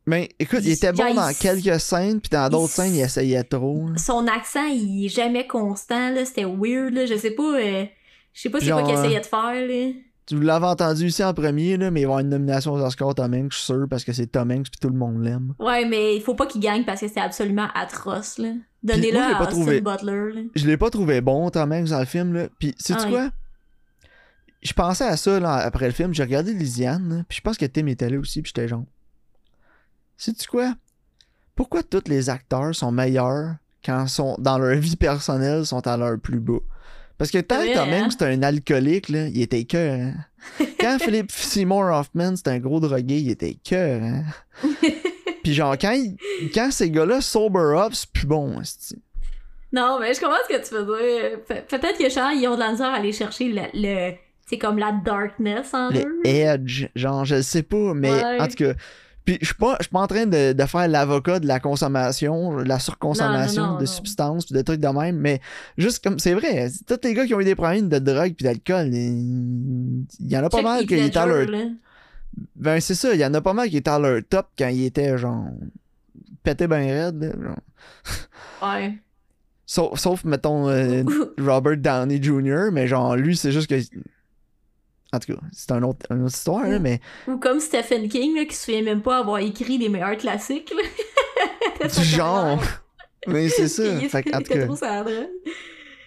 Mais 0.06 0.28
écoute, 0.38 0.60
il 0.62 0.68
Il- 0.68 0.72
était 0.72 0.92
bon 0.92 1.14
dans 1.14 1.32
quelques 1.38 1.78
scènes, 1.78 2.20
puis 2.20 2.30
dans 2.30 2.46
il- 2.46 2.50
d'autres 2.50 2.72
scènes, 2.72 2.94
il 2.94 3.00
essayait 3.00 3.44
trop. 3.44 3.86
Son 3.96 4.26
accent, 4.28 4.66
il 4.66 5.06
est 5.06 5.08
jamais 5.08 5.46
constant, 5.46 6.10
là. 6.10 6.24
C'était 6.24 6.44
weird, 6.46 6.94
là. 6.94 7.06
Je 7.06 7.16
sais 7.16 7.32
pas. 7.32 7.58
euh, 7.60 7.84
Je 8.32 8.42
sais 8.42 8.50
pas 8.50 8.60
c'est 8.60 8.70
quoi 8.70 8.82
qu'il 8.82 8.94
essayait 8.94 9.20
de 9.20 9.26
faire, 9.26 9.66
là. 9.66 9.92
Tu 10.26 10.40
l'avais 10.40 10.66
entendu 10.66 11.06
ici 11.06 11.24
en 11.24 11.34
premier, 11.34 11.76
là, 11.76 11.90
mais 11.90 12.02
il 12.02 12.04
va 12.04 12.10
y 12.10 12.12
avoir 12.12 12.18
une 12.20 12.28
nomination 12.28 12.72
aux 12.72 12.80
Oscars 12.80 13.16
Tom 13.16 13.34
Hanks, 13.34 13.52
je 13.52 13.56
suis 13.56 13.66
sûr, 13.66 13.86
parce 13.90 14.04
que 14.04 14.12
c'est 14.12 14.28
Tom 14.28 14.50
Hanks, 14.52 14.70
puis 14.70 14.78
tout 14.80 14.88
le 14.88 14.94
monde 14.94 15.24
l'aime. 15.24 15.54
Ouais, 15.58 15.84
mais 15.84 16.14
il 16.14 16.22
faut 16.22 16.34
pas 16.36 16.46
qu'il 16.46 16.60
gagne 16.60 16.84
parce 16.84 17.00
que 17.00 17.08
c'est 17.08 17.20
absolument 17.20 17.66
atroce, 17.74 18.38
là. 18.38 18.50
Donnez-le 18.82 19.18
à 19.18 19.40
Austin 19.40 19.50
trouvé. 19.50 19.80
Butler, 19.80 20.32
là. 20.32 20.40
je 20.54 20.66
l'ai 20.66 20.76
pas 20.76 20.88
trouvé 20.88 21.20
bon, 21.20 21.50
Tom 21.50 21.72
Hanks, 21.72 21.88
dans 21.88 21.98
le 21.98 22.04
film, 22.04 22.32
là. 22.32 22.48
Puis, 22.60 22.74
sais-tu 22.78 23.00
Ah 23.00 23.06
oui. 23.06 23.10
quoi? 23.10 23.30
Je 24.62 24.72
pensais 24.72 25.04
à 25.04 25.16
ça, 25.16 25.40
là, 25.40 25.54
après 25.54 25.86
le 25.86 25.92
film. 25.92 26.14
J'ai 26.14 26.22
regardé 26.22 26.52
Lisiane, 26.54 27.24
puis 27.28 27.38
je 27.38 27.42
pense 27.42 27.56
que 27.56 27.66
Tim 27.66 27.86
était 27.86 28.08
là 28.08 28.18
aussi, 28.18 28.42
puis 28.42 28.52
j'étais 28.54 28.68
genre... 28.68 28.84
Sais-tu 30.16 30.46
quoi? 30.48 30.74
Pourquoi 31.56 31.82
tous 31.82 32.04
les 32.06 32.30
acteurs 32.30 32.74
sont 32.74 32.92
meilleurs 32.92 33.56
quand 33.84 34.06
sont 34.06 34.36
dans 34.38 34.58
leur 34.58 34.76
vie 34.76 34.96
personnelle 34.96 35.66
sont 35.66 35.86
à 35.86 35.96
leur 35.96 36.18
plus 36.20 36.40
bas? 36.40 36.60
Parce 37.20 37.30
que 37.30 37.38
tant 37.38 37.56
vrai, 37.58 37.74
hein? 37.74 38.04
Hanks 38.04 38.12
c'était 38.12 38.24
un 38.24 38.42
alcoolique, 38.42 39.10
là, 39.10 39.26
il 39.28 39.40
était 39.42 39.64
cœur, 39.64 39.94
hein? 40.00 40.14
Quand 40.80 40.98
Philippe 41.02 41.30
Seymour 41.30 41.84
Hoffman 41.92 42.34
c'était 42.34 42.50
un 42.50 42.58
gros 42.58 42.80
drogué, 42.80 43.18
il 43.20 43.30
était 43.30 43.54
cœur, 43.62 44.02
hein? 44.02 44.22
Puis 45.44 45.54
genre, 45.54 45.76
quand, 45.78 45.92
il- 45.92 46.16
quand 46.52 46.70
ces 46.70 46.90
gars-là 46.90 47.20
sober 47.20 47.74
up, 47.78 47.92
c'est 47.92 48.10
plus 48.10 48.26
bon. 48.26 48.60
Non, 49.72 49.98
mais 50.00 50.12
je 50.14 50.20
comprends 50.20 50.36
ce 50.48 50.54
que 50.56 50.66
tu 50.68 50.74
veux 50.74 50.84
dire. 50.84 51.38
Pe- 51.46 51.62
Peut-être 51.68 51.98
que 51.98 52.10
genre, 52.10 52.30
ils 52.32 52.48
ont 52.48 52.54
de 52.54 52.60
la 52.60 52.72
misère 52.72 52.88
à 52.88 52.94
aller 52.96 53.12
chercher 53.12 53.48
le. 53.48 53.62
le 53.74 54.14
c'est 54.46 54.58
comme 54.58 54.78
la 54.78 54.90
darkness 55.04 55.72
en 55.74 55.90
le 55.90 56.00
eux. 56.00 56.20
edge, 56.26 56.86
genre 56.96 57.24
je 57.24 57.40
sais 57.40 57.62
pas, 57.62 57.94
mais 57.94 58.10
Ouais. 58.10 58.40
en 58.40 58.48
tout 58.48 58.56
cas, 58.56 58.72
puis 59.30 59.38
je 59.40 59.46
suis 59.46 59.54
pas, 59.54 59.76
je 59.78 59.84
suis 59.84 59.90
pas 59.92 60.00
en 60.00 60.06
train 60.08 60.26
de, 60.26 60.52
de 60.52 60.66
faire 60.66 60.88
l'avocat 60.88 61.38
de 61.38 61.46
la 61.46 61.60
consommation, 61.60 62.56
de 62.56 62.64
la 62.64 62.80
surconsommation 62.80 63.62
Non, 63.62 63.68
non, 63.68 63.74
non, 63.74 63.80
de 63.80 63.86
substances 63.86 64.46
puis 64.46 64.56
de 64.56 64.62
trucs 64.62 64.80
de 64.80 64.88
même, 64.88 65.18
mais 65.18 65.40
juste 65.78 66.02
comme 66.02 66.18
c'est 66.18 66.34
vrai, 66.34 66.68
tous 66.84 66.98
les 67.04 67.14
gars 67.14 67.26
qui 67.26 67.34
ont 67.34 67.40
eu 67.40 67.44
des 67.44 67.54
problèmes 67.54 67.88
de 67.88 68.00
drogue 68.00 68.34
puis 68.34 68.42
d'alcool, 68.42 68.88
il 68.92 70.04
y 70.20 70.36
en 70.36 70.42
a 70.42 70.48
pas 70.48 70.56
Check 70.56 70.64
mal 70.64 70.86
qui 70.86 70.94
étaient 70.94 71.16
à 71.16 71.26
leur, 71.26 71.48
là. 71.48 71.58
ben 72.56 72.80
c'est 72.80 72.96
ça, 72.96 73.14
il 73.14 73.20
y 73.20 73.24
en 73.24 73.32
a 73.32 73.40
pas 73.40 73.52
mal 73.52 73.68
qui 73.68 73.76
étaient 73.76 73.90
à 73.90 74.00
leur 74.00 74.20
top 74.28 74.48
quand 74.58 74.68
ils 74.68 74.86
étaient 74.86 75.16
genre 75.16 75.46
pété 76.42 76.66
ben 76.66 76.84
raide, 76.84 77.22
là, 77.22 77.32
genre. 77.40 78.68
Ouais. 78.74 78.98
Sauf, 79.64 79.96
sauf 80.00 80.24
mettons 80.24 80.68
euh, 80.68 81.04
Robert 81.38 81.76
Downey 81.76 82.20
Jr., 82.20 82.70
mais 82.72 82.88
genre 82.88 83.14
lui 83.14 83.36
c'est 83.36 83.52
juste 83.52 83.68
que 83.68 83.76
en 85.12 85.18
tout 85.18 85.32
cas, 85.34 85.40
c'est 85.52 85.72
un 85.72 85.82
autre, 85.82 86.06
une 86.10 86.22
autre 86.24 86.34
histoire, 86.36 86.66
là, 86.68 86.78
mais 86.78 87.00
Ou 87.26 87.36
comme 87.38 87.58
Stephen 87.60 88.08
King, 88.08 88.36
là, 88.36 88.44
qui 88.44 88.54
se 88.54 88.64
souvient 88.66 88.82
même 88.82 89.02
pas 89.02 89.18
avoir 89.18 89.38
écrit 89.38 89.78
les 89.78 89.88
meilleurs 89.88 90.16
classiques, 90.16 90.72
là. 90.76 91.86
du 91.88 92.04
genre. 92.04 92.62
Mais 93.26 93.48
c'est 93.48 93.68
ça. 93.68 93.84
Il 93.84 94.08
Fait 94.08 94.24
en 94.34 94.38
tout 94.42 94.52
cas, 94.52 94.66
trop 94.66 94.76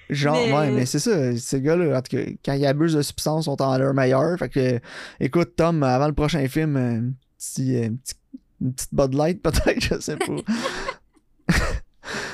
genre, 0.09 0.35
mais- 0.35 0.53
ouais, 0.53 0.71
mais 0.71 0.85
c'est 0.85 0.99
ça. 0.99 1.35
Ces 1.37 1.61
gars-là, 1.61 1.97
en 1.97 2.01
tout 2.01 2.15
cas, 2.17 2.23
quand 2.45 2.53
ils 2.53 2.65
abusent 2.65 2.93
de 2.93 3.01
substances, 3.01 3.45
sont 3.45 3.61
en 3.61 3.77
leur 3.77 3.93
meilleur. 3.93 4.37
Fait 4.37 4.49
que, 4.49 4.79
écoute, 5.19 5.55
Tom, 5.55 5.81
avant 5.83 6.07
le 6.07 6.13
prochain 6.13 6.47
film, 6.47 6.75
euh, 6.77 6.97
un 6.99 7.11
petit, 7.39 7.75
euh, 7.77 7.85
un 7.87 7.95
petit- 7.95 8.15
une 8.61 8.73
petite 8.73 8.93
Bud 8.93 9.13
Light, 9.15 9.41
peut-être, 9.41 9.81
je 9.81 9.99
sais 9.99 10.15
pas. 10.17 10.25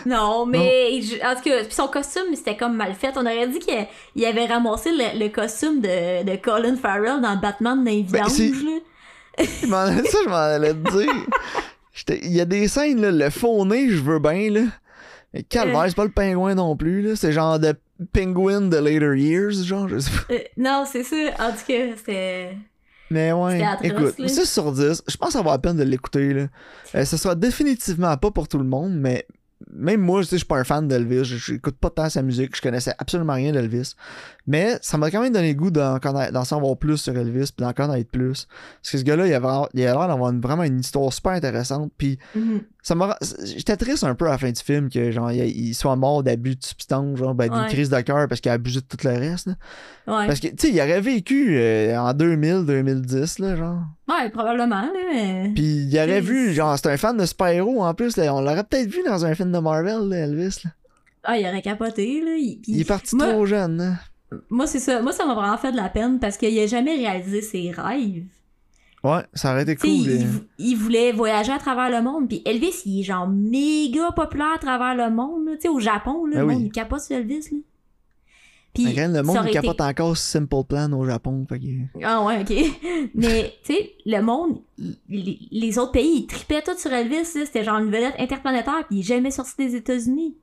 Non, 0.05 0.45
mais 0.45 1.01
je- 1.01 1.15
en 1.25 1.35
tout 1.35 1.43
cas, 1.43 1.63
son 1.69 1.87
costume, 1.87 2.35
c'était 2.35 2.55
comme 2.57 2.75
mal 2.75 2.93
fait. 2.93 3.13
On 3.15 3.21
aurait 3.21 3.47
dit 3.47 3.59
qu'il 3.59 3.87
il 4.15 4.25
avait 4.25 4.45
ramassé 4.45 4.91
le, 4.91 5.19
le 5.19 5.29
costume 5.29 5.81
de, 5.81 6.23
de 6.23 6.35
Colin 6.37 6.75
Farrell 6.77 7.21
dans 7.21 7.35
Batman 7.37 7.83
les 7.85 8.03
Ben, 8.03 8.17
ça, 10.05 10.17
je 10.23 10.29
m'en 10.29 10.35
allais 10.35 10.73
te 10.73 10.91
dire. 10.97 11.13
Il 12.23 12.31
y 12.33 12.41
a 12.41 12.45
des 12.45 12.67
scènes, 12.67 13.01
là, 13.01 13.11
le 13.11 13.29
faux 13.29 13.65
nez, 13.65 13.89
je 13.89 14.01
veux 14.01 14.19
bien, 14.19 14.49
là. 14.49 14.61
Mais 15.33 15.43
calvaire, 15.43 15.85
c'est 15.87 15.95
pas 15.95 16.05
le 16.05 16.11
pingouin 16.11 16.55
non 16.55 16.75
plus, 16.75 17.01
là. 17.01 17.15
C'est 17.15 17.31
genre 17.31 17.59
de 17.59 17.73
penguin 18.13 18.61
de 18.61 18.77
later 18.77 19.15
years, 19.17 19.51
genre, 19.63 19.87
je 19.87 19.99
sais 19.99 20.11
pas. 20.11 20.33
Euh, 20.33 20.39
non, 20.57 20.85
c'est 20.91 21.03
ça. 21.03 21.15
En 21.39 21.51
tout 21.51 21.65
cas, 21.67 21.83
c'était. 21.97 22.57
Mais 23.11 23.31
ouais, 23.31 23.63
atroce, 23.63 23.85
écoute, 23.91 24.19
là. 24.19 24.27
6 24.27 24.45
sur 24.45 24.71
10, 24.71 25.03
je 25.07 25.17
pense 25.17 25.35
avoir 25.35 25.55
la 25.55 25.59
peine 25.59 25.77
de 25.77 25.83
l'écouter. 25.83 26.33
là. 26.33 26.45
Euh, 26.95 27.05
ce 27.05 27.17
sera 27.17 27.33
définitivement 27.35 28.15
pas 28.17 28.31
pour 28.31 28.47
tout 28.47 28.57
le 28.59 28.63
monde, 28.65 28.93
mais 28.95 29.25
même 29.73 30.01
moi, 30.01 30.21
je 30.21 30.35
suis 30.35 30.45
pas 30.45 30.57
un 30.57 30.63
fan 30.63 30.87
d'Elvis, 30.87 31.23
je 31.25 31.37
j'écoute 31.37 31.77
pas 31.79 31.89
tant 31.89 32.09
sa 32.09 32.21
musique, 32.21 32.55
je 32.55 32.61
connaissais 32.61 32.93
absolument 32.97 33.33
rien 33.33 33.51
d'Elvis. 33.51 33.93
Mais 34.47 34.77
ça 34.81 34.97
m'a 34.97 35.11
quand 35.11 35.21
même 35.21 35.31
donné 35.33 35.53
le 35.53 35.59
goût 35.59 35.69
d'en 35.69 35.97
d'en 35.99 36.43
savoir 36.43 36.75
plus 36.77 36.97
sur 36.97 37.15
Elvis, 37.15 37.51
puis 37.55 37.63
d'en 37.65 37.73
connaître 37.73 38.09
plus. 38.09 38.47
Parce 38.81 38.91
que 38.91 38.97
ce 38.97 39.03
gars-là, 39.03 39.27
il, 39.27 39.33
avait- 39.33 39.47
il 39.75 39.81
a 39.85 39.93
l'air 39.93 40.07
d'avoir 40.07 40.31
une- 40.31 40.41
vraiment 40.41 40.63
une 40.63 40.79
histoire 40.79 41.13
super 41.13 41.33
intéressante, 41.33 41.91
puis 41.97 42.17
Mhm. 42.33 42.61
ça 42.81 42.95
m'a 42.95 43.15
j'étais 43.43 43.77
triste 43.77 44.03
un 44.03 44.15
peu 44.15 44.25
à 44.27 44.31
la 44.31 44.37
fin 44.39 44.51
du 44.51 44.59
film 44.61 44.89
que 44.89 45.11
genre 45.11 45.31
il, 45.31 45.45
il 45.45 45.73
soit 45.75 45.95
mort 45.95 46.23
d'abus 46.23 46.55
de 46.55 46.63
substances 46.63 47.17
genre 47.19 47.35
ben, 47.35 47.49
d'une 47.49 47.59
Ouais. 47.61 47.67
crise 47.67 47.89
de 47.89 48.01
cœur 48.01 48.27
parce 48.27 48.41
qu'il 48.41 48.49
a 48.49 48.53
abusé 48.55 48.79
de 48.79 48.85
tout 48.85 48.97
le 49.03 49.11
reste 49.11 49.47
là. 49.47 49.53
Ouais. 50.07 50.25
parce 50.27 50.39
que 50.39 50.47
tu 50.47 50.55
sais 50.57 50.69
il 50.73 50.79
aurait 50.81 51.01
vécu 51.01 51.55
euh, 51.59 51.95
en 51.99 52.13
2000 52.13 52.65
2010 52.65 53.37
là 53.39 53.55
genre 53.55 53.79
Ouais, 54.07 54.27
probablement, 54.31 54.81
là. 54.81 54.91
mais- 55.13 55.51
puis 55.53 55.85
il 55.87 55.95
aurait 55.99 56.19
vu, 56.21 56.51
genre, 56.51 56.75
c'est 56.79 56.87
un 56.89 56.97
fan 56.97 57.15
de 57.15 57.25
super-héros 57.27 57.83
en 57.83 57.93
plus, 57.93 58.17
là. 58.17 58.33
On 58.33 58.41
l'aurait 58.41 58.63
peut-être 58.63 58.89
vu 58.89 59.01
dans 59.05 59.23
un 59.23 59.35
film 59.35 59.51
de 59.51 59.58
Marvel, 59.61 60.07
là, 60.09 60.17
Elvis. 60.17 60.59
là. 60.63 60.71
Ah, 61.23 61.37
il 61.37 61.45
aurait 61.45 61.61
capoté, 61.61 62.21
là. 62.21 62.35
Il, 62.37 62.79
est 62.81 62.85
parti 62.87 63.15
moi- 63.15 63.27
trop 63.31 63.45
jeune, 63.45 63.81
hein. 63.81 63.95
Moi, 64.49 64.67
c'est 64.67 64.79
ça. 64.79 65.01
Moi, 65.01 65.11
ça 65.11 65.25
m'a 65.25 65.33
vraiment 65.33 65.57
fait 65.57 65.71
de 65.71 65.77
la 65.77 65.89
peine 65.89 66.19
parce 66.19 66.37
qu'il 66.37 66.57
a 66.59 66.67
jamais 66.67 66.95
réalisé 66.95 67.41
ses 67.41 67.71
rêves. 67.71 68.23
Ouais, 69.03 69.21
ça 69.33 69.51
aurait 69.53 69.63
été 69.63 69.75
cool. 69.75 69.89
il, 69.89 70.27
vou- 70.27 70.41
il 70.57 70.75
voulait 70.75 71.11
voyager 71.13 71.51
à 71.51 71.57
travers 71.57 71.89
le 71.89 72.03
monde. 72.03 72.27
Puis 72.27 72.41
Elvis, 72.45 72.81
il 72.85 72.99
est 72.99 73.03
genre 73.03 73.27
méga 73.27 74.11
populaire 74.11 74.53
à 74.55 74.59
travers 74.59 74.93
le 74.95 75.13
monde. 75.13 75.45
Tu 75.55 75.61
sais, 75.61 75.67
au 75.69 75.79
Japon, 75.79 76.25
là, 76.25 76.37
Ah 76.37 76.39
le 76.41 76.45
oui. 76.47 76.53
monde, 76.55 76.63
il 76.63 76.71
capote 76.71 77.01
sur 77.01 77.15
Elvis. 77.15 77.47
Là. 77.51 77.57
Puis, 78.73 78.93
que 78.93 79.01
Le 79.01 79.23
monde 79.23 79.49
capote 79.51 79.75
été- 79.75 79.83
encore 79.83 80.15
Simple 80.15 80.63
Plan 80.67 80.91
au 80.93 81.05
Japon. 81.05 81.45
Fait 81.49 81.59
que... 81.59 81.65
Ah 82.03 82.23
ouais, 82.23 82.41
ok. 82.41 83.09
Mais, 83.15 83.53
tu 83.63 83.73
sais, 83.73 83.91
le 84.05 84.21
monde, 84.21 84.61
les 85.09 85.77
autres 85.79 85.91
pays, 85.91 86.19
ils 86.21 86.27
tripaient 86.27 86.61
tout 86.61 86.77
sur 86.77 86.91
Elvis. 86.93 87.25
C'était 87.25 87.63
genre 87.63 87.79
une 87.79 87.87
vedette 87.91 88.15
interplanétaire. 88.19 88.85
Puis 88.87 88.97
il 88.97 88.99
est 88.99 89.03
jamais 89.03 89.31
sorti 89.31 89.53
des 89.57 89.75
États-Unis. 89.75 90.35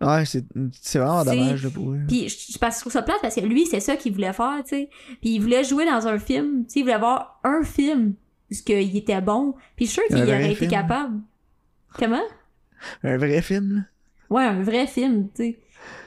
Ouais, 0.00 0.24
c'est 0.26 0.44
c'est 0.72 0.98
vraiment 0.98 1.24
dommage, 1.24 1.64
là, 1.64 1.70
pour 1.70 1.92
eux. 1.92 2.00
Puis 2.08 2.28
je, 2.28 2.58
parce 2.58 2.74
que 2.76 2.78
je 2.78 2.80
trouve 2.82 2.92
ça 2.92 3.02
plate 3.02 3.20
parce 3.22 3.34
que 3.36 3.40
lui, 3.40 3.64
c'est 3.66 3.80
ça 3.80 3.96
qu'il 3.96 4.12
voulait 4.12 4.32
faire, 4.32 4.58
tu 4.64 4.70
sais. 4.70 4.90
Puis 5.20 5.30
il 5.34 5.38
voulait 5.40 5.64
jouer 5.64 5.86
dans 5.86 6.06
un 6.06 6.18
film, 6.18 6.64
tu 6.66 6.72
sais, 6.74 6.80
il 6.80 6.82
voulait 6.82 6.94
avoir 6.94 7.40
un 7.44 7.62
film 7.62 8.14
parce 8.50 8.60
qu'il 8.60 8.96
était 8.96 9.20
bon. 9.20 9.54
Puis 9.76 9.86
je 9.86 9.92
suis 9.92 10.00
sûr 10.02 10.08
qu'il 10.08 10.22
aurait 10.24 10.46
été 10.46 10.54
film. 10.56 10.70
capable. 10.70 11.20
Comment? 11.98 12.22
Un 13.02 13.16
vrai 13.16 13.40
film, 13.40 13.76
là. 13.76 13.80
Ouais, 14.30 14.44
un 14.44 14.62
vrai 14.62 14.86
film, 14.86 15.28
tu 15.34 15.42
sais. 15.42 15.58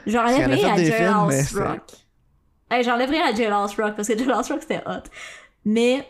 J'enlèverais 0.07 0.63
à 0.63 0.75
Jailhouse 0.77 1.55
Rock. 1.57 1.81
Hey, 2.69 2.83
J'enlèverais 2.83 3.21
à 3.21 3.33
Jailhouse 3.33 3.75
Rock 3.79 3.95
parce 3.95 4.07
que 4.07 4.17
Jailhouse 4.17 4.49
Rock 4.49 4.61
c'était 4.61 4.81
hot. 4.85 5.03
Mais 5.65 6.05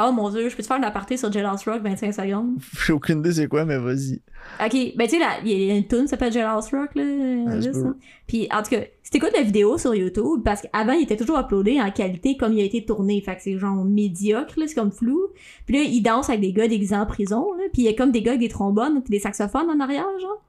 Oh 0.00 0.12
mon 0.12 0.30
dieu, 0.30 0.48
je 0.48 0.54
peux 0.54 0.62
te 0.62 0.68
faire 0.68 0.76
une 0.76 0.84
aparté 0.84 1.16
sur 1.16 1.32
Jailhouse 1.32 1.64
Rock 1.66 1.82
25 1.82 2.12
secondes? 2.12 2.58
J'ai 2.86 2.92
aucune 2.92 3.18
idée 3.18 3.32
c'est 3.32 3.48
quoi, 3.48 3.64
mais 3.64 3.78
vas-y. 3.78 4.20
Ok, 4.64 4.94
ben 4.96 5.08
tu 5.08 5.14
sais, 5.14 5.18
là, 5.18 5.38
il 5.44 5.50
y 5.50 5.70
a 5.72 5.74
une 5.74 5.88
tune 5.88 6.02
qui 6.02 6.08
s'appelle 6.08 6.32
Jailhouse 6.32 6.70
Rock, 6.70 6.94
là. 6.94 7.02
Ah, 7.48 7.56
beau. 7.56 7.86
hein. 7.88 7.96
Puis 8.28 8.46
en 8.52 8.62
tout 8.62 8.70
cas, 8.70 8.82
si 9.02 9.10
t'écoutes 9.10 9.32
la 9.36 9.42
vidéo 9.42 9.76
sur 9.76 9.96
YouTube, 9.96 10.42
parce 10.44 10.62
qu'avant, 10.62 10.92
il 10.92 11.02
était 11.02 11.16
toujours 11.16 11.40
uploadé 11.40 11.80
en 11.80 11.90
qualité 11.90 12.36
comme 12.36 12.52
il 12.52 12.60
a 12.60 12.64
été 12.64 12.84
tourné. 12.84 13.20
Fait 13.22 13.34
que 13.34 13.42
c'est 13.42 13.58
genre 13.58 13.84
médiocre, 13.84 14.54
là, 14.56 14.66
c'est 14.68 14.74
comme 14.76 14.92
flou. 14.92 15.20
Puis 15.66 15.74
là, 15.76 15.82
il 15.82 16.00
danse 16.00 16.28
avec 16.28 16.42
des 16.42 16.52
gars 16.52 16.68
déguisés 16.68 16.94
en 16.96 17.06
prison, 17.06 17.52
là. 17.54 17.64
Puis 17.72 17.82
il 17.82 17.84
y 17.86 17.88
a 17.88 17.92
comme 17.94 18.12
des 18.12 18.22
gars 18.22 18.32
avec 18.32 18.40
des 18.40 18.48
trombones, 18.48 19.02
des 19.08 19.18
saxophones 19.18 19.68
en 19.68 19.80
arrière, 19.80 20.06
genre. 20.20 20.44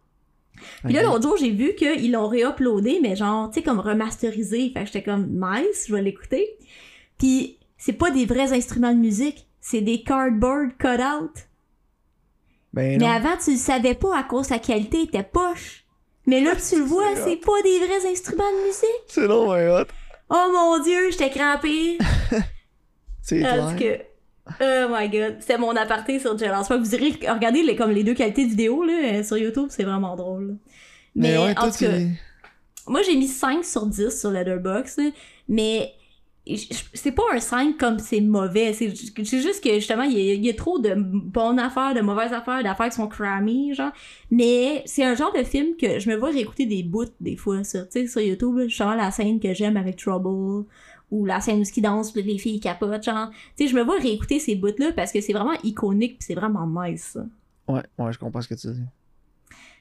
Puis 0.84 0.94
là, 0.94 1.04
l'autre 1.04 1.24
jour, 1.24 1.38
j'ai 1.38 1.52
vu 1.52 1.76
qu'ils 1.76 2.12
l'ont 2.12 2.28
réuploadé, 2.28 3.00
mais 3.02 3.16
genre, 3.16 3.50
tu 3.50 3.56
sais, 3.56 3.64
comme 3.64 3.80
remasterisé. 3.80 4.72
Fait 4.74 4.82
que 4.82 4.86
j'étais 4.88 5.04
comme, 5.04 5.28
nice, 5.28 5.86
je 5.88 5.96
vais 5.96 6.02
l'écouter. 6.02 6.58
Puis 7.18 7.58
c'est 7.78 7.94
pas 7.94 8.12
des 8.12 8.26
vrais 8.26 8.54
instruments 8.54 8.94
de 8.94 9.00
musique, 9.00 9.48
c'est 9.62 9.82
des 9.82 10.04
cardboard 10.04 10.72
cut-out. 10.78 11.32
Ben 12.74 13.00
Mais 13.00 13.08
avant, 13.08 13.36
tu 13.44 13.52
le 13.52 13.58
savais 13.58 13.96
pas 13.96 14.18
à 14.18 14.24
cause 14.24 14.48
que 14.48 14.54
la 14.54 14.60
qualité 14.60 15.04
était 15.04 15.24
poche. 15.24 15.86
Mais 16.26 16.42
là, 16.42 16.52
tu 16.56 16.78
le 16.78 16.86
vois, 16.86 17.16
C'est 17.16 17.38
pas 17.38 17.62
des 17.64 17.80
vrais 17.80 18.12
instruments 18.12 18.52
de 18.52 18.68
musique. 18.68 19.04
C'est 19.08 19.28
long, 19.28 19.50
ouais, 19.50 19.68
hot. 19.68 19.86
Oh 20.30 20.50
mon 20.54 20.84
dieu, 20.84 21.10
j'étais 21.10 21.32
crampée. 21.32 21.98
C'est 23.22 23.40
clair. 23.40 23.76
que. 23.78 24.09
Oh 24.62 24.88
my 24.90 25.10
god. 25.10 25.38
C'était 25.40 25.58
mon 25.58 25.76
aparté 25.76 26.20
sur 26.20 26.38
Jealous 26.38 26.64
Rock. 26.70 26.80
Vous 26.82 26.96
irez 26.96 27.14
regarder 27.30 27.64
les, 27.64 27.76
comme 27.76 27.92
les 27.92 28.04
deux 28.04 28.14
qualités 28.14 28.46
de 28.46 28.50
vidéo 28.50 28.84
là, 28.84 28.94
euh, 29.20 29.24
sur 29.24 29.38
YouTube, 29.38 29.68
c'est 29.70 29.84
vraiment 29.84 30.16
drôle. 30.16 30.58
Mais, 31.16 31.38
ouais, 31.38 31.52
en 31.58 31.72
tout 31.72 31.78
cas, 31.80 31.92
moi 32.88 33.02
j'ai 33.04 33.16
mis 33.16 33.28
5 33.28 33.64
sur 33.66 33.86
10 33.86 34.20
sur 34.20 34.32
Letterboxd, 34.32 35.02
mais 35.48 35.94
c'est 36.96 37.12
pas 37.12 37.24
un 37.34 37.40
5 37.40 37.78
comme 37.78 38.00
c'est 38.00 38.22
mauvais. 38.22 38.74
C'est 38.74 38.96
ju- 38.96 39.12
c'est 39.24 39.42
juste 39.42 39.64
que 39.64 39.74
justement, 39.76 40.04
il 40.04 40.14
y, 40.18 40.32
a, 40.32 40.34
il 40.34 40.46
y 40.46 40.50
a 40.50 40.54
trop 40.54 40.80
de 40.80 40.94
bonnes 40.96 41.60
affaires, 41.60 41.94
de 41.94 42.02
mauvaises 42.02 42.34
affaires, 42.34 42.64
d'affaires 42.64 42.90
qui 42.90 42.96
sont 42.96 43.08
crammy, 43.08 43.74
genre. 43.76 43.92
Mais 44.32 44.82
c'est 44.86 45.04
un 45.04 45.14
genre 45.16 45.32
de 45.34 45.44
film 45.44 45.76
que 45.78 46.00
je 46.00 46.10
me 46.10 46.16
vois 46.16 46.30
réécouter 46.30 46.66
des 46.66 46.82
bouts 46.84 47.06
des 47.20 47.36
fois 47.36 47.64
sur, 47.64 47.86
sur 47.92 48.22
YouTube, 48.22 48.58
justement 48.68 48.96
la 48.96 49.12
scène 49.12 49.40
que 49.40 49.54
j'aime 49.54 49.78
avec 49.78 49.98
Trouble 49.98 50.66
ou 51.12 51.26
la 51.26 51.42
scène 51.42 51.62
où 51.62 51.82
dansent, 51.82 52.12
puis 52.12 52.22
les 52.22 52.38
filles 52.38 52.60
capotent, 52.60 53.04
genre. 53.04 53.30
Tu 53.58 53.66
sais, 53.66 53.68
je 53.72 53.76
me 53.76 53.84
vois 53.84 53.98
réécouter 53.98 54.40
ces 54.40 54.56
bouts-là 54.56 54.92
parce 54.94 55.12
que 55.12 55.22
c'est 55.22 55.34
vraiment 55.34 55.58
iconique, 55.64 56.20
puis 56.20 56.26
c'est 56.28 56.36
vraiment 56.36 56.68
nice. 56.68 57.12
ça. 57.14 57.26
Ouais, 57.68 57.82
ouais, 57.98 58.14
je 58.14 58.20
comprends 58.20 58.42
ce 58.42 58.48
que 58.48 58.56
tu 58.56 58.68
dis. 58.68 58.84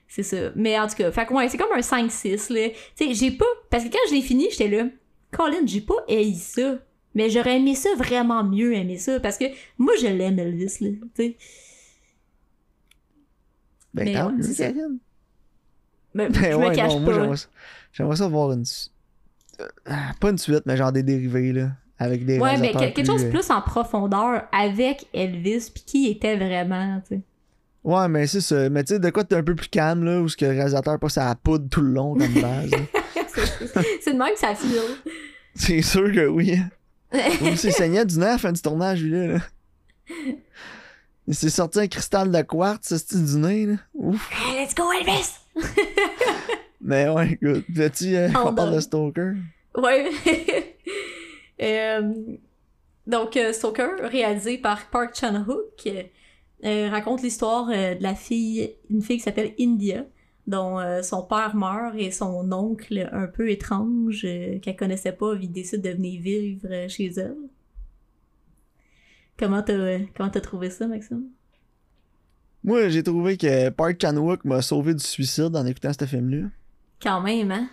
C'est 0.07 0.23
ça. 0.23 0.51
Mais 0.57 0.79
en 0.79 0.87
tout 0.89 0.97
cas, 0.97 1.13
fait 1.13 1.27
que 1.27 1.35
ouais, 1.35 1.49
c'est 1.49 1.59
comme 1.59 1.73
un 1.75 1.81
5-6, 1.81 2.53
là. 2.53 2.71
Tu 2.97 3.07
sais, 3.07 3.15
j'ai 3.15 3.31
pas... 3.31 3.45
Parce 3.71 3.85
que 3.85 3.91
quand 3.91 3.99
je 4.09 4.15
l'ai 4.15 4.23
fini, 4.23 4.49
j'étais 4.51 4.69
là... 4.69 4.89
Colin, 5.31 5.67
j'ai 5.67 5.83
pas 5.83 5.95
haï 6.09 6.35
ça. 6.35 6.79
Mais 7.15 7.29
j'aurais 7.29 7.57
aimé 7.57 7.75
ça 7.75 7.91
vraiment 7.97 8.43
mieux 8.45 8.75
aimer 8.75 8.97
ça. 8.97 9.21
Parce 9.21 9.37
que 9.37 9.45
moi, 9.77 9.93
je 10.01 10.07
l'aime, 10.07 10.39
Elvis, 10.39 10.79
là. 10.81 10.89
Tu 10.91 11.09
sais. 11.15 11.37
Ben, 13.93 14.05
Mais 14.05 14.23
ouais, 14.23 14.33
mieux, 14.33 14.43
ça. 14.43 14.71
Mais 16.15 16.29
Ben 16.31 16.53
je 16.53 16.57
ouais, 16.57 16.71
me 16.71 16.75
cache 16.75 16.95
non, 16.95 17.01
moi, 17.01 17.15
pas. 17.15 17.35
j'aimerais 17.93 18.17
ça, 18.17 18.25
ça 18.25 18.29
voir 18.29 18.53
une. 18.53 18.65
Pas 20.21 20.31
une 20.31 20.39
suite, 20.39 20.63
mais 20.67 20.77
genre 20.77 20.93
des 20.93 21.03
dérivés, 21.03 21.53
là. 21.53 21.71
Avec 22.01 22.25
des 22.25 22.39
Ouais, 22.39 22.57
mais 22.59 22.73
quelque 22.73 23.05
chose 23.05 23.25
plus 23.25 23.51
en 23.51 23.61
profondeur 23.61 24.45
avec 24.53 25.07
Elvis, 25.13 25.71
puis 25.75 25.83
qui 25.85 26.07
était 26.09 26.37
vraiment, 26.37 27.01
tu 27.09 27.17
sais. 27.17 27.23
Ouais, 27.83 28.09
mais 28.09 28.27
c'est 28.27 28.41
ça. 28.41 28.69
Mais 28.69 28.85
tu 28.85 28.95
sais, 28.95 29.01
de 29.01 29.11
quoi 29.11 29.25
t'es 29.25 29.35
un 29.35 29.43
peu 29.43 29.55
plus 29.55 29.69
calme, 29.69 30.05
là, 30.05 30.21
où 30.21 30.29
ce 30.29 30.37
que 30.37 30.45
le 30.45 30.53
réalisateur 30.53 30.99
passe 30.99 31.19
à 31.19 31.25
la 31.27 31.35
poudre 31.35 31.69
tout 31.69 31.81
le 31.81 31.91
long 31.91 32.15
comme 32.15 32.35
base. 32.35 32.71
C'est- 34.03 34.13
de 34.13 34.19
même 34.19 34.33
que 34.33 34.39
ça 34.39 34.55
file. 34.55 34.81
c'est 35.55 35.83
sûr 35.83 36.13
que 36.13 36.27
oui. 36.27 36.59
Ou 37.13 37.57
c'est 37.57 37.71
saignait 37.71 38.05
du 38.05 38.19
nez 38.19 38.27
à 38.27 38.33
la 38.33 38.39
fin 38.39 38.53
du 38.53 38.61
tournage, 38.61 39.03
lui, 39.03 39.11
là. 39.13 39.27
là. 39.35 39.39
Il 41.27 41.35
s'est 41.35 41.51
sorti 41.51 41.81
un 41.81 41.87
cristal 41.87 42.31
de 42.31 42.43
quartz, 42.43 42.89
ce 42.89 42.99
style 42.99 43.25
du 43.25 43.37
nez, 43.39 43.67
là. 43.67 43.75
Ouf. 43.95 44.31
Hey, 44.33 44.65
let's 44.65 44.75
go, 44.75 44.85
Elvis! 44.93 45.39
Mais 46.81 47.09
ouais, 47.09 47.33
écoute. 47.33 47.65
Veux-tu 47.69 48.17
euh, 48.17 48.31
qu'on 48.31 48.55
parle 48.55 48.75
de 48.75 48.81
Stoker? 48.81 49.35
Ouais. 49.77 50.11
Euh, 51.61 52.13
donc, 53.09 53.37
euh, 53.37 53.53
Stoker, 53.53 54.09
réalisé 54.09 54.59
par 54.59 54.91
Park 54.91 55.17
Chan-wook, 55.19 55.89
euh, 56.65 56.89
raconte 56.89 57.23
l'histoire 57.23 57.69
euh, 57.71 57.95
de 57.95 58.03
la 58.03 58.15
fille, 58.15 58.75
une 58.91 59.03
fille 59.03 59.17
qui 59.17 59.23
s'appelle 59.23 59.55
India, 59.59 60.05
dont 60.47 60.79
euh, 60.79 61.03
son 61.03 61.23
père 61.23 61.57
meurt 61.57 61.95
et 61.97 62.11
son 62.11 62.51
oncle, 62.53 63.09
un 63.13 63.27
peu 63.27 63.51
étrange, 63.51 64.23
qu'elle 64.63 64.77
connaissait 64.77 65.13
pas, 65.13 65.35
il 65.41 65.51
décide 65.51 65.83
de 65.83 65.91
venir 65.91 66.21
vivre 66.21 66.89
chez 66.89 67.07
elle. 67.17 67.37
Comment 69.37 69.63
t'as 69.63 69.99
comment 70.17 70.31
t'as 70.31 70.41
trouvé 70.41 70.69
ça, 70.71 70.87
Maxime? 70.87 71.25
Moi, 72.65 72.89
j'ai 72.89 73.03
trouvé 73.03 73.37
que 73.37 73.69
Park 73.71 73.97
Chan-wook 74.01 74.45
m'a 74.45 74.63
sauvé 74.63 74.95
du 74.95 75.05
suicide 75.05 75.55
en 75.55 75.65
écoutant 75.65 75.93
ce 75.99 76.05
film-là. 76.05 76.49
Quand 77.03 77.21
même, 77.21 77.51
hein? 77.53 77.69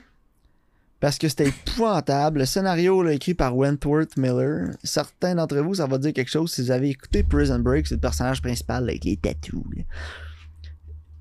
Parce 0.99 1.17
que 1.17 1.27
c'était 1.27 1.49
épouvantable. 1.49 2.39
Le 2.39 2.45
scénario 2.45 3.03
là, 3.03 3.13
écrit 3.13 3.33
par 3.33 3.55
Wentworth 3.55 4.17
Miller. 4.17 4.71
Certains 4.83 5.35
d'entre 5.35 5.57
vous, 5.57 5.75
ça 5.75 5.87
va 5.87 5.97
dire 5.97 6.13
quelque 6.13 6.31
chose 6.31 6.51
si 6.51 6.61
vous 6.61 6.71
avez 6.71 6.89
écouté 6.89 7.21
Prison 7.23 7.59
Break, 7.59 7.87
c'est 7.87 7.95
le 7.95 8.01
personnage 8.01 8.41
principal 8.41 8.85
là, 8.85 8.91
avec 8.91 9.03
les 9.03 9.17
tattoos. 9.17 9.65
là. 9.75 9.83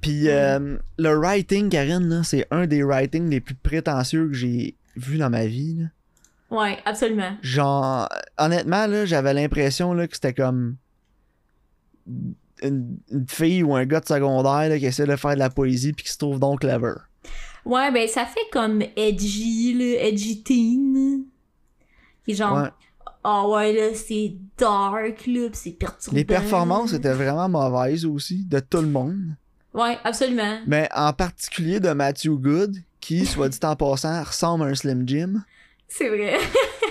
Puis 0.00 0.28
euh, 0.28 0.76
le 0.98 1.16
writing, 1.16 1.70
Karine, 1.70 2.22
c'est 2.24 2.46
un 2.50 2.66
des 2.66 2.82
writings 2.82 3.28
les 3.30 3.40
plus 3.40 3.54
prétentieux 3.54 4.28
que 4.28 4.34
j'ai 4.34 4.76
vu 4.96 5.18
dans 5.18 5.30
ma 5.30 5.46
vie. 5.46 5.74
là. 5.80 5.86
Ouais, 6.50 6.78
absolument. 6.84 7.36
Genre, 7.42 8.08
honnêtement, 8.38 8.86
là, 8.86 9.06
j'avais 9.06 9.34
l'impression 9.34 9.92
là, 9.92 10.06
que 10.06 10.14
c'était 10.14 10.34
comme 10.34 10.76
une, 12.62 12.98
une 13.10 13.26
fille 13.28 13.62
ou 13.62 13.74
un 13.74 13.86
gars 13.86 14.00
de 14.00 14.06
secondaire 14.06 14.68
là, 14.68 14.78
qui 14.78 14.86
essaie 14.86 15.06
de 15.06 15.16
faire 15.16 15.34
de 15.34 15.38
la 15.38 15.50
poésie 15.50 15.92
puis 15.92 16.04
qui 16.04 16.12
se 16.12 16.18
trouve 16.18 16.38
donc 16.38 16.60
clever. 16.60 16.94
Ouais, 17.64 17.90
ben 17.92 18.06
ça 18.08 18.26
fait 18.26 18.46
comme 18.52 18.82
edgy, 18.96 19.74
là, 19.74 20.02
edgy 20.06 20.42
teen. 20.42 21.24
Qui 22.24 22.32
est 22.32 22.34
genre, 22.34 22.56
Ouais. 22.62 22.68
ah 23.22 23.48
ouais, 23.48 23.72
là, 23.72 23.94
c'est 23.94 24.34
dark, 24.58 25.26
là, 25.26 25.48
pis 25.50 25.58
c'est 25.58 25.70
perturbant. 25.72 26.16
Les 26.16 26.24
performances 26.24 26.92
étaient 26.92 27.12
vraiment 27.12 27.48
mauvaises 27.48 28.04
aussi, 28.04 28.44
de 28.44 28.60
tout 28.60 28.80
le 28.80 28.88
monde. 28.88 29.36
Ouais, 29.72 29.98
absolument. 30.04 30.58
Mais 30.66 30.88
en 30.94 31.12
particulier 31.12 31.80
de 31.80 31.90
Matthew 31.90 32.30
Good, 32.38 32.76
qui, 33.00 33.26
soit 33.26 33.48
dit 33.48 33.58
en 33.64 33.76
passant, 33.76 34.22
ressemble 34.22 34.64
à 34.64 34.66
un 34.68 34.74
Slim 34.74 35.04
Jim. 35.06 35.42
C'est 35.88 36.08
vrai. 36.08 36.38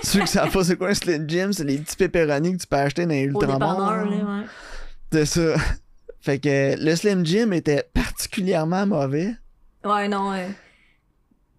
Ceux 0.03 0.19
qui 0.21 0.27
savent 0.27 0.51
pas 0.51 0.63
c'est 0.63 0.75
quoi 0.75 0.89
un 0.89 0.93
Slim 0.93 1.27
Jim, 1.29 1.49
c'est 1.53 1.63
les 1.63 1.77
petits 1.77 1.95
pépéronis 1.95 2.53
que 2.53 2.61
tu 2.61 2.67
peux 2.67 2.75
acheter 2.77 3.03
dans 3.05 3.09
les 3.11 3.23
Ultramar. 3.23 4.05
ouais. 4.07 4.45
C'est 5.11 5.25
ça. 5.25 5.55
Fait 6.19 6.39
que 6.39 6.75
le 6.77 6.95
Slim 6.95 7.25
Jim 7.25 7.51
était 7.51 7.83
particulièrement 7.93 8.85
mauvais. 8.85 9.33
Ouais, 9.85 10.07
non, 10.07 10.31
ouais. 10.31 10.47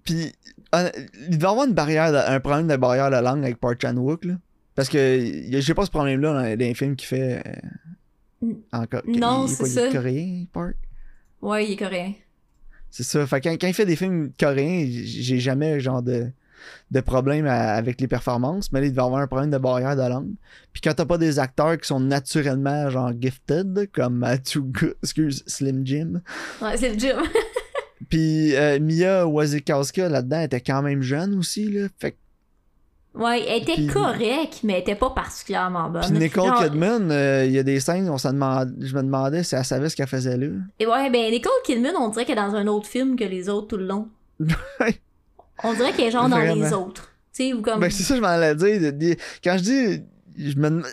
Puis, 0.04 0.32
hon- 0.72 0.90
il 1.28 1.30
devait 1.30 1.42
y 1.46 1.50
avoir 1.50 1.66
une 1.66 1.72
barrière, 1.74 2.12
de- 2.12 2.16
un 2.18 2.40
problème 2.40 2.68
de 2.68 2.76
barrière 2.76 3.10
de 3.10 3.16
langue 3.16 3.42
avec 3.44 3.58
Park 3.58 3.80
Chan-wook, 3.80 4.24
là. 4.24 4.34
Parce 4.74 4.88
que 4.88 5.44
j'ai 5.50 5.74
pas 5.74 5.86
ce 5.86 5.90
problème-là 5.90 6.32
dans, 6.34 6.42
dans 6.42 6.58
les 6.58 6.74
films 6.74 6.96
qu'il 6.96 7.06
fait 7.08 7.42
euh, 8.42 8.52
en 8.72 8.84
Non, 9.06 9.46
c'est 9.46 9.56
quoi, 9.58 9.68
il 9.68 9.78
est 9.78 9.86
ça. 9.86 9.92
coréen, 9.92 10.44
Park? 10.52 10.74
Ouais, 11.40 11.66
il 11.66 11.72
est 11.72 11.76
coréen. 11.76 12.12
C'est 12.90 13.02
ça. 13.04 13.26
Fait 13.26 13.40
que 13.40 13.48
quand, 13.48 13.54
quand 13.60 13.66
il 13.68 13.74
fait 13.74 13.86
des 13.86 13.96
films 13.96 14.32
coréens, 14.38 14.84
j'ai 14.88 15.38
jamais 15.38 15.78
genre 15.80 16.02
de, 16.02 16.26
de 16.90 17.00
problème 17.00 17.46
à- 17.46 17.74
avec 17.74 18.00
les 18.00 18.08
performances, 18.08 18.72
mais 18.72 18.80
là, 18.80 18.86
il 18.86 18.90
devait 18.90 19.02
avoir 19.02 19.20
un 19.20 19.26
problème 19.26 19.50
de 19.50 19.58
barrière 19.58 19.94
de 19.96 20.02
langue. 20.08 20.32
Puis 20.72 20.80
quand 20.82 20.94
t'as 20.94 21.04
pas 21.06 21.18
des 21.18 21.38
acteurs 21.38 21.78
qui 21.78 21.86
sont 21.86 22.00
naturellement 22.00 22.90
genre 22.90 23.12
gifted, 23.18 23.88
comme 23.92 24.16
Matthew 24.18 24.58
Good, 24.62 24.96
excuse, 25.02 25.44
Slim 25.46 25.86
Jim. 25.86 26.20
Ouais, 26.60 26.76
le 26.76 26.98
gym. 26.98 27.16
Puis 28.08 28.54
euh, 28.54 28.78
Mia 28.80 29.26
Wasikowska 29.26 30.08
là-dedans 30.08 30.42
était 30.42 30.60
quand 30.60 30.82
même 30.82 31.02
jeune 31.02 31.38
aussi, 31.38 31.70
là. 31.70 31.88
Fait 31.98 32.12
que 32.12 32.16
Ouais, 33.14 33.44
elle 33.46 33.62
était 33.62 33.86
correcte, 33.86 34.60
mais 34.64 34.72
elle 34.74 34.80
était 34.80 34.96
pas 34.96 35.10
particulièrement 35.10 35.88
bonne. 35.88 36.02
Puis 36.02 36.18
Nicole 36.18 36.52
Kidman, 36.58 37.12
euh, 37.12 37.44
il 37.44 37.52
y 37.52 37.58
a 37.60 37.62
des 37.62 37.78
scènes, 37.78 38.10
on 38.10 38.18
se 38.18 38.26
demande, 38.26 38.74
je 38.80 38.92
me 38.92 39.02
demandais 39.02 39.44
si 39.44 39.54
elle 39.54 39.64
savait 39.64 39.88
ce 39.88 39.94
qu'elle 39.94 40.08
faisait 40.08 40.36
là. 40.36 40.48
Et 40.80 40.86
ouais, 40.86 41.10
ben 41.10 41.30
Nicole 41.30 41.52
Kidman, 41.64 41.94
on 41.96 42.08
dirait 42.08 42.24
qu'elle 42.24 42.38
est 42.38 42.42
dans 42.42 42.56
un 42.56 42.66
autre 42.66 42.88
film 42.88 43.14
que 43.14 43.22
les 43.22 43.48
autres 43.48 43.68
tout 43.68 43.76
le 43.76 43.86
long. 43.86 44.08
Ouais. 44.80 45.00
on 45.62 45.74
dirait 45.74 45.92
qu'elle 45.92 46.08
est 46.08 46.10
genre 46.10 46.28
dans 46.28 46.38
les 46.38 46.72
autres. 46.72 47.12
Tu 47.32 47.44
sais, 47.44 47.52
ou 47.52 47.62
comme. 47.62 47.78
Ben 47.78 47.90
c'est 47.90 48.02
ça, 48.02 48.16
je 48.16 48.20
m'en 48.20 48.26
allais 48.26 48.56
dire. 48.56 49.16
Quand 49.44 49.56
je 49.58 49.62
dis, 49.62 50.02
je 50.36 50.56
me, 50.58 50.68
dem- 50.68 50.84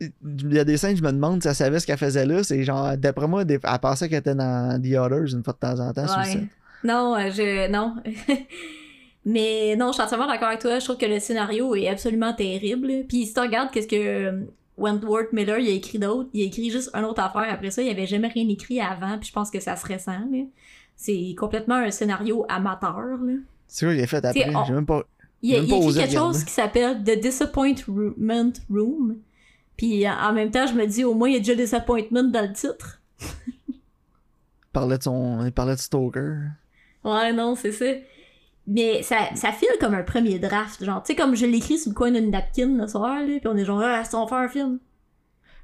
il 0.00 0.52
y 0.54 0.58
a 0.58 0.64
des 0.64 0.76
scènes, 0.76 0.96
je 0.96 1.02
me 1.02 1.12
demande 1.12 1.42
si 1.42 1.48
elle 1.48 1.54
savait 1.54 1.78
ce 1.80 1.86
qu'elle 1.86 1.98
faisait 1.98 2.26
là. 2.26 2.42
C'est 2.42 2.62
genre, 2.64 2.96
d'après 2.96 3.26
moi, 3.28 3.42
elle 3.48 3.60
pensait 3.80 4.08
qu'elle 4.08 4.18
était 4.20 4.34
dans 4.34 4.80
The 4.82 4.94
Others 4.96 5.34
une 5.34 5.42
fois 5.44 5.52
de 5.54 5.58
temps 5.58 5.80
en 5.80 5.92
temps. 5.92 6.06
Ouais. 6.22 6.46
Non, 6.84 7.14
euh, 7.16 7.30
je. 7.30 7.70
Non. 7.70 7.96
Mais 9.24 9.76
non, 9.76 9.88
je 9.88 9.94
suis 9.94 10.02
entièrement 10.02 10.26
d'accord 10.26 10.48
avec 10.48 10.60
toi. 10.60 10.78
Je 10.78 10.84
trouve 10.84 10.96
que 10.96 11.06
le 11.06 11.18
scénario 11.20 11.74
est 11.74 11.88
absolument 11.88 12.32
terrible. 12.32 13.04
Puis 13.08 13.26
si 13.26 13.34
tu 13.34 13.40
regardes 13.40 13.70
qu'est-ce 13.70 13.88
que 13.88 13.96
euh, 13.96 14.40
Wentworth 14.78 15.32
Miller 15.32 15.58
il 15.58 15.68
a 15.68 15.72
écrit 15.72 15.98
d'autre, 15.98 16.30
il 16.32 16.42
a 16.42 16.46
écrit 16.46 16.70
juste 16.70 16.90
une 16.94 17.04
autre 17.04 17.20
affaire. 17.22 17.46
Après 17.52 17.70
ça, 17.70 17.82
il 17.82 17.90
avait 17.90 18.06
jamais 18.06 18.28
rien 18.28 18.48
écrit 18.48 18.80
avant. 18.80 19.18
Puis 19.18 19.28
je 19.28 19.32
pense 19.32 19.50
que 19.50 19.60
ça 19.60 19.76
se 19.76 19.86
ressent. 19.86 20.18
C'est 20.96 21.34
complètement 21.38 21.74
un 21.76 21.90
scénario 21.90 22.46
amateur. 22.48 23.18
Là. 23.22 23.34
C'est 23.66 23.84
quoi 23.86 23.94
qu'il 23.94 24.02
a 24.02 24.06
fait 24.06 24.24
après? 24.24 24.52
J'ai 24.66 24.72
même 24.72 24.86
pas. 24.86 25.02
Il 25.42 25.54
a, 25.54 25.58
il 25.58 25.60
a 25.60 25.64
écrit 25.64 25.78
quelque 25.78 25.86
regarder. 26.08 26.16
chose 26.16 26.44
qui 26.44 26.52
s'appelle 26.52 27.02
The 27.04 27.20
Disappointment 27.20 28.52
Room. 28.70 29.18
Puis 29.76 30.08
en- 30.08 30.12
en 30.14 30.32
même 30.32 30.50
temps, 30.50 30.66
je 30.66 30.74
me 30.74 30.86
dis, 30.86 31.04
au 31.04 31.14
moins, 31.14 31.28
il 31.28 31.34
y 31.34 31.36
a 31.36 31.38
déjà 31.38 31.54
Disappointment 31.54 32.24
dans 32.32 32.42
le 32.42 32.52
titre. 32.52 33.00
Il 33.20 33.74
parlait 34.72 34.98
de 34.98 35.02
son. 35.02 35.44
Il 35.44 35.52
parlait 35.52 35.74
de 35.76 35.80
Stoker. 35.80 36.36
Ouais, 37.04 37.32
non, 37.32 37.54
c'est 37.56 37.72
ça. 37.72 37.86
Mais 38.66 39.02
ça, 39.02 39.16
ça 39.34 39.50
file 39.52 39.68
comme 39.80 39.94
un 39.94 40.02
premier 40.02 40.38
draft. 40.38 40.84
Genre, 40.84 41.02
tu 41.02 41.08
sais, 41.12 41.16
comme 41.16 41.34
je 41.34 41.46
l'écris 41.46 41.78
sur 41.78 41.90
le 41.90 41.94
coin 41.94 42.10
d'une 42.10 42.30
napkin 42.30 42.76
le 42.76 42.86
soir, 42.86 43.20
là, 43.20 43.38
puis 43.38 43.46
on 43.48 43.56
est 43.56 43.64
genre, 43.64 43.80
ah, 43.82 44.04
si 44.04 44.14
on 44.14 44.26
fait 44.26 44.34
un 44.34 44.48
film. 44.48 44.78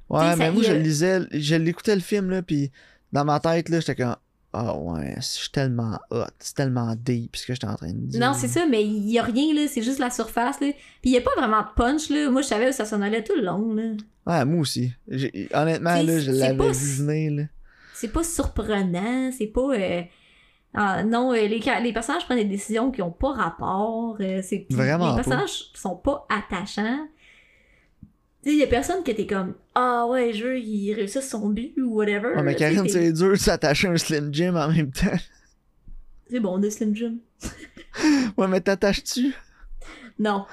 Ouais, 0.09 0.35
mais 0.35 0.51
moi, 0.51 0.63
y 0.63 0.65
je 0.65 0.73
lisais, 0.73 1.19
je 1.31 1.55
l'écoutais 1.55 1.95
le 1.95 2.01
film, 2.01 2.29
là, 2.29 2.41
puis 2.41 2.71
dans 3.11 3.23
ma 3.25 3.39
tête, 3.39 3.69
là, 3.69 3.79
j'étais 3.79 3.95
comme, 3.95 4.15
ah 4.57 4.77
ouais, 4.77 5.13
je 5.17 5.21
suis 5.21 5.49
tellement 5.49 5.99
hot, 6.11 6.23
c'est 6.39 6.55
tellement 6.55 6.95
deep, 6.95 7.35
ce 7.35 7.45
que 7.45 7.53
j'étais 7.53 7.67
en 7.67 7.75
train 7.75 7.91
de 7.91 7.97
dire. 8.07 8.19
Non, 8.21 8.33
c'est 8.33 8.47
ça, 8.47 8.65
mais 8.65 8.83
il 8.85 9.09
y 9.09 9.19
a 9.19 9.23
rien, 9.23 9.53
là, 9.53 9.67
c'est 9.67 9.81
juste 9.81 9.99
la 9.99 10.09
surface, 10.09 10.59
là. 10.61 10.71
Puis 11.01 11.11
il 11.11 11.11
y 11.11 11.17
a 11.17 11.21
pas 11.21 11.31
vraiment 11.37 11.61
de 11.61 11.67
punch, 11.75 12.09
là. 12.09 12.29
Moi, 12.29 12.41
je 12.41 12.47
savais 12.47 12.69
où 12.69 12.71
ça 12.71 12.85
s'en 12.85 13.01
allait 13.01 13.23
tout 13.23 13.35
le 13.35 13.43
long, 13.43 13.73
là. 13.73 13.83
Ouais, 14.27 14.45
moi 14.45 14.61
aussi. 14.61 14.91
J'ai- 15.07 15.49
Honnêtement, 15.53 16.01
là, 16.01 16.19
je 16.19 16.31
l'avais 16.31 16.57
pas 16.57 16.69
vu 16.71 16.93
venir, 17.03 17.31
là. 17.33 17.43
C'est 17.93 18.11
pas 18.11 18.23
surprenant, 18.23 19.31
c'est 19.37 19.47
pas. 19.47 19.73
euh, 19.75 20.01
ah, 20.73 21.03
non, 21.03 21.31
euh, 21.31 21.47
les, 21.47 21.59
les 21.81 21.93
personnages 21.93 22.25
prennent 22.25 22.39
des 22.39 22.43
décisions 22.45 22.91
qui 22.91 23.01
ont 23.01 23.11
pas 23.11 23.31
rapport. 23.33 24.17
euh, 24.19 24.41
c'est, 24.43 24.65
Vraiment 24.69 25.05
Les 25.05 25.11
pas. 25.11 25.15
personnages 25.23 25.71
sont 25.73 25.95
pas 25.95 26.25
attachants. 26.29 27.07
Sais, 28.45 28.55
y 28.55 28.63
a 28.63 28.67
personne 28.67 29.03
qui 29.03 29.11
était 29.11 29.25
comme 29.25 29.55
Ah 29.73 30.05
ouais, 30.07 30.31
je 30.31 30.45
veux 30.45 30.59
qu'il 30.59 30.93
réussisse 30.93 31.27
son 31.27 31.49
but 31.49 31.73
ou 31.77 31.95
whatever. 31.95 32.35
Ouais, 32.35 32.43
mais 32.43 32.55
Karine, 32.55 32.87
c'est 32.87 33.11
dur 33.11 33.31
de 33.31 33.35
s'attacher 33.35 33.87
à 33.87 33.91
un 33.91 33.97
Slim 33.97 34.31
Jim 34.31 34.55
en 34.55 34.71
même 34.71 34.91
temps. 34.91 35.17
C'est 36.29 36.39
bon, 36.39 36.57
de 36.57 36.69
Slim 36.69 36.95
Jim. 36.95 37.15
Ouais, 38.35 38.47
mais 38.47 38.59
t'attaches-tu? 38.59 39.33
Non. 40.19 40.45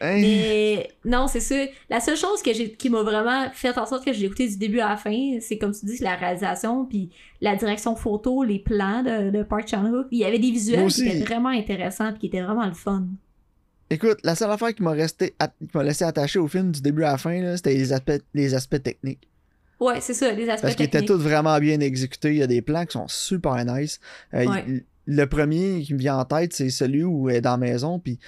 Hein? 0.00 0.18
Mais 0.20 0.90
non, 1.04 1.26
c'est 1.26 1.40
ça. 1.40 1.56
La 1.88 2.00
seule 2.00 2.16
chose 2.16 2.42
que 2.42 2.50
qui 2.50 2.90
m'a 2.90 3.02
vraiment 3.02 3.48
fait 3.52 3.76
en 3.78 3.86
sorte 3.86 4.04
que 4.04 4.12
j'ai 4.12 4.26
écouté 4.26 4.48
du 4.48 4.56
début 4.56 4.80
à 4.80 4.90
la 4.90 4.96
fin, 4.96 5.38
c'est 5.40 5.58
comme 5.58 5.72
tu 5.72 5.86
dis, 5.86 5.96
c'est 5.96 6.04
la 6.04 6.16
réalisation, 6.16 6.84
puis 6.84 7.10
la 7.40 7.56
direction 7.56 7.96
photo, 7.96 8.42
les 8.42 8.58
plans 8.58 9.02
de, 9.02 9.30
de 9.30 9.42
Park 9.42 9.68
Chan-wook. 9.68 10.06
Il 10.10 10.18
y 10.18 10.24
avait 10.24 10.38
des 10.38 10.50
visuels 10.50 10.88
qui 10.88 11.08
étaient 11.08 11.24
vraiment 11.24 11.48
intéressants, 11.48 12.10
puis 12.10 12.20
qui 12.20 12.26
étaient 12.26 12.42
vraiment 12.42 12.66
le 12.66 12.74
fun. 12.74 13.06
Écoute, 13.90 14.18
la 14.22 14.34
seule 14.34 14.50
affaire 14.50 14.74
qui 14.74 14.82
m'a 14.82 14.90
resté, 14.92 15.34
at- 15.38 15.48
qui 15.60 15.74
m'a 15.76 15.82
laissé 15.82 16.04
attaché 16.04 16.38
au 16.38 16.46
film 16.48 16.72
du 16.72 16.80
début 16.82 17.04
à 17.04 17.12
la 17.12 17.18
fin, 17.18 17.56
c'était 17.56 17.74
les 17.74 17.92
aspects, 17.92 18.20
les 18.34 18.54
aspects 18.54 18.82
techniques. 18.82 19.28
Ouais, 19.80 20.00
c'est 20.00 20.14
ça, 20.14 20.30
les 20.32 20.48
aspects 20.48 20.62
Parce 20.62 20.74
qu'ils 20.74 20.86
étaient 20.86 20.98
techniques. 20.98 21.16
tous 21.16 21.22
vraiment 21.22 21.58
bien 21.58 21.80
exécutés. 21.80 22.30
Il 22.30 22.36
y 22.38 22.42
a 22.42 22.46
des 22.48 22.60
plans 22.62 22.84
qui 22.84 22.92
sont 22.92 23.08
super 23.08 23.64
nice. 23.64 24.00
Euh, 24.34 24.44
Ouais. 24.46 24.64
il- 24.66 24.84
le 25.06 25.24
premier 25.26 25.80
qui 25.82 25.94
me 25.94 25.98
vient 25.98 26.18
en 26.18 26.24
tête, 26.26 26.52
c'est 26.52 26.68
celui 26.68 27.02
où 27.04 27.30
elle 27.30 27.36
est 27.36 27.40
dans 27.40 27.52
la 27.52 27.56
maison, 27.56 27.98
puis 27.98 28.18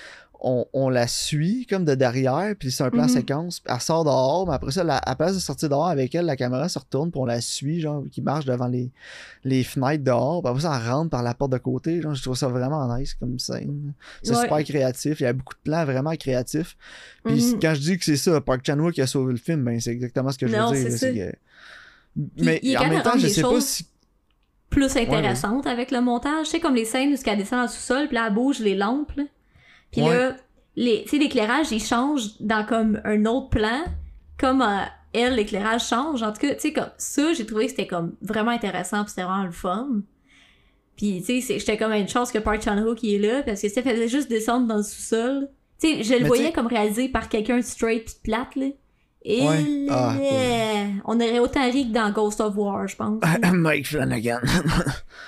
on, 0.43 0.66
on 0.72 0.88
la 0.88 1.07
suit 1.07 1.66
comme 1.66 1.84
de 1.84 1.95
derrière, 1.95 2.55
puis 2.59 2.70
c'est 2.70 2.82
un 2.82 2.91
plan 2.91 3.03
Mhm. 3.03 3.09
séquence. 3.09 3.62
Elle 3.66 3.80
sort 3.80 4.05
dehors, 4.05 4.47
mais 4.47 4.55
après 4.55 4.70
ça, 4.70 4.84
la, 4.84 4.99
à 4.99 5.14
place 5.14 5.34
de 5.34 5.38
sortir 5.41 5.68
dehors 5.68 5.88
avec 5.88 6.14
elle, 6.14 6.26
la 6.26 6.36
caméra 6.36 6.68
se 6.68 6.78
retourne, 6.78 7.11
puis 7.11 7.20
on 7.20 7.24
la 7.26 7.41
suit, 7.41 7.80
genre, 7.80 8.05
qui 8.11 8.22
marche 8.22 8.45
devant 8.45 8.66
les, 8.68 8.91
les 9.45 9.62
fenêtres 9.64 10.05
dehors. 10.05 10.43
Puis 10.43 10.51
après 10.51 10.62
ça, 10.62 10.80
elle 10.82 10.91
rentre 10.91 11.11
par 11.11 11.22
la 11.22 11.34
porte 11.34 11.53
de 11.53 11.59
côté. 11.59 12.01
Genre, 12.03 12.14
je 12.14 12.22
trouve 12.22 12.36
ça 12.36 12.49
vraiment 12.49 12.97
nice 12.97 13.14
comme 13.14 13.38
scène. 13.38 13.93
C'est 14.22 14.34
Ouais. 14.36 14.43
super 14.43 14.64
créatif. 14.64 15.20
Il 15.20 15.24
y 15.24 15.26
a 15.26 15.32
beaucoup 15.32 15.55
de 15.55 15.61
plans 15.62 15.84
vraiment 15.84 16.14
créatifs. 16.16 16.76
Puis 17.24 17.53
Mhm. 17.55 17.61
quand 17.61 17.74
je 17.74 17.80
dis 17.80 17.99
que 17.99 18.05
c'est 18.05 18.16
ça, 18.16 18.41
Park 18.41 18.62
Chan-wook 18.66 18.93
qui 18.95 19.03
a 19.03 19.07
sauvé 19.07 19.32
le 19.32 19.38
film, 19.38 19.64
ben 19.64 19.80
c'est 19.80 19.91
exactement 19.93 20.30
ce 20.32 20.38
que 20.38 20.47
je 20.47 20.57
Non, 20.57 20.70
veux 20.70 20.76
dire. 20.76 20.84
c'est 20.84 20.91
là, 20.91 20.97
ça. 20.97 21.07
c'est 21.07 21.14
que- 21.32 21.36
Mais 22.45 22.61
il 22.62 22.76
en 22.78 22.88
même 22.88 23.03
temps, 23.03 23.16
je 23.18 23.26
sais 23.28 23.43
pas 23.43 23.61
si. 23.61 23.86
Plus 24.68 24.97
intéressante 24.97 25.66
avec 25.66 25.91
le 25.91 26.01
montage. 26.01 26.47
Tu 26.47 26.53
sais, 26.53 26.61
comme 26.61 26.76
les 26.76 26.84
scènes 26.84 27.12
où 27.12 27.16
elle 27.26 27.38
descend 27.38 27.59
dans 27.59 27.62
le 27.62 27.68
sous-sol, 27.68 28.07
puis 28.07 28.14
là, 28.14 28.26
elle 28.28 28.34
bouge 28.34 28.61
les 28.61 28.76
lampes, 28.76 29.11
là. 29.16 29.24
Puis 29.93 30.03
Ouais. 30.03 30.14
là, 30.16 30.36
les, 30.76 31.03
tu 31.05 31.11
sais, 31.11 31.18
l'éclairage, 31.18 31.72
il 31.72 31.82
change 31.82 32.38
dans 32.41 32.64
comme 32.64 33.01
un 33.05 33.24
autre 33.26 33.49
plan, 33.51 33.82
comme 34.38 34.62
euh, 34.62 34.82
elle, 35.12 35.34
l'éclairage 35.34 35.86
change. 35.88 36.22
En 36.22 36.32
tout 36.32 36.41
cas, 36.41 36.55
tu 36.55 36.61
sais, 36.61 36.72
comme 36.72 36.91
ça, 36.97 37.32
j'ai 37.34 37.45
trouvé 37.45 37.64
que 37.66 37.70
c'était 37.70 37.86
comme 37.86 38.14
vraiment 38.22 38.53
intéressant, 38.53 39.03
puis 39.03 39.11
c'était 39.11 39.24
vraiment 39.24 39.45
le 39.45 39.51
fun. 39.53 39.88
Puis, 40.97 41.22
tu 41.26 41.41
sais, 41.41 41.59
j'étais 41.59 41.76
comme 41.78 41.93
une 41.93 42.09
chance 42.09 42.30
que 42.30 42.38
Park 42.38 42.62
Chan-wook 42.62 42.99
qui 42.99 43.14
est 43.14 43.18
là, 43.18 43.43
parce 43.43 43.62
que 43.62 43.68
ça 43.68 43.82
faisait 43.82 44.09
juste 44.09 44.28
descendre 44.28 44.66
dans 44.66 44.76
le 44.76 44.82
sous-sol. 44.82 45.49
Tu 45.80 45.88
sais, 45.97 46.03
je 46.03 46.12
le 46.14 46.20
Mais 46.20 46.26
voyais 46.26 46.53
comme 46.53 46.66
réalisé 46.66 47.09
par 47.09 47.28
quelqu'un 47.28 47.57
de 47.57 47.62
straight 47.62 48.05
pis 48.05 48.14
plate, 48.22 48.55
là. 48.57 48.66
Et 49.22 49.43
Ouais. 49.47 49.86
Ah, 49.91 50.14
on 51.05 51.16
aurait 51.20 51.38
autant 51.41 51.70
ri 51.70 51.88
que 51.88 51.93
dans 51.93 52.11
Ghost 52.11 52.41
of 52.41 52.57
War, 52.57 52.86
je 52.88 52.97
pense. 52.97 53.22
Mike 53.53 53.86
Flanagan. 53.86 54.41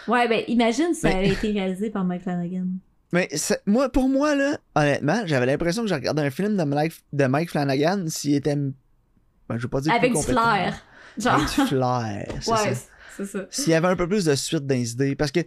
Ouais, 0.08 0.28
ben 0.28 0.42
imagine 0.48 0.94
si 0.94 1.00
ça 1.00 1.08
avait 1.10 1.28
été 1.30 1.52
réalisé 1.52 1.90
par 1.90 2.04
Mike 2.04 2.22
Flanagan. 2.22 2.66
Mais 3.12 3.28
moi, 3.66 3.90
pour 3.90 4.08
moi, 4.08 4.34
là, 4.34 4.56
honnêtement, 4.74 5.22
j'avais 5.26 5.46
l'impression 5.46 5.82
que 5.82 5.88
je 5.88 5.94
regardais 5.94 6.22
un 6.22 6.30
film 6.30 6.56
de 6.56 6.62
Mike, 6.64 6.94
de 7.12 7.24
Mike 7.26 7.50
Flanagan 7.50 8.04
s'il 8.08 8.34
était. 8.34 8.56
Ben, 8.56 8.72
je 9.56 9.62
veux 9.62 9.68
pas 9.68 9.80
dire 9.82 9.92
Avec 9.92 10.14
du 10.14 10.22
flair. 10.22 10.82
Genre. 11.18 11.34
Avec 11.34 11.46
du 11.48 11.66
flair, 11.66 12.26
ouais, 12.46 12.74
c'est 13.16 13.26
ça. 13.26 13.40
S'il 13.50 13.68
y 13.70 13.74
avait 13.74 13.88
un 13.88 13.96
peu 13.96 14.08
plus 14.08 14.24
de 14.24 14.34
suite 14.34 14.66
dans 14.66 14.74
les 14.74 14.92
idées. 14.92 15.14
Parce 15.14 15.30
que 15.30 15.40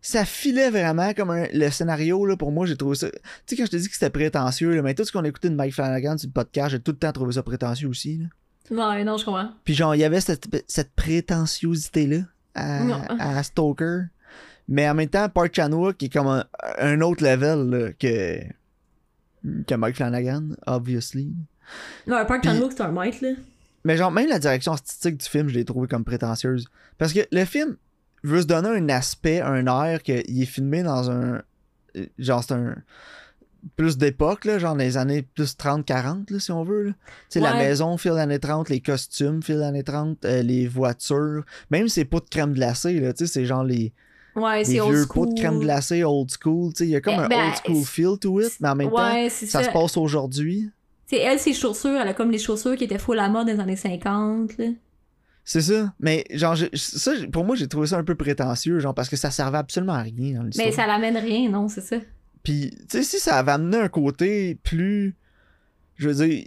ça 0.00 0.24
filait 0.24 0.70
vraiment 0.70 1.14
comme 1.14 1.30
un- 1.30 1.46
le 1.52 1.70
scénario, 1.70 2.26
là, 2.26 2.36
pour 2.36 2.50
moi, 2.50 2.66
j'ai 2.66 2.76
trouvé 2.76 2.96
ça. 2.96 3.08
Tu 3.08 3.18
sais, 3.46 3.56
quand 3.56 3.66
je 3.66 3.70
te 3.70 3.76
dis 3.76 3.86
que 3.88 3.94
c'était 3.94 4.10
prétentieux, 4.10 4.74
là, 4.74 4.82
mais 4.82 4.94
tout 4.94 5.04
ce 5.04 5.12
qu'on 5.12 5.22
écoutait 5.22 5.48
de 5.50 5.54
Mike 5.54 5.74
Flanagan 5.74 6.18
sur 6.18 6.26
le 6.28 6.32
podcast, 6.32 6.70
j'ai 6.70 6.80
tout 6.80 6.90
le 6.90 6.98
temps 6.98 7.12
trouvé 7.12 7.34
ça 7.34 7.44
prétentieux 7.44 7.86
aussi. 7.86 8.18
Là. 8.18 8.26
Ouais, 8.96 9.04
non, 9.04 9.16
je 9.16 9.24
comprends. 9.24 9.50
Puis 9.64 9.74
genre, 9.74 9.94
il 9.94 9.98
y 10.00 10.04
avait 10.04 10.20
cette, 10.20 10.48
cette 10.66 10.92
prétentiosité-là 10.94 12.22
à, 12.56 13.36
à 13.38 13.42
Stoker. 13.44 14.06
Mais 14.72 14.88
en 14.88 14.94
même 14.94 15.08
temps, 15.10 15.28
Park 15.28 15.54
Chan-wook 15.54 16.02
est 16.02 16.08
comme 16.08 16.28
un, 16.28 16.46
un 16.78 17.02
autre 17.02 17.22
level 17.22 17.68
là, 17.68 17.92
que, 17.92 18.40
que 19.66 19.74
Mike 19.74 19.96
Flanagan, 19.96 20.56
obviously. 20.66 21.30
Ouais, 22.06 22.24
Park 22.24 22.42
Chan-wook, 22.42 22.72
c'est 22.74 22.80
un 22.80 22.90
maître, 22.90 23.18
là. 23.20 23.32
Mais 23.84 23.98
genre, 23.98 24.10
même 24.10 24.30
la 24.30 24.38
direction 24.38 24.72
artistique 24.72 25.18
du 25.18 25.28
film, 25.28 25.48
je 25.48 25.56
l'ai 25.56 25.66
trouvé 25.66 25.88
comme 25.88 26.04
prétentieuse. 26.04 26.68
Parce 26.96 27.12
que 27.12 27.20
le 27.30 27.44
film 27.44 27.76
veut 28.24 28.40
se 28.40 28.46
donner 28.46 28.70
un 28.70 28.88
aspect, 28.88 29.42
un 29.42 29.66
air, 29.66 30.02
qu'il 30.02 30.42
est 30.42 30.46
filmé 30.46 30.82
dans 30.82 31.10
un... 31.10 31.42
Genre, 32.18 32.42
c'est 32.42 32.54
un... 32.54 32.76
Plus 33.76 33.98
d'époque, 33.98 34.46
là, 34.46 34.58
genre 34.58 34.74
les 34.74 34.96
années 34.96 35.20
plus 35.20 35.54
30-40, 35.54 36.32
là, 36.32 36.40
si 36.40 36.50
on 36.50 36.64
veut. 36.64 36.94
Tu 36.94 36.94
sais, 37.28 37.40
la 37.40 37.54
maison, 37.54 37.98
fil 37.98 38.12
d'années 38.12 38.38
30, 38.38 38.70
les 38.70 38.80
costumes, 38.80 39.42
fil 39.42 39.58
d'années 39.58 39.84
30, 39.84 40.24
euh, 40.24 40.42
les 40.42 40.66
voitures. 40.66 41.44
Même 41.70 41.88
ces 41.88 42.06
pots 42.06 42.20
de 42.20 42.28
crème 42.30 42.54
glacée, 42.54 42.98
là, 42.98 43.12
tu 43.12 43.26
sais, 43.26 43.32
c'est 43.32 43.44
genre 43.44 43.62
les, 43.62 43.92
Ouais, 44.34 44.58
les 44.60 44.64
c'est 44.64 44.80
old 44.80 44.94
vieux 44.94 45.06
pots 45.06 45.26
de 45.26 45.34
crème 45.38 45.58
glacée 45.60 46.04
old 46.04 46.30
school. 46.30 46.72
Tu 46.72 46.78
sais, 46.78 46.84
il 46.86 46.90
y 46.90 46.96
a 46.96 47.00
comme 47.00 47.14
Eh 47.14 47.22
un 47.24 47.28
ben, 47.28 47.46
old 47.48 47.54
school 47.64 47.84
feel 47.84 48.18
to 48.18 48.40
it, 48.40 48.52
mais 48.60 48.68
en 48.70 48.74
même 48.74 48.90
temps, 48.90 49.12
Ouais, 49.14 49.28
ça 49.28 49.46
ça. 49.46 49.64
se 49.64 49.70
passe 49.70 49.96
aujourd'hui. 49.96 50.70
Elle, 51.10 51.38
ses 51.38 51.52
chaussures, 51.52 52.00
elle 52.00 52.08
a 52.08 52.14
comme 52.14 52.30
les 52.30 52.38
chaussures 52.38 52.74
qui 52.74 52.84
étaient 52.84 52.98
full 52.98 53.18
à 53.18 53.28
mode 53.28 53.46
dans 53.46 53.52
les 53.52 53.60
années 53.60 53.76
50, 53.76 54.56
là. 54.56 54.66
C'est 55.44 55.60
ça. 55.60 55.92
Mais 56.00 56.24
genre, 56.30 56.54
je- 56.54 56.66
ça, 56.74 57.12
pour 57.30 57.44
moi, 57.44 57.54
j'ai 57.56 57.66
trouvé 57.68 57.88
ça 57.88 57.98
un 57.98 58.04
peu 58.04 58.14
prétentieux, 58.14 58.78
genre, 58.78 58.94
parce 58.94 59.08
que 59.10 59.16
ça 59.16 59.30
servait 59.30 59.58
absolument 59.58 59.92
à 59.94 60.02
rien 60.02 60.38
dans. 60.40 60.48
Mais 60.56 60.72
ça 60.72 60.86
l'amène 60.86 61.16
rien, 61.18 61.50
non, 61.50 61.68
c'est 61.68 61.80
ça. 61.82 61.96
Puis, 62.42 62.70
tu 62.88 62.98
sais, 62.98 63.02
si 63.02 63.18
ça 63.18 63.36
avait 63.36 63.52
amené 63.52 63.76
un 63.76 63.88
côté 63.88 64.54
plus. 64.62 65.14
Je 65.96 66.08
veux 66.08 66.26
dire. 66.26 66.46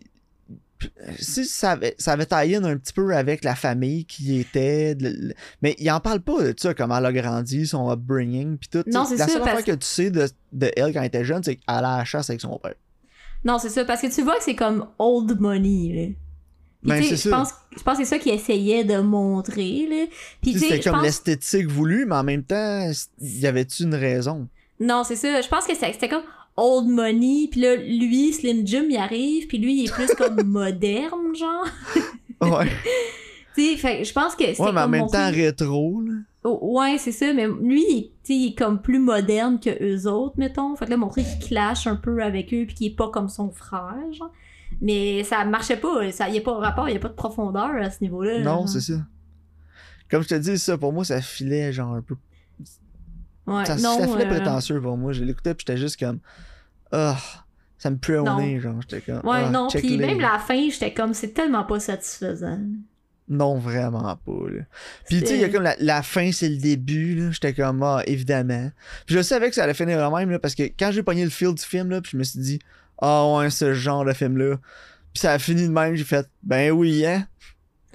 Si 1.20 1.46
ça 1.46 1.72
avait, 1.72 1.96
ça 1.98 2.14
avait 2.14 2.26
taillé 2.26 2.56
un 2.58 2.78
petit 2.78 2.94
peu 2.94 3.16
avec 3.16 3.44
la 3.44 3.56
famille 3.56 4.06
qui 4.06 4.40
était. 4.40 4.96
le- 5.00 5.34
mais 5.62 5.76
il 5.80 5.90
en 5.92 6.00
parle 6.00 6.22
pas 6.22 6.42
de 6.44 6.54
ça, 6.58 6.74
comment 6.74 6.98
elle 6.98 7.06
a 7.06 7.14
grandi, 7.14 7.68
son 7.68 7.90
upbringing, 7.92 8.58
puis 8.58 8.70
tout. 8.70 8.84
Non, 8.88 9.06
c'est 9.06 9.18
La 9.18 9.28
seule 9.28 9.42
parce- 9.42 9.52
affaire 9.60 9.66
que 9.66 9.80
tu 9.80 9.86
sais 9.88 10.12
de, 10.12 10.28
de 10.54 10.72
elle 10.76 10.94
quand 10.94 11.02
elle 11.02 11.08
était 11.08 11.26
jeune, 11.26 11.44
c'est 11.44 11.56
qu'elle 11.56 11.64
à 11.68 11.82
la 11.82 12.04
chasse 12.06 12.30
avec 12.30 12.42
son 12.42 12.58
père. 12.60 12.76
Non, 13.44 13.60
c'est 13.60 13.70
ça, 13.70 13.86
parce 13.86 14.02
que 14.02 14.08
tu 14.14 14.24
vois 14.24 14.38
que 14.38 14.44
c'est 14.44 14.56
comme 14.56 14.88
old 14.98 15.40
money, 15.40 15.94
là. 15.94 16.14
Ben, 16.84 17.02
je 17.02 17.30
pense, 17.30 17.50
je 17.76 17.82
pense 17.82 17.98
que 17.98 18.04
c'est 18.04 18.10
ça 18.12 18.20
qu'il 18.20 18.32
essayait 18.32 18.84
de 18.84 18.98
montrer, 18.98 19.88
là. 19.90 20.06
Puis, 20.42 20.54
C'était 20.54 20.80
comme 20.80 20.94
pense... 20.94 21.04
l'esthétique 21.04 21.68
voulue, 21.68 22.06
mais 22.08 22.16
en 22.16 22.24
même 22.24 22.44
temps, 22.44 22.92
y 23.20 23.48
avait-tu 23.48 23.84
une 23.84 23.96
raison? 23.96 24.48
Non, 24.80 25.04
c'est 25.04 25.16
ça. 25.16 25.42
Je 25.42 25.48
pense 25.48 25.66
que 25.66 25.74
c'était 25.74 26.08
comme 26.10 26.22
old 26.58 26.88
money, 26.88 27.48
puis 27.52 27.62
là, 27.62 27.76
lui, 27.76 28.32
Slim 28.34 28.66
Jim, 28.66 28.86
il 28.90 28.98
arrive, 28.98 29.48
puis 29.48 29.58
lui, 29.58 29.82
il 29.82 29.86
est 29.86 29.92
plus 29.94 30.08
comme 30.16 30.44
moderne, 30.46 31.36
genre. 31.36 31.66
Ouais, 32.42 32.68
Tu 33.56 33.78
sais, 33.78 34.04
je 34.04 34.12
pense 34.12 34.36
que 34.36 34.44
c'était 34.46 34.62
ouais 34.62 34.74
mais 34.74 34.82
en 34.82 34.90
même 34.90 35.08
temps 35.08 35.32
rétro, 35.32 36.02
là. 36.02 36.14
Oh, 36.44 36.60
ouais, 36.78 36.98
c'est 36.98 37.14
ça, 37.14 37.34
mais 37.34 37.48
lui, 37.48 37.84
il- 37.90 38.04
tu 38.24 38.34
sais, 38.34 38.34
il 38.36 38.48
est 38.52 38.58
comme 38.58 38.82
plus 38.82 39.00
moderne 39.00 39.60
que 39.60 39.70
eux 39.82 40.08
autres, 40.12 40.36
mettons. 40.38 40.76
Fait 40.76 40.86
que 40.86 40.90
là, 40.92 40.98
montrer 40.98 41.24
qu'il 41.24 41.48
clash 41.48 41.88
un 41.88 41.96
peu 41.96 42.22
avec 42.22 42.54
eux, 42.54 42.66
puis 42.68 42.76
qu'il 42.76 42.88
est 42.88 42.96
pas 42.96 43.10
comme 43.10 43.30
son 43.30 43.50
frère, 43.52 43.96
genre. 44.12 44.32
Mais 44.82 45.24
ça 45.24 45.46
marchait 45.46 45.78
pas, 45.78 46.12
ça 46.12 46.28
y 46.30 46.38
a 46.38 46.42
pas 46.42 46.52
de 46.52 46.58
rapport, 46.58 46.90
y 46.90 46.96
a 46.96 47.00
pas 47.00 47.08
de 47.08 47.14
profondeur 47.14 47.72
à 47.82 47.90
ce 47.90 48.04
niveau-là. 48.04 48.40
Non, 48.42 48.68
c'est 48.68 48.82
ça. 48.82 48.94
Comme 50.12 50.22
je 50.22 50.28
te 50.28 50.36
dis, 50.36 50.60
ça, 50.60 50.78
pour 50.78 50.92
moi, 50.92 51.06
ça 51.06 51.22
filait 51.22 51.72
genre 51.72 51.94
un 51.96 52.02
peu 52.02 52.16
Ouais, 53.48 53.66
ça, 53.66 53.76
non, 53.76 54.00
ça 54.00 54.08
filait 54.08 54.26
euh, 54.26 54.30
prétentieux 54.30 54.82
pour 54.82 54.98
moi. 54.98 55.14
Je 55.14 55.24
l'écoutais 55.24 55.54
puis 55.54 55.66
j'étais 55.68 55.80
juste 55.80 56.00
comme 56.00 56.20
ah 56.92 57.18
ça 57.78 57.90
me 57.92 57.98
puait 57.98 58.18
au 58.18 58.38
nez 58.38 58.60
genre 58.60 58.82
j'étais 58.82 59.02
comme 59.02 59.28
Ouais, 59.30 59.44
ah, 59.46 59.50
non, 59.50 59.68
puis 59.70 59.98
même 59.98 60.20
la 60.20 60.40
fin, 60.40 60.70
j'étais 60.70 60.94
comme, 60.94 61.14
c'est 61.14 61.34
tellement 61.34 61.64
pas 61.64 61.80
satisfaisant. 61.80 62.60
non 63.28 63.58
vraiment 63.58 64.16
pas 64.16 64.50
là. 64.50 64.64
Puis 65.08 65.20
tu 65.20 65.28
sais 65.28 65.36
il 65.36 65.42
y 65.42 65.44
a 65.44 65.50
comme 65.50 65.64
la, 65.64 65.76
la 65.80 66.02
fin 66.02 66.32
c'est 66.32 66.50
le 66.50 66.58
début 66.58 67.16
là, 67.16 67.32
j'étais 67.32 67.54
comme 67.54 67.84
ah 67.84 68.02
évidemment. 68.08 68.72
Puis 69.06 69.16
je 69.16 69.22
savais 69.22 69.50
que 69.50 69.56
ça 69.56 69.64
allait 69.64 69.74
finir 69.74 69.98
de 69.98 70.16
même 70.16 70.30
là 70.32 70.40
parce 70.40 70.56
que 70.56 70.64
quand 70.64 70.92
j'ai 70.92 71.04
pogné 71.04 71.24
le 71.24 71.30
feel 71.30 71.54
du 71.54 71.64
film 71.64 71.90
là, 71.90 72.02
puis 72.02 72.12
je 72.14 72.18
me 72.18 72.24
suis 72.24 72.40
dit 72.40 72.60
ah 73.00 73.28
ouais 73.36 73.50
ce 73.50 73.74
genre 73.74 74.06
de 74.06 74.14
film 74.14 74.38
là. 74.38 74.58
Puis 75.14 75.22
ça 75.22 75.32
a 75.32 75.40
fini 75.40 75.64
de 75.64 75.72
même, 75.72 75.96
j'ai 75.96 76.04
fait, 76.04 76.30
ben 76.44 76.72
oui, 76.72 77.06
hein. 77.06 77.26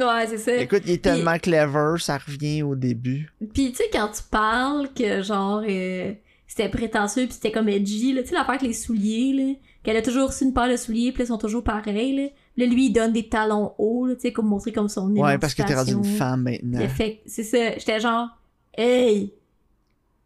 Ouais, 0.00 0.26
c'est 0.28 0.38
ça. 0.38 0.56
Écoute, 0.56 0.82
il 0.86 0.92
est 0.92 1.02
tellement 1.02 1.38
clever, 1.38 1.94
ça 1.98 2.18
revient 2.18 2.62
au 2.62 2.74
début. 2.74 3.30
Puis 3.54 3.70
tu 3.70 3.76
sais, 3.76 3.84
quand 3.92 4.08
tu 4.08 4.22
parles 4.30 4.88
que 4.94 5.22
genre 5.22 5.62
euh, 5.68 6.12
c'était 6.46 6.68
prétentieux 6.68 7.24
puis 7.24 7.34
c'était 7.34 7.52
comme 7.52 7.68
edgy, 7.68 8.12
là, 8.12 8.22
tu 8.22 8.28
sais 8.30 8.34
l'affaire 8.34 8.50
avec 8.56 8.62
les 8.62 8.72
souliers, 8.72 9.32
là, 9.34 9.54
qu'elle 9.82 9.96
a 9.96 10.02
toujours 10.02 10.28
reçu 10.28 10.44
une 10.44 10.52
paire 10.54 10.68
de 10.68 10.76
souliers 10.76 11.12
puis 11.12 11.22
ils 11.22 11.26
sont 11.26 11.38
toujours 11.38 11.62
pareils, 11.62 12.16
là. 12.16 12.28
Là, 12.56 12.66
lui, 12.66 12.86
il 12.86 12.92
donne 12.92 13.12
des 13.12 13.28
talons 13.28 13.72
hauts, 13.78 14.06
là, 14.06 14.14
tu 14.14 14.22
sais, 14.22 14.32
comme 14.32 14.46
montrer 14.46 14.72
comme 14.72 14.88
son 14.88 15.08
Ouais, 15.10 15.38
parce 15.38 15.54
que 15.54 15.62
t'es 15.62 15.74
rendu 15.74 15.92
une 15.92 16.04
femme 16.04 16.42
maintenant. 16.42 16.88
Fait- 16.88 17.20
C'est 17.26 17.44
ça, 17.44 17.78
j'étais 17.78 18.00
genre, 18.00 18.28
hey! 18.76 19.32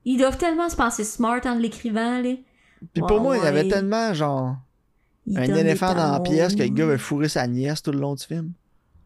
Ils 0.07 0.19
doivent 0.19 0.37
tellement 0.39 0.69
se 0.69 0.77
penser 0.77 1.05
smart 1.05 1.41
en 1.45 1.55
l'écrivant, 1.55 2.21
là. 2.21 2.35
Puis 2.93 3.03
pour 3.03 3.13
Ouais, 3.17 3.21
moi, 3.23 3.37
il 3.39 3.45
y 3.45 3.47
avait 3.47 3.69
tellement, 3.69 4.13
genre, 4.13 4.57
un 5.35 5.43
éléphant 5.55 5.95
dans 5.95 6.13
la 6.13 6.21
pièce 6.21 6.55
que 6.55 6.63
le 6.63 6.69
gars 6.69 6.87
veut 6.87 6.99
fourrer 6.99 7.29
sa 7.29 7.47
nièce 7.47 7.83
tout 7.83 7.93
le 7.93 7.99
long 8.01 8.15
du 8.15 8.25
film. 8.25 8.53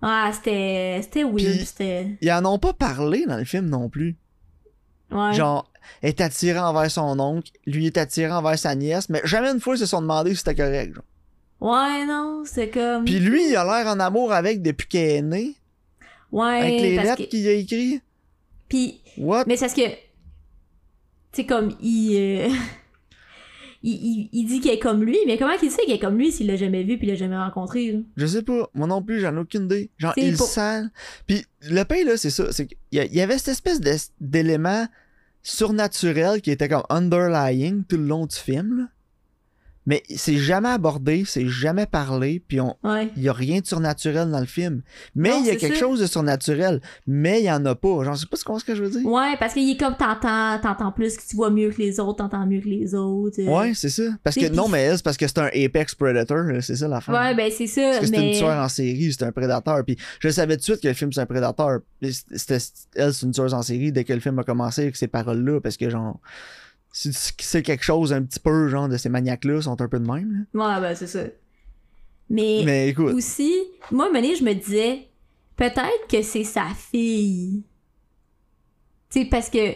Ah, 0.01 0.31
c'était 0.33 1.01
c'était 1.03 1.25
weird, 1.25 1.65
c'était... 1.65 2.17
Ils 2.21 2.31
en 2.33 2.45
ont 2.45 2.59
pas 2.59 2.73
parlé 2.73 3.27
dans 3.27 3.37
le 3.37 3.45
film 3.45 3.67
non 3.67 3.89
plus. 3.89 4.17
Ouais. 5.11 5.33
Genre, 5.33 5.71
elle 6.03 6.11
est 6.11 6.21
attirée 6.21 6.59
envers 6.59 6.91
son 6.91 7.19
oncle, 7.19 7.51
lui 7.67 7.87
est 7.87 7.99
attiré 7.99 8.31
envers 8.31 8.59
sa 8.59 8.75
nièce, 8.75 9.09
mais 9.09 9.21
jamais 9.25 9.51
une 9.51 9.61
fois 9.61 9.75
ils 9.75 9.79
se 9.79 9.87
sont 9.87 10.01
demandé 10.03 10.31
si 10.31 10.37
c'était 10.37 10.55
correct. 10.55 10.95
Genre. 10.95 11.05
Ouais, 11.61 12.07
non, 12.07 12.45
c'est 12.45 12.69
comme... 12.71 13.05
Puis 13.05 13.19
lui, 13.19 13.49
il 13.51 13.57
a 13.57 13.65
l'air 13.65 13.93
en 13.93 13.99
amour 13.99 14.33
avec 14.33 14.63
depuis 14.63 14.87
qu'elle 14.87 15.11
est 15.11 15.23
née, 15.23 15.57
ouais, 16.31 16.61
avec 16.61 16.81
les 16.81 16.97
lettres 16.97 17.29
qu'il 17.29 17.49
a 17.49 17.53
écrites. 17.53 18.03
Puis, 18.69 19.01
What? 19.17 19.45
mais 19.47 19.57
c'est 19.57 19.65
parce 19.65 19.75
que... 19.75 19.89
Tu 19.89 19.97
sais, 21.33 21.47
comme, 21.47 21.75
il... 21.81 22.17
euh, 22.17 22.49
il, 23.83 23.93
il, 23.93 24.29
il 24.33 24.45
dit 24.47 24.61
qu'il 24.61 24.71
est 24.73 24.79
comme 24.79 25.05
lui, 25.05 25.17
mais 25.27 25.39
comment 25.39 25.57
qu'il 25.57 25.71
sait 25.71 25.83
qu'il 25.85 25.95
est 25.95 25.99
comme 25.99 26.19
lui 26.19 26.33
s'il 26.33 26.47
l'a 26.49 26.57
jamais 26.57 26.83
vu 26.83 26.99
puis 26.99 27.07
il 27.07 27.11
l'a 27.11 27.17
jamais 27.17 27.37
rencontré, 27.37 27.93
là? 27.93 27.99
Je 28.17 28.27
sais 28.27 28.43
pas. 28.43 28.69
Moi 28.75 28.87
non 28.87 29.03
plus, 29.03 29.21
j'en 29.21 29.35
ai 29.37 29.39
aucune 29.39 29.65
idée. 29.67 29.91
Genre, 29.99 30.13
il 30.17 30.37
pour- 30.37 30.47
sent. 30.47 30.83
Puis 31.27 31.45
le 31.63 31.85
pain, 31.85 32.05
là, 32.05 32.17
c'est 32.17 32.31
ça. 32.31 32.51
C'est 32.53 32.67
qu'il 32.67 32.77
y, 32.93 32.97
il 33.13 33.21
avait 33.21 33.39
cette 33.39 33.49
espèce 33.49 33.81
d'élément 34.21 34.87
surnaturel 35.43 36.41
qui 36.43 36.51
était 36.51 36.69
comme 36.69 36.83
underlying 36.91 37.85
tout 37.85 37.97
le 37.97 38.05
long 38.05 38.27
du 38.27 38.37
film, 38.37 38.79
là. 38.79 38.85
Mais 39.89 40.03
c'est 40.15 40.37
jamais 40.37 40.69
abordé, 40.69 41.25
c'est 41.27 41.49
jamais 41.49 41.87
parlé, 41.87 42.43
puis 42.47 42.61
on, 42.61 42.77
Ouais. 42.85 43.11
il 43.17 43.23
y 43.23 43.29
a 43.31 43.33
rien 43.33 43.61
de 43.61 43.67
surnaturel 43.67 44.31
dans 44.31 44.39
le 44.41 44.45
film. 44.47 44.83
Mais 45.15 45.31
il 45.41 45.47
y 45.47 45.51
a 45.51 45.57
quelque 45.57 45.79
chose 45.79 45.99
de 45.99 46.07
surnaturel, 46.07 46.83
mais 47.07 47.41
il 47.41 47.47
y 47.47 47.51
en 47.51 47.65
a 47.65 47.75
pas. 47.75 48.05
Genre, 48.05 48.13
je 48.15 48.21
sais 48.21 48.27
pas 48.27 48.37
ce 48.37 48.65
que 48.65 48.75
je 48.75 48.83
veux 48.85 48.91
dire. 48.91 49.07
Ouais, 49.07 49.35
parce 49.41 49.55
qu'il 49.55 49.71
est 49.71 49.79
comme 49.79 49.97
t'entends, 49.97 50.59
t'entends 50.63 50.93
plus, 50.93 51.17
que 51.17 51.23
tu 51.27 51.37
vois 51.37 51.49
mieux 51.49 51.71
que 51.71 51.79
les 51.79 51.99
autres, 52.01 52.19
t'entends 52.19 52.45
mieux 52.47 52.61
que 52.61 52.69
les 52.69 52.95
autres. 52.95 53.41
euh. 53.41 53.47
Ouais, 53.49 53.73
c'est 53.73 53.89
ça. 53.89 54.03
Parce 54.23 54.37
que 54.37 54.49
non, 54.53 54.69
mais 54.69 54.83
elle, 54.83 54.99
c'est 54.99 55.03
parce 55.05 55.17
que 55.17 55.27
c'est 55.27 55.39
un 55.39 55.47
Apex 55.47 55.95
Predator, 55.95 56.37
là, 56.45 56.61
c'est 56.61 56.77
ça 56.77 56.87
l'affaire. 56.87 57.15
Ouais, 57.15 57.35
ben 57.35 57.51
c'est 57.51 57.67
ça, 57.67 57.81
Parce 57.93 58.11
que 58.11 58.17
c'est 58.17 58.31
une 58.33 58.37
tueur 58.39 58.63
en 58.63 58.69
série, 58.69 59.11
c'est 59.11 59.25
un 59.25 59.33
prédateur. 59.33 59.83
Puis 59.87 59.97
je 60.21 60.29
savais 60.29 60.57
tout 60.57 60.61
de 60.61 60.65
suite 60.65 60.81
que 60.83 60.89
le 60.89 60.95
film 60.95 61.13
c'est 61.15 61.23
un 61.23 61.27
prédateur. 61.27 61.79
C'était, 62.03 62.59
elle, 62.95 63.15
c'est 63.15 63.25
une 63.25 63.33
tueuse 63.33 63.55
en 63.55 63.63
série 63.63 63.91
dès 63.91 64.05
que 64.05 64.13
le 64.13 64.21
film 64.21 64.39
a 64.39 64.45
commencé 64.45 64.83
avec 64.83 64.97
ces 64.97 65.09
paroles-là. 65.09 65.61
Parce 65.63 65.77
que, 65.79 65.89
genre, 65.89 66.21
si 66.93 67.11
tu 67.11 67.45
sais 67.45 67.63
quelque 67.63 67.85
chose 67.85 68.13
un 68.13 68.23
petit 68.23 68.41
peu, 68.41 68.69
genre, 68.69 68.89
de 68.89 68.97
ces 68.97 69.09
maniaques-là 69.09 69.63
sont 69.63 69.81
un 69.81 69.89
peu 69.89 69.99
de 70.01 70.07
même. 70.11 70.47
là. 70.53 70.77
Ouais, 70.77 70.81
ben 70.81 70.95
c'est 70.95 71.07
ça. 71.07 71.25
Mais, 72.31 72.63
Mais 72.65 72.89
écoute, 72.89 73.15
aussi, 73.15 73.53
moi, 73.91 74.05
à 74.05 74.09
un 74.09 74.13
moment 74.13 74.23
donné, 74.23 74.37
je 74.37 74.45
me 74.45 74.53
disais, 74.55 75.09
peut-être 75.57 76.07
que 76.11 76.23
c'est 76.23 76.45
sa 76.45 76.67
fille. 76.77 77.65
Tu 79.11 79.23
sais, 79.23 79.25
parce 79.27 79.49
que, 79.49 79.75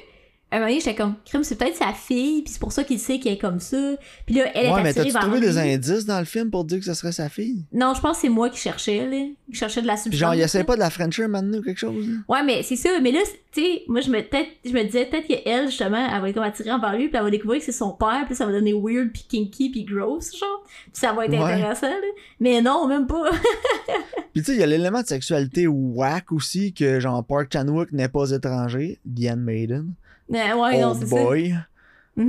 un 0.56 0.58
moment 0.60 0.68
donné, 0.68 0.80
j'étais 0.80 0.94
comme, 0.94 1.14
crime, 1.24 1.42
c'est 1.44 1.56
peut-être 1.56 1.76
sa 1.76 1.92
fille, 1.92 2.42
puis 2.42 2.52
c'est 2.52 2.60
pour 2.60 2.72
ça 2.72 2.84
qu'il 2.84 2.98
sait 2.98 3.18
qu'elle 3.18 3.34
est 3.34 3.38
comme 3.38 3.60
ça. 3.60 3.94
Puis 4.26 4.34
là, 4.36 4.44
elle 4.54 4.70
ouais, 4.72 4.80
est 4.80 4.82
mais 4.82 4.88
attirée 4.90 5.04
t'as-tu 5.06 5.12
vers 5.12 5.22
trouvé 5.22 5.40
lui. 5.40 5.46
des 5.46 5.58
indices 5.58 6.04
dans 6.06 6.18
le 6.18 6.24
film 6.24 6.50
pour 6.50 6.64
dire 6.64 6.78
que 6.78 6.84
ce 6.84 6.94
serait 6.94 7.12
sa 7.12 7.28
fille? 7.28 7.64
Non, 7.72 7.94
je 7.94 8.00
pense 8.00 8.16
que 8.18 8.22
c'est 8.22 8.28
moi 8.28 8.50
qui 8.50 8.58
cherchais, 8.58 9.06
là. 9.08 9.26
Qui 9.50 9.56
cherchais 9.58 9.82
de 9.82 9.86
la 9.86 9.94
substance. 9.96 10.10
Puis 10.10 10.18
genre, 10.18 10.34
il 10.34 10.40
essaie 10.40 10.64
pas 10.64 10.74
de 10.74 10.80
la 10.80 10.90
Frencher 10.90 11.26
maintenant 11.26 11.58
ou 11.58 11.62
quelque 11.62 11.78
chose? 11.78 12.06
là? 12.08 12.14
Ouais, 12.28 12.42
mais 12.44 12.62
c'est 12.62 12.76
ça. 12.76 12.90
Mais 13.00 13.12
là, 13.12 13.20
tu 13.52 13.62
sais, 13.62 13.82
moi, 13.88 14.00
je 14.00 14.10
me, 14.10 14.20
peut-être- 14.20 14.50
je 14.64 14.72
me 14.72 14.82
disais 14.84 15.06
peut-être 15.06 15.26
qu'elle, 15.26 15.66
justement, 15.68 16.08
elle 16.14 16.20
va 16.20 16.28
être 16.28 16.34
comme 16.34 16.42
attirée 16.44 16.70
envers 16.72 16.92
lui, 16.96 17.08
puis 17.08 17.16
elle 17.16 17.24
va 17.24 17.30
découvrir 17.30 17.58
que 17.60 17.64
c'est 17.64 17.72
son 17.72 17.92
père, 17.92 18.22
puis 18.26 18.34
ça 18.34 18.46
va 18.46 18.52
donner 18.52 18.72
weird, 18.74 19.10
puis 19.12 19.24
kinky, 19.28 19.70
puis 19.70 19.84
gross, 19.84 20.36
genre. 20.38 20.64
Puis 20.66 20.92
ça 20.94 21.12
va 21.12 21.26
être 21.26 21.32
Ouais. 21.32 21.38
intéressant, 21.52 21.88
là. 21.88 21.96
Mais 22.40 22.60
non, 22.60 22.86
même 22.88 23.06
pas. 23.06 23.30
Puis 24.32 24.42
tu 24.42 24.44
sais, 24.46 24.52
il 24.54 24.60
y 24.60 24.62
a 24.62 24.66
l'élément 24.66 25.02
de 25.02 25.06
sexualité 25.06 25.66
whack 25.66 26.32
aussi 26.32 26.72
que, 26.72 27.00
genre, 27.00 27.22
Park 27.24 27.48
Chan-wook 27.52 27.92
n'est 27.92 28.08
pas 28.08 28.30
étranger. 28.30 28.98
The 29.04 29.36
Maiden. 29.36 29.92
Mais 30.28 30.52
ouais, 30.52 30.80
non, 30.80 30.90
Old 30.92 31.00
c'est 31.00 31.06
ça. 31.06 31.16
boy. 31.22 31.54
Tu 32.16 32.24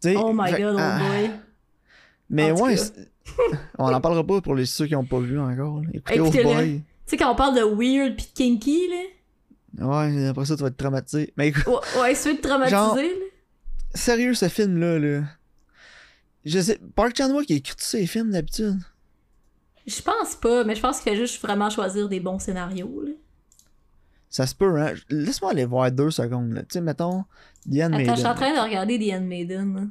sais, 0.00 0.16
Oh 0.16 0.32
my 0.34 0.50
fait- 0.50 0.58
god, 0.62 0.74
old 0.74 0.78
ah, 0.80 0.98
boy. 0.98 1.30
Mais 2.30 2.52
En 2.52 2.56
tout 2.56 2.62
ouais, 2.64 2.76
on 3.78 3.92
en 3.92 4.00
parlera 4.00 4.24
pas 4.26 4.40
pour 4.40 4.54
les 4.54 4.66
ceux 4.66 4.86
qui 4.86 4.94
ont 4.96 5.04
pas 5.04 5.18
vu 5.20 5.38
encore. 5.38 5.82
là. 5.82 5.88
Écoutez 5.92 6.20
Old. 6.20 6.42
Boy. 6.42 6.78
Tu 6.78 6.84
sais, 7.06 7.16
quand 7.16 7.32
on 7.32 7.34
parle 7.36 7.56
de 7.56 7.62
weird 7.62 8.16
pis 8.16 8.26
de 8.26 8.32
kinky, 8.34 8.88
là. 8.88 9.86
Ouais, 9.86 10.26
après 10.28 10.44
ça, 10.46 10.56
tu 10.56 10.62
vas 10.62 10.68
être 10.68 10.76
traumatisé. 10.76 11.32
Mais 11.36 11.48
écoute, 11.48 11.66
Ouais, 11.66 12.00
ouais 12.02 12.14
ceux 12.14 12.34
de 12.36 12.40
traumatiser, 12.40 12.76
Genre- 12.76 12.96
là? 12.96 13.02
sérieux, 13.94 14.34
ce 14.34 14.48
film-là, 14.48 14.98
là. 14.98 15.22
Je 16.44 16.58
sais, 16.60 16.78
Park 16.96 17.14
Chan-wook, 17.16 17.44
il 17.50 17.56
écrit 17.56 17.76
tous 17.76 17.84
ses 17.84 18.06
films 18.06 18.30
d'habitude? 18.30 18.78
Je 19.86 20.00
pense 20.02 20.34
pas, 20.36 20.64
mais 20.64 20.74
je 20.74 20.80
pense 20.80 21.00
qu'il 21.00 21.12
fait 21.12 21.18
juste 21.18 21.40
vraiment 21.42 21.68
choisir 21.70 22.08
des 22.08 22.20
bons 22.20 22.38
scénarios, 22.38 23.02
là. 23.04 23.12
Ça 24.30 24.46
se 24.46 24.54
peut, 24.54 24.80
hein. 24.80 24.94
Laisse-moi 25.10 25.50
aller 25.50 25.64
voir 25.64 25.90
deux 25.90 26.10
secondes, 26.12 26.52
là. 26.52 26.60
Tu 26.62 26.68
sais, 26.74 26.80
mettons, 26.80 27.24
The 27.70 27.80
Attends, 27.80 27.98
je 27.98 28.14
suis 28.16 28.26
en 28.26 28.34
train 28.34 28.54
de 28.54 28.60
regarder 28.60 28.98
The 28.98 29.12
Handmaiden, 29.14 29.74
là. 29.74 29.82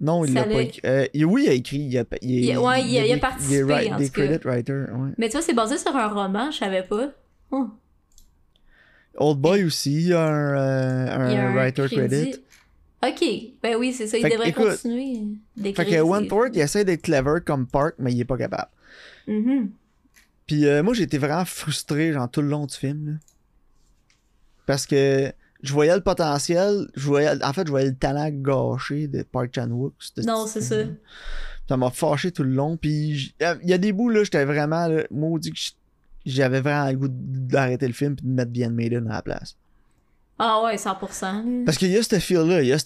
Non, 0.00 0.24
il 0.24 0.32
l'a 0.32 0.44
pas 0.44 0.62
écrit. 0.62 0.80
Euh, 0.86 1.06
oui, 1.26 1.42
il 1.44 1.48
a 1.50 1.52
écrit. 1.52 1.78
Il 1.78 1.98
a, 1.98 2.04
il, 2.22 2.56
ouais, 2.58 2.82
il 2.86 2.96
a- 2.98 3.04
il 3.06 3.10
a 3.12 3.14
des- 3.16 3.20
participé, 3.20 3.56
Des, 3.56 3.62
wri- 3.64 3.92
en 3.92 3.98
des 3.98 4.06
tout 4.08 4.12
cas. 4.14 4.26
credit 4.26 4.46
writers, 4.48 4.88
ouais. 4.98 5.10
Mais 5.18 5.26
tu 5.28 5.32
vois, 5.32 5.42
c'est 5.42 5.52
basé 5.52 5.76
sur 5.76 5.94
un 5.94 6.08
roman, 6.08 6.50
je 6.50 6.56
savais 6.58 6.84
pas. 6.84 7.10
Oh, 7.50 7.68
Old 9.16 9.38
Boy 9.40 9.64
aussi, 9.64 9.92
il 9.92 10.08
y 10.08 10.12
a 10.14 10.22
un, 10.26 10.56
euh, 10.56 11.16
un, 11.18 11.30
il 11.30 11.34
y 11.34 11.38
a 11.38 11.48
un 11.50 11.54
writer 11.54 11.86
crédit. 11.88 12.30
credit. 12.30 12.44
Ok, 13.02 13.52
ben 13.62 13.76
oui, 13.76 13.92
c'est 13.92 14.06
ça, 14.06 14.16
il 14.18 14.22
Fait 14.22 14.30
devrait 14.30 14.50
écoute, 14.50 14.70
continuer 14.70 15.22
d'écrire. 15.56 15.86
Fait 15.86 15.96
que 15.96 16.00
Wentworth, 16.02 16.50
il 16.54 16.60
essaie 16.60 16.84
d'être 16.84 17.02
clever 17.02 17.40
comme 17.44 17.66
Park, 17.66 17.94
mais 17.98 18.12
il 18.12 18.20
est 18.20 18.24
pas 18.24 18.36
capable. 18.38 18.68
Mhm. 19.26 19.70
Puis 20.46 20.66
euh, 20.66 20.82
moi, 20.82 20.94
j'étais 20.94 21.18
vraiment 21.18 21.44
frustré, 21.44 22.12
genre, 22.12 22.30
tout 22.30 22.40
le 22.42 22.48
long 22.48 22.66
du 22.66 22.74
film, 22.76 23.06
là. 23.06 23.12
Parce 24.70 24.86
que 24.86 25.32
je 25.64 25.72
voyais 25.72 25.96
le 25.96 26.00
potentiel, 26.00 26.86
je 26.94 27.04
voyais, 27.04 27.44
en 27.44 27.52
fait, 27.52 27.66
je 27.66 27.70
voyais 27.70 27.88
le 27.88 27.96
talent 27.96 28.30
gâché 28.30 29.08
de 29.08 29.24
Park 29.24 29.50
Chan-wook. 29.52 29.94
Non, 30.24 30.46
c'est 30.46 30.60
ça. 30.60 30.76
Ça 31.68 31.76
m'a 31.76 31.90
fâché 31.90 32.30
tout 32.30 32.44
le 32.44 32.52
long, 32.52 32.76
puis 32.76 33.34
il 33.40 33.68
y 33.68 33.72
a 33.72 33.78
des 33.78 33.92
bouts, 33.92 34.10
là, 34.10 34.22
j'étais 34.22 34.44
vraiment, 34.44 34.86
là, 34.86 35.02
maudit 35.10 35.50
que 35.50 35.58
j'avais 36.24 36.60
vraiment 36.60 36.88
le 36.88 36.96
goût 36.96 37.08
d'arrêter 37.10 37.88
le 37.88 37.92
film 37.92 38.14
puis 38.14 38.24
de 38.24 38.30
mettre 38.30 38.52
Bien 38.52 38.70
Maiden 38.70 39.08
à 39.08 39.14
la 39.14 39.22
place. 39.22 39.56
Ah 40.38 40.62
ouais, 40.62 40.76
100%. 40.76 41.22
là. 41.22 41.42
Parce 41.66 41.76
qu'il 41.76 41.90
y 41.90 41.96
a 41.96 42.02
ce 42.04 42.20
feel-là, 42.20 42.62
il 42.62 42.68
y 42.68 42.72
a 42.72 42.76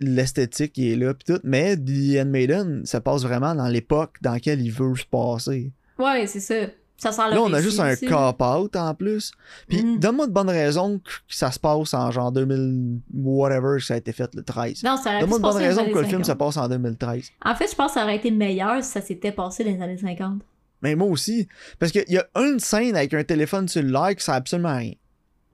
l'esthétique 0.00 0.72
qui 0.72 0.90
est 0.90 0.96
là, 0.96 1.12
pis 1.12 1.26
tout, 1.26 1.40
mais 1.44 1.76
The 1.76 2.24
Maiden, 2.24 2.80
ça 2.86 3.02
passe 3.02 3.24
vraiment 3.24 3.54
dans 3.54 3.68
l'époque 3.68 4.16
dans 4.22 4.32
laquelle 4.32 4.62
il 4.62 4.72
veut 4.72 4.96
se 4.96 5.04
passer. 5.04 5.70
Ouais, 5.98 6.26
c'est 6.26 6.40
ça. 6.40 6.66
Ça 7.00 7.12
sent 7.12 7.22
le 7.30 7.34
Là, 7.34 7.42
on 7.42 7.52
a 7.52 7.60
juste 7.62 7.80
un 7.80 7.96
cop-out 7.96 8.76
en 8.76 8.94
plus. 8.94 9.32
Puis 9.68 9.82
Mhm. 9.82 9.98
donne-moi 9.98 10.26
de 10.26 10.32
bonnes 10.32 10.50
raisons 10.50 10.98
que 10.98 11.10
ça 11.28 11.50
se 11.50 11.58
passe 11.58 11.94
en 11.94 12.10
genre 12.10 12.30
2000, 12.30 13.00
whatever, 13.14 13.78
que 13.78 13.84
ça 13.84 13.94
a 13.94 13.96
été 13.96 14.12
fait 14.12 14.30
le 14.34 14.42
13. 14.42 14.82
Non, 14.84 14.96
ça 14.96 15.18
Donne-moi 15.20 15.38
de 15.38 15.42
bonnes 15.42 15.56
raisons 15.56 15.84
que 15.86 15.98
le 15.98 16.04
film 16.04 16.22
se 16.22 16.28
50. 16.28 16.38
passe 16.38 16.56
en 16.58 16.68
2013. 16.68 17.30
En 17.44 17.54
fait, 17.54 17.68
je 17.70 17.74
pense 17.74 17.92
que 17.94 17.98
ça 18.00 18.04
aurait 18.04 18.16
été 18.16 18.30
meilleur 18.30 18.84
si 18.84 18.90
ça 18.90 19.00
s'était 19.00 19.32
passé 19.32 19.64
dans 19.64 19.70
les 19.72 19.80
années 19.82 19.98
50. 19.98 20.42
Mais 20.82 20.94
moi 20.94 21.08
aussi. 21.08 21.48
Parce 21.78 21.90
qu'il 21.92 22.04
y 22.08 22.18
a 22.18 22.26
une 22.36 22.58
scène 22.60 22.96
avec 22.96 23.12
un 23.14 23.24
téléphone 23.24 23.66
cellulaire 23.68 24.14
qui 24.16 24.24
sert 24.24 24.34
absolument 24.34 24.68
à 24.70 24.76
rien. 24.76 24.94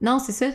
Non, 0.01 0.19
c'est 0.19 0.31
ça. 0.33 0.47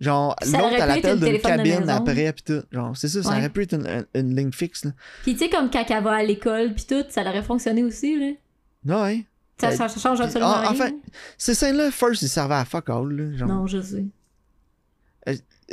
Genre, 0.00 0.36
l'autre, 0.46 0.68
elle 0.74 0.90
appelle 0.92 1.18
le 1.18 1.26
d'une 1.26 1.36
de 1.38 1.42
cabine 1.42 1.90
après, 1.90 2.32
pis 2.32 2.42
tout. 2.44 2.62
Genre, 2.70 2.96
c'est 2.96 3.08
ça, 3.08 3.20
ça 3.22 3.30
Ouais. 3.30 3.36
aurait 3.38 3.48
pu 3.48 3.62
être 3.62 3.72
une, 3.74 3.86
une- 3.88 4.06
une 4.14 4.36
ligne 4.36 4.52
fixe, 4.52 4.84
là. 4.84 4.92
Puis 5.22 5.32
tu 5.32 5.40
sais, 5.40 5.50
comme 5.50 5.70
quand 5.70 5.84
elle 5.90 6.04
va 6.04 6.12
à 6.12 6.22
l'école 6.22 6.72
pis 6.74 6.86
tout, 6.86 7.02
ça 7.08 7.22
aurait 7.22 7.42
fonctionné 7.42 7.82
aussi, 7.82 8.16
là. 8.86 9.02
Ouais. 9.04 9.24
Ça, 9.60 9.68
Euh, 9.68 9.76
ça 9.76 9.88
change 9.88 10.20
absolument 10.20 10.52
ah, 10.54 10.60
rien. 10.60 10.70
enfin, 10.70 10.90
Ces 11.36 11.54
scènes-là, 11.54 11.90
first, 11.90 12.22
ils 12.22 12.28
servaient 12.28 12.54
à 12.54 12.64
fuck 12.64 12.88
all, 12.90 13.08
là. 13.10 13.36
Genre, 13.36 13.48
non, 13.48 13.66
je 13.66 13.80
sais. 13.80 14.04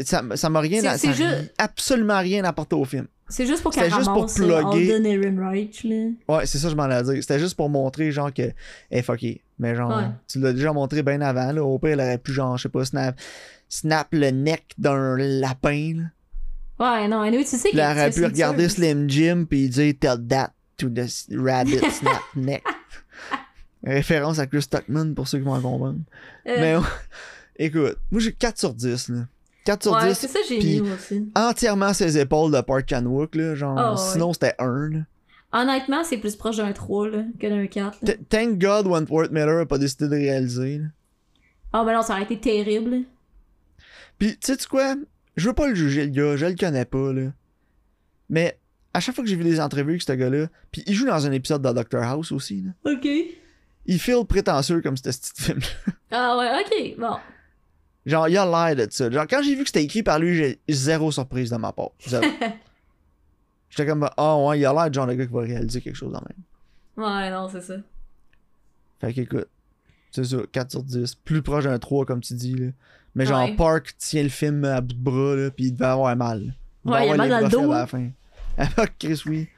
ça 0.03 0.21
ça 0.35 0.49
m'a 0.49 0.59
rien, 0.59 0.81
C'est- 0.97 1.13
juste- 1.13 1.53
absolument 1.57 2.19
rien 2.19 2.43
apporté 2.43 2.75
au 2.75 2.83
film. 2.85 3.07
C'est 3.27 3.47
juste 3.47 3.63
pour 3.63 3.71
qu'elle 3.71 3.91
juste 3.91 4.05
pour 4.11 4.23
euh, 4.25 4.27
plugger. 4.27 4.93
Alden 4.93 5.05
Ehrenreich, 5.05 5.83
là. 5.83 6.09
Ouais, 6.29 6.45
c'est 6.45 6.59
ça, 6.59 6.69
je 6.69 6.75
m'en 6.75 6.83
allais 6.83 7.01
dire. 7.03 7.23
C'était 7.23 7.39
juste 7.39 7.55
pour 7.55 7.69
montrer, 7.69 8.11
genre, 8.11 8.31
que, 8.31 8.51
est 8.91 9.01
fucké. 9.01 9.41
Mais 9.57 9.73
genre, 9.75 9.95
Ouais. 9.97 10.03
tu 10.27 10.39
l'as 10.39 10.53
déjà 10.53 10.73
montré 10.73 11.01
bien 11.01 11.21
avant, 11.21 11.51
là. 11.51 11.63
Au 11.63 11.79
pire, 11.79 11.91
elle 11.91 12.01
aurait 12.01 12.17
pu, 12.19 12.33
genre, 12.33 12.57
je 12.57 12.63
sais 12.63 12.69
pas, 12.69 12.85
snap, 12.85 13.19
snap 13.67 14.07
le 14.11 14.29
neck 14.29 14.65
d'un 14.77 15.15
lapin, 15.17 15.93
là. 15.95 16.03
Ouais, 17.01 17.07
non, 17.07 17.21
anyway, 17.21 17.43
tu 17.45 17.55
sais 17.55 17.69
qu'elle 17.71 17.79
elle 17.79 17.97
aurait 17.97 18.09
pu 18.11 18.25
regarder. 18.25 18.67
Slim 18.69 19.09
Jim 19.09 19.45
puis 19.49 19.69
dire 19.69 19.93
Tell 19.99 20.17
that 20.27 20.51
to 20.77 20.89
the 20.89 21.07
rabbit 21.31 21.79
snap 21.89 22.21
neck. 22.35 22.63
Référence 23.85 24.39
à 24.39 24.47
Chris 24.47 24.65
Tuckman 24.69 25.13
pour 25.13 25.27
ceux 25.27 25.37
qui 25.39 25.43
vont 25.45 25.53
comprendre. 25.61 25.99
Euh, 26.47 26.55
Mais 26.59 26.75
écoute, 27.57 27.97
moi 28.11 28.21
j'ai 28.21 28.31
4 28.33 28.57
sur 28.57 28.73
10 28.73 29.09
là. 29.09 29.27
4 29.65 29.83
sur 29.83 29.93
ouais, 29.93 30.09
10 30.09 30.15
c'est 30.15 30.27
ça, 30.27 30.39
j'ai 30.47 30.57
mis 30.59 30.81
aussi. 30.81 31.31
entièrement 31.35 31.93
ses 31.93 32.17
épaules 32.19 32.51
de 32.51 32.61
Park 32.61 32.85
Chan-wook 32.89 33.35
là, 33.35 33.55
genre 33.55 33.77
Ah, 33.77 33.91
ouais. 33.93 33.97
sinon 34.11 34.33
c'était 34.33 34.53
1 34.59 34.89
là. 34.89 34.99
Honnêtement, 35.53 36.03
c'est 36.03 36.17
plus 36.17 36.35
proche 36.35 36.57
d'un 36.57 36.73
3 36.73 37.09
là, 37.09 37.23
que 37.39 37.47
d'un 37.47 37.65
4. 37.67 37.99
là. 38.01 38.13
T- 38.13 38.19
Thank 38.29 38.59
God 38.59 38.87
Wentworth 38.87 39.31
Miller 39.31 39.59
a 39.61 39.65
pas 39.65 39.77
décidé 39.77 40.05
de 40.07 40.15
réaliser. 40.15 40.81
Ah, 41.71 41.83
ben 41.85 41.93
non, 41.93 42.01
ça 42.01 42.13
aurait 42.13 42.23
été 42.23 42.37
terrible. 42.39 43.03
Puis, 44.17 44.37
tu 44.37 44.53
sais 44.53 44.57
quoi? 44.69 44.95
Je 45.37 45.47
veux 45.47 45.53
pas 45.53 45.67
le 45.67 45.75
juger, 45.75 46.05
le 46.05 46.11
gars, 46.11 46.35
je 46.37 46.45
le 46.45 46.55
connais 46.55 46.85
pas, 46.85 47.13
là. 47.13 47.31
Mais, 48.29 48.57
à 48.93 48.99
chaque 48.99 49.15
fois 49.15 49.23
que 49.23 49.29
j'ai 49.29 49.35
vu 49.35 49.43
des 49.43 49.59
entrevues 49.59 49.91
avec 49.91 50.01
ce 50.01 50.11
gars-là, 50.13 50.47
puis 50.71 50.83
il 50.87 50.93
joue 50.93 51.05
dans 51.05 51.25
un 51.25 51.31
épisode 51.31 51.61
de 51.61 51.71
Doctor 51.71 52.03
House 52.03 52.31
aussi, 52.31 52.61
là. 52.61 52.91
Ok. 52.91 53.07
Il 53.85 53.99
feel 53.99 54.25
prétentieux 54.25 54.81
comme 54.81 54.97
ce 54.97 55.03
petit 55.03 55.31
film 55.43 55.59
Ah 56.11 56.37
ouais, 56.37 56.49
ok, 56.61 56.99
bon. 56.99 57.17
Genre, 58.05 58.27
il 58.29 58.37
a 58.37 58.45
l'air 58.73 58.75
de 58.87 58.91
ça. 58.91 59.09
Genre, 59.09 59.25
quand 59.27 59.41
j'ai 59.43 59.55
vu 59.55 59.61
que 59.63 59.69
c'était 59.69 59.83
écrit 59.83 60.03
par 60.03 60.19
lui, 60.19 60.35
j'ai 60.35 60.59
zéro 60.69 61.11
surprise 61.11 61.49
de 61.49 61.57
ma 61.57 61.71
part. 61.71 61.89
J'étais 63.69 63.85
comme, 63.89 64.07
ah 64.15 64.37
ouais, 64.37 64.59
il 64.59 64.65
a 64.65 64.73
l'air 64.73 64.89
de 64.89 64.93
genre 64.93 65.07
de 65.07 65.13
gars 65.13 65.25
qui 65.25 65.33
va 65.33 65.41
réaliser 65.41 65.81
quelque 65.81 65.95
chose 65.95 66.13
en 66.15 66.21
même. 66.21 67.05
Ouais, 67.05 67.29
non, 67.31 67.49
c'est 67.49 67.61
ça. 67.61 67.73
Fait 69.01 69.11
qu'écoute, 69.13 69.47
c'est 70.11 70.23
ça, 70.23 70.37
4 70.51 70.71
sur 70.71 70.83
10. 70.83 71.15
Plus 71.15 71.41
proche 71.41 71.65
d'un 71.65 71.77
3, 71.77 72.05
comme 72.05 72.21
tu 72.21 72.35
dis, 72.35 72.55
là. 72.55 72.67
Mais 73.15 73.25
genre, 73.25 73.43
Ouais. 73.45 73.55
Park 73.55 73.95
tient 73.97 74.23
le 74.23 74.29
film 74.29 74.63
à 74.65 74.81
bout 74.81 74.93
de 74.93 74.99
bras, 74.99 75.35
là, 75.35 75.51
pis 75.51 75.65
il 75.65 75.71
devait 75.73 75.85
avoir 75.85 76.15
mal. 76.15 76.53
devait 76.85 76.93
Ouais, 76.93 77.07
il 77.07 77.11
a 77.13 77.17
mal 77.17 77.29
dans 77.29 77.39
le 77.39 77.49
dos. 77.49 77.71
À 77.71 77.79
la 77.79 77.87
fin. 77.87 78.09
Ah, 78.57 78.67
Chris, 78.97 79.21
oui. 79.25 79.49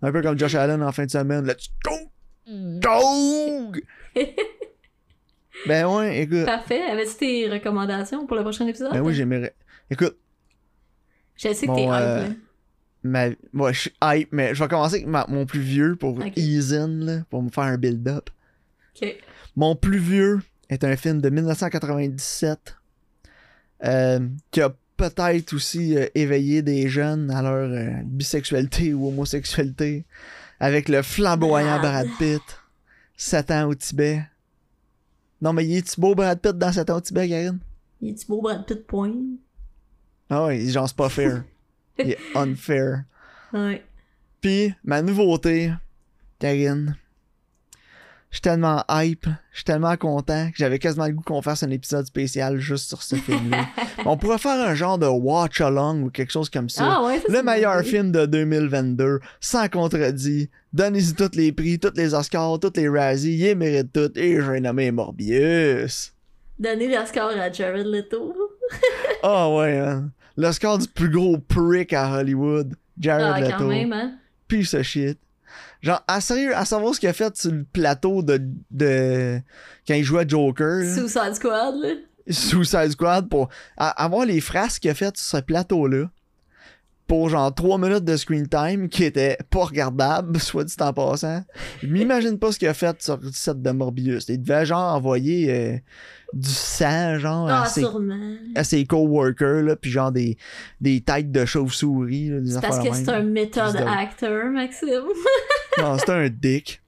Un 0.00 0.12
peu 0.12 0.22
comme 0.22 0.38
Josh 0.38 0.54
Allen 0.54 0.82
en 0.82 0.92
fin 0.92 1.04
de 1.04 1.10
semaine. 1.10 1.44
Let's 1.46 1.68
go! 1.84 2.07
Dog! 2.48 3.82
ben 5.66 5.86
ouais, 5.86 6.22
écoute. 6.22 6.44
Parfait. 6.46 6.82
Avais-tu 6.82 7.14
tes 7.16 7.48
recommandations 7.48 8.26
pour 8.26 8.36
le 8.36 8.42
prochain 8.42 8.66
épisode? 8.66 8.92
Ben 8.92 9.00
oui, 9.00 9.14
j'aimerais. 9.14 9.54
Écoute, 9.90 10.16
Je 11.36 11.52
sais 11.52 11.66
que 11.66 11.70
Bon, 11.70 11.74
t'es 11.76 11.82
hype, 11.84 11.90
euh, 11.92 12.28
là. 12.28 12.34
ma... 13.02 13.28
ouais, 13.64 13.72
je 13.74 13.78
suis 13.80 13.92
hype, 14.02 14.28
mais 14.32 14.54
je 14.54 14.62
vais 14.62 14.68
commencer 14.68 14.96
avec 14.96 15.06
ma- 15.06 15.26
mon 15.28 15.46
plus 15.46 15.60
vieux 15.60 15.96
pour 15.96 16.18
Ok. 16.18 16.32
ease 16.36 16.74
in, 16.74 16.88
là, 17.04 17.18
pour 17.30 17.42
me 17.42 17.50
faire 17.50 17.64
un 17.64 17.76
build-up. 17.78 18.30
Ok. 19.00 19.14
Mon 19.56 19.76
plus 19.76 19.98
vieux 19.98 20.40
est 20.70 20.84
un 20.84 20.96
film 20.96 21.20
de 21.20 21.28
1997 21.30 22.76
euh, 23.84 24.20
qui 24.50 24.60
a 24.60 24.74
peut-être 24.96 25.52
aussi 25.54 25.96
euh, 25.96 26.06
éveillé 26.14 26.62
des 26.62 26.88
jeunes 26.88 27.30
à 27.30 27.42
leur 27.42 28.02
bisexualité 28.04 28.92
ou 28.94 29.08
homosexualité 29.08 30.04
avec 30.60 30.88
le 30.88 31.02
flamboyant 31.02 31.78
Brad. 31.78 32.08
Pitt, 32.18 32.42
7 33.16 33.50
ans 33.50 33.68
au 33.68 33.74
Tibet. 33.74 34.24
Non, 35.40 35.52
mais 35.52 35.66
il 35.66 35.76
est 35.76 36.00
beau 36.00 36.14
Brad 36.14 36.40
Pitt 36.40 36.56
dans 36.56 36.72
7 36.72 36.90
ans 36.90 36.96
au 36.96 37.00
Tibet, 37.00 37.28
Karine? 37.28 37.58
Il 38.00 38.10
est-tu 38.10 38.26
beau 38.26 38.40
Brad 38.40 38.66
Pitt 38.66 38.86
point? 38.86 39.14
Ah 40.30 40.46
ouais, 40.46 40.66
genre 40.68 40.88
c'est 40.88 40.96
pas 40.96 41.08
fair. 41.08 41.44
il 41.98 42.10
est 42.10 42.18
unfair. 42.34 43.04
Ouais. 43.52 43.84
Puis, 44.40 44.74
ma 44.84 45.02
nouveauté, 45.02 45.72
Karine, 46.38 46.96
je 48.30 48.36
suis 48.36 48.42
tellement 48.42 48.84
hype, 48.90 49.26
je 49.52 49.56
suis 49.56 49.64
tellement 49.64 49.96
content 49.96 50.48
que 50.50 50.56
j'avais 50.58 50.78
quasiment 50.78 51.06
le 51.06 51.12
goût 51.14 51.22
qu'on 51.22 51.40
fasse 51.40 51.62
un 51.62 51.70
épisode 51.70 52.04
spécial 52.06 52.58
juste 52.58 52.88
sur 52.88 53.02
ce 53.02 53.16
film-là. 53.16 53.66
On 54.04 54.16
pourrait 54.18 54.36
faire 54.38 54.60
un 54.68 54.74
genre 54.74 54.98
de 54.98 55.06
watch-along 55.06 56.02
ou 56.02 56.10
quelque 56.10 56.30
chose 56.32 56.50
comme 56.50 56.68
ça. 56.68 56.84
Ah 56.98 57.04
ouais, 57.06 57.20
ça, 57.20 57.32
le 57.32 57.42
meilleur 57.42 57.80
film 57.82 58.12
de 58.12 58.26
2022, 58.26 59.20
sans 59.40 59.68
contredit. 59.68 60.50
Donnez-y 60.74 61.14
tous 61.14 61.30
les 61.36 61.52
prix, 61.52 61.78
tous 61.78 61.92
les 61.96 62.12
Oscars, 62.12 62.60
tous 62.60 62.72
les 62.76 62.88
Razzies, 62.88 63.38
il 63.38 63.56
mérite 63.56 63.92
tout. 63.92 64.10
Et 64.18 64.38
j'ai 64.40 64.60
nommé 64.60 64.90
Morbius. 64.90 66.12
Donner 66.58 66.88
l'Oscar 66.94 67.28
à 67.30 67.50
Jared 67.50 67.86
Leto. 67.86 68.34
Ah 69.22 69.48
ouais, 69.50 69.78
hein. 69.78 70.10
L'Oscar 70.36 70.76
du 70.78 70.86
plus 70.86 71.08
gros 71.10 71.38
prick 71.38 71.92
à 71.94 72.12
Hollywood. 72.18 72.74
Jared 73.00 73.26
Ah, 73.34 73.40
Leto. 73.40 73.54
quand 73.58 73.64
même, 73.64 73.92
hein. 73.92 74.12
piece 74.46 74.74
of 74.74 74.82
shit. 74.82 75.18
Genre, 75.80 76.02
à 76.08 76.20
sérieux, 76.20 76.56
à 76.56 76.64
savoir 76.64 76.94
ce 76.94 77.00
qu'il 77.00 77.08
a 77.08 77.12
fait 77.12 77.36
sur 77.36 77.52
le 77.52 77.64
plateau 77.72 78.22
de, 78.22 78.40
de 78.70 79.40
quand 79.86 79.94
il 79.94 80.02
jouait 80.04 80.28
Joker, 80.28 80.82
là, 80.84 80.94
Suicide 80.94 81.34
Squad, 81.34 81.74
là. 81.80 81.88
Suicide 82.28 82.90
Squad, 82.90 83.28
pour 83.28 83.48
a- 83.76 83.90
avoir 84.04 84.26
les 84.26 84.40
phrases 84.40 84.78
qu'il 84.78 84.90
a 84.90 84.94
faites 84.94 85.16
sur 85.16 85.38
ce 85.38 85.42
plateau-là, 85.42 86.10
pour 87.06 87.30
genre 87.30 87.54
3 87.54 87.78
minutes 87.78 88.04
de 88.04 88.16
screen 88.18 88.46
time, 88.48 88.88
qui 88.90 89.04
était 89.04 89.38
pas 89.48 89.64
regardable, 89.64 90.38
soit 90.40 90.64
dit 90.64 90.74
en 90.80 90.92
passant. 90.92 91.42
Je 91.80 91.86
m'imagine 91.86 92.38
pas 92.38 92.52
ce 92.52 92.58
qu'il 92.58 92.68
a 92.68 92.74
fait 92.74 93.00
sur 93.00 93.16
le 93.16 93.30
set 93.32 93.62
de 93.62 93.70
Morbius. 93.70 94.28
Il 94.28 94.42
devait 94.42 94.66
genre 94.66 94.94
envoyer 94.94 95.50
euh, 95.50 95.76
du 96.34 96.50
sang, 96.50 97.18
genre, 97.18 97.48
Ah, 97.48 97.62
à 97.62 97.66
ses, 97.66 97.80
sûrement. 97.80 98.34
à 98.54 98.62
ses 98.62 98.84
coworkers, 98.84 99.62
là, 99.62 99.76
puis 99.76 99.90
genre 99.90 100.12
des, 100.12 100.36
des 100.82 101.00
têtes 101.00 101.32
de 101.32 101.46
chauve-souris, 101.46 102.30
parce 102.60 102.86
que 102.86 102.92
c'est 102.94 103.08
un 103.08 103.22
méthode 103.22 103.76
acteur, 103.76 104.50
Maxime. 104.50 104.90
Non, 105.78 105.98
c'était 105.98 106.12
un 106.12 106.28
dick. 106.28 106.82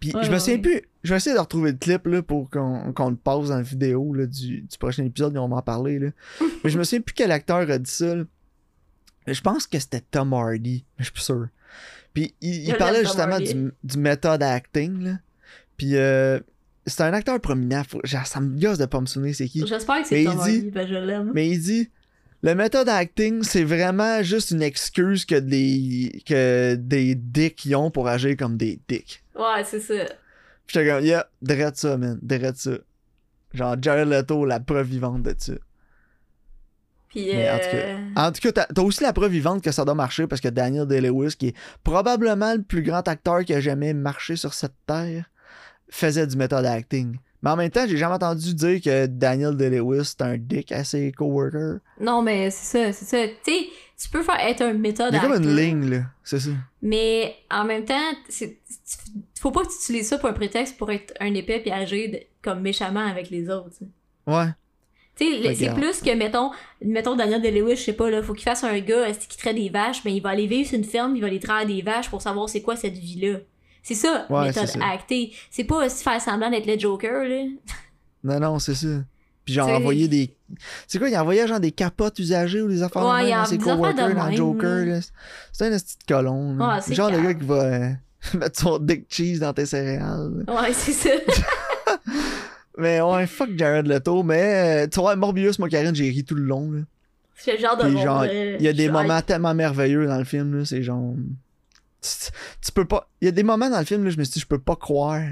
Puis 0.00 0.12
Ouais, 0.14 0.24
je 0.24 0.30
me 0.30 0.38
souviens 0.38 0.54
ouais. 0.56 0.60
plus. 0.60 0.82
Je 1.02 1.10
vais 1.10 1.16
essayer 1.16 1.34
de 1.36 1.40
retrouver 1.40 1.72
le 1.72 1.76
clip 1.78 2.06
là, 2.06 2.22
pour 2.22 2.48
qu'on 2.50 3.10
le 3.10 3.16
passe 3.16 3.48
dans 3.48 3.56
la 3.56 3.62
vidéo 3.62 4.14
là, 4.14 4.26
du, 4.26 4.62
du 4.62 4.78
prochain 4.78 5.04
épisode 5.04 5.34
et 5.36 5.38
on 5.38 5.48
va 5.48 5.56
en 5.56 5.62
parler. 5.62 5.98
Là. 5.98 6.08
mais 6.64 6.70
je 6.70 6.78
me 6.78 6.84
souviens 6.84 7.00
plus 7.02 7.14
quel 7.14 7.30
acteur 7.30 7.58
a 7.70 7.78
dit 7.78 7.90
ça. 7.90 8.14
là. 8.14 8.24
Je 9.26 9.40
pense 9.40 9.66
que 9.66 9.78
c'était 9.78 10.00
Tom 10.00 10.32
Hardy, 10.32 10.84
mais 10.98 11.00
je 11.00 11.04
suis 11.04 11.12
plus 11.12 11.22
sûr. 11.22 11.48
Puis 12.12 12.34
il, 12.40 12.74
parlait 12.76 13.00
justement 13.04 13.38
du, 13.38 13.72
du 13.82 13.98
method 13.98 14.42
acting. 14.42 15.02
Là. 15.02 15.18
Puis 15.76 15.96
euh, 15.96 16.38
c'est 16.86 17.02
un 17.02 17.12
acteur 17.12 17.40
prominent. 17.40 17.82
Faut- 17.84 18.00
genre, 18.04 18.26
ça 18.26 18.40
me 18.40 18.58
gosse 18.60 18.78
de 18.78 18.86
pas 18.86 19.00
me 19.00 19.06
souvenir 19.06 19.34
c'est 19.34 19.48
qui. 19.48 19.66
J'espère 19.66 20.02
que 20.02 20.08
c'est 20.08 20.24
Tom 20.24 20.34
dit- 20.34 20.40
Hardy, 20.40 20.70
ben 20.70 20.86
je 20.88 20.94
l'aime. 20.94 21.32
Mais 21.34 21.48
il 21.48 21.60
dit 21.60 21.90
le 22.44 22.54
méthode 22.54 22.90
acting, 22.90 23.42
c'est 23.42 23.64
vraiment 23.64 24.22
juste 24.22 24.50
une 24.50 24.60
excuse 24.60 25.24
que 25.24 25.36
des, 25.36 26.22
que 26.26 26.74
des 26.74 27.14
dicks 27.14 27.64
y 27.64 27.74
ont 27.74 27.90
pour 27.90 28.06
agir 28.06 28.36
comme 28.36 28.58
des 28.58 28.78
dicks. 28.86 29.24
Ouais, 29.34 29.64
c'est 29.64 29.80
ça. 29.80 30.04
Pis 30.66 30.74
j'étais 30.74 30.90
comme, 30.90 31.02
yeah, 31.02 31.26
drette 31.40 31.78
ça, 31.78 31.96
man, 31.96 32.18
drette 32.20 32.58
ça. 32.58 32.72
Genre, 33.54 33.76
Jared 33.80 34.08
Leto, 34.08 34.44
la 34.44 34.60
preuve 34.60 34.88
vivante 34.88 35.22
de 35.22 35.34
ça. 35.38 35.54
Puis, 37.08 37.28
Mais 37.32 37.50
en 37.50 37.58
tout 37.58 37.64
euh... 37.72 37.98
En 38.14 38.30
tout 38.30 38.52
cas, 38.52 38.66
t'as 38.66 38.82
aussi 38.82 39.02
la 39.02 39.14
preuve 39.14 39.32
vivante 39.32 39.64
que 39.64 39.72
ça 39.72 39.86
doit 39.86 39.94
marcher 39.94 40.26
parce 40.26 40.42
que 40.42 40.48
Daniel 40.48 40.86
Day-Lewis, 40.86 41.36
qui 41.38 41.48
est 41.48 41.56
probablement 41.82 42.52
le 42.52 42.62
plus 42.62 42.82
grand 42.82 43.08
acteur 43.08 43.42
qui 43.44 43.54
a 43.54 43.60
jamais 43.60 43.94
marché 43.94 44.36
sur 44.36 44.52
cette 44.52 44.76
terre, 44.86 45.30
faisait 45.88 46.26
du 46.26 46.36
method 46.36 46.66
acting. 46.66 47.16
Mais 47.44 47.50
en 47.50 47.56
même 47.56 47.70
temps, 47.70 47.84
j'ai 47.86 47.96
jamais 47.98 48.14
entendu 48.14 48.54
dire 48.54 48.80
que 48.80 49.06
Daniel 49.06 49.54
Day-Lewis 49.56 50.04
c'est 50.06 50.22
un 50.22 50.36
dick 50.38 50.72
à 50.72 50.82
ses 50.82 51.12
coworkers. 51.12 51.78
Non, 52.00 52.22
mais 52.22 52.50
c'est 52.50 52.78
ça, 52.84 52.92
c'est 52.92 53.04
ça. 53.04 53.28
Tu 53.44 53.52
sais, 53.52 53.66
tu 54.02 54.08
peux 54.08 54.22
faire 54.22 54.40
être 54.40 54.62
un 54.62 54.72
méthode 54.72 55.10
Il 55.12 55.16
y 55.16 55.18
a 55.18 55.22
comme 55.28 55.42
une 55.42 55.54
ligne, 55.54 55.90
là. 55.90 56.02
C'est 56.24 56.40
ça. 56.40 56.50
Mais 56.82 57.36
en 57.50 57.64
même 57.64 57.84
temps, 57.84 58.00
c'est- 58.28 58.58
faut 59.38 59.50
pas 59.50 59.60
que 59.62 59.68
tu 59.68 59.74
utilises 59.82 60.08
ça 60.08 60.18
pour 60.18 60.28
un 60.28 60.32
prétexte 60.32 60.76
pour 60.78 60.90
être 60.90 61.12
un 61.20 61.32
épais 61.34 61.60
puis 61.60 61.70
agir 61.70 62.10
de- 62.10 62.20
comme 62.42 62.60
méchamment 62.60 63.06
avec 63.06 63.30
les 63.30 63.48
autres. 63.50 63.76
Ouais. 64.26 64.46
Tu 65.16 65.26
sais, 65.42 65.54
c'est 65.54 65.74
plus 65.74 66.00
que, 66.00 66.12
mettons, 66.16 66.50
mettons 66.84 67.14
Daniel 67.14 67.40
DeLewis, 67.40 67.76
je 67.76 67.82
sais 67.82 67.92
pas, 67.92 68.10
là, 68.10 68.20
faut 68.22 68.32
qu'il 68.32 68.42
fasse 68.42 68.64
un 68.64 68.78
gars 68.80 69.12
qui 69.12 69.36
traite 69.38 69.54
des 69.54 69.68
vaches, 69.68 70.02
mais 70.04 70.12
il 70.16 70.20
va 70.20 70.30
aller 70.30 70.46
vivre 70.48 70.68
sur 70.68 70.76
une 70.78 70.84
ferme, 70.84 71.14
il 71.14 71.20
va 71.20 71.28
aller 71.28 71.38
traire 71.38 71.64
des 71.66 71.82
vaches 71.82 72.08
pour 72.10 72.20
savoir 72.20 72.48
c'est 72.48 72.62
quoi 72.62 72.74
cette 72.74 72.98
vie-là. 72.98 73.38
C'est 73.84 73.94
ça, 73.94 74.26
Ouais, 74.30 74.46
méthode 74.46 74.66
ça. 74.66 74.78
actée. 74.92 75.32
C'est 75.50 75.62
pas 75.64 75.86
aussi 75.86 76.02
faire 76.02 76.20
semblant 76.20 76.50
d'être 76.50 76.66
le 76.66 76.76
Joker, 76.78 77.22
là. 77.28 77.44
Non, 78.24 78.40
non, 78.40 78.58
c'est 78.58 78.74
ça. 78.74 78.88
Puis 79.44 79.52
genre, 79.54 79.68
envoyer 79.68 80.08
des. 80.08 80.34
C'est 80.88 80.98
quoi, 80.98 81.10
il 81.10 81.16
envoyait 81.18 81.46
genre 81.46 81.60
des 81.60 81.70
capotes 81.70 82.18
usagées 82.18 82.62
ou 82.62 82.68
des 82.68 82.82
affaires 82.82 83.04
Ouais, 83.06 83.30
à 83.30 83.44
ses 83.44 83.58
coworkers 83.58 84.14
dans 84.14 84.32
Joker, 84.32 84.86
là. 84.86 85.00
C'est 85.52 85.66
un 85.66 85.78
petit 85.78 85.96
colon. 86.08 86.56
là. 86.56 86.76
Ouais, 86.76 86.80
c'est 86.80 86.94
genre 86.94 87.10
calme. 87.10 87.24
gars 87.24 87.34
qui 87.34 87.44
va 87.44 87.62
euh, 87.62 87.90
mettre 88.38 88.58
son 88.58 88.78
dick 88.78 89.04
cheese 89.10 89.38
dans 89.40 89.52
tes 89.52 89.66
céréales. 89.66 90.44
là. 90.46 90.62
Ouais, 90.62 90.72
c'est 90.72 90.92
ça. 90.92 91.10
Mais 92.78 93.00
ouais, 93.02 93.26
fuck 93.26 93.50
Jared 93.56 93.86
Leto. 93.86 94.22
Mais 94.22 94.84
euh, 94.84 94.88
tu 94.90 94.98
vois, 95.00 95.14
Morbius, 95.14 95.58
moi, 95.58 95.68
Karine, 95.68 95.94
j'ai 95.94 96.08
ri 96.08 96.24
tout 96.24 96.34
le 96.34 96.42
long. 96.44 96.70
Là. 96.72 96.80
c'est 97.36 97.52
le 97.52 97.58
genre 97.58 97.76
de 97.76 97.84
euh, 97.84 98.56
il 98.58 98.64
y 98.64 98.68
a 98.68 98.72
des 98.72 98.88
moments 98.88 99.20
tellement 99.20 99.54
merveilleux 99.54 100.06
dans 100.06 100.18
le 100.18 100.24
film, 100.24 100.58
là. 100.58 100.64
C'est 100.64 100.82
genre. 100.82 101.14
Tu, 102.04 102.30
tu 102.66 102.72
peux 102.72 102.84
pas. 102.84 103.08
Il 103.20 103.24
y 103.24 103.28
a 103.28 103.30
des 103.32 103.42
moments 103.42 103.70
dans 103.70 103.78
le 103.78 103.84
film, 103.86 104.04
là, 104.04 104.10
je 104.10 104.18
me 104.18 104.24
suis 104.24 104.34
dit, 104.34 104.40
je 104.40 104.46
peux 104.46 104.58
pas 104.58 104.76
croire 104.76 105.22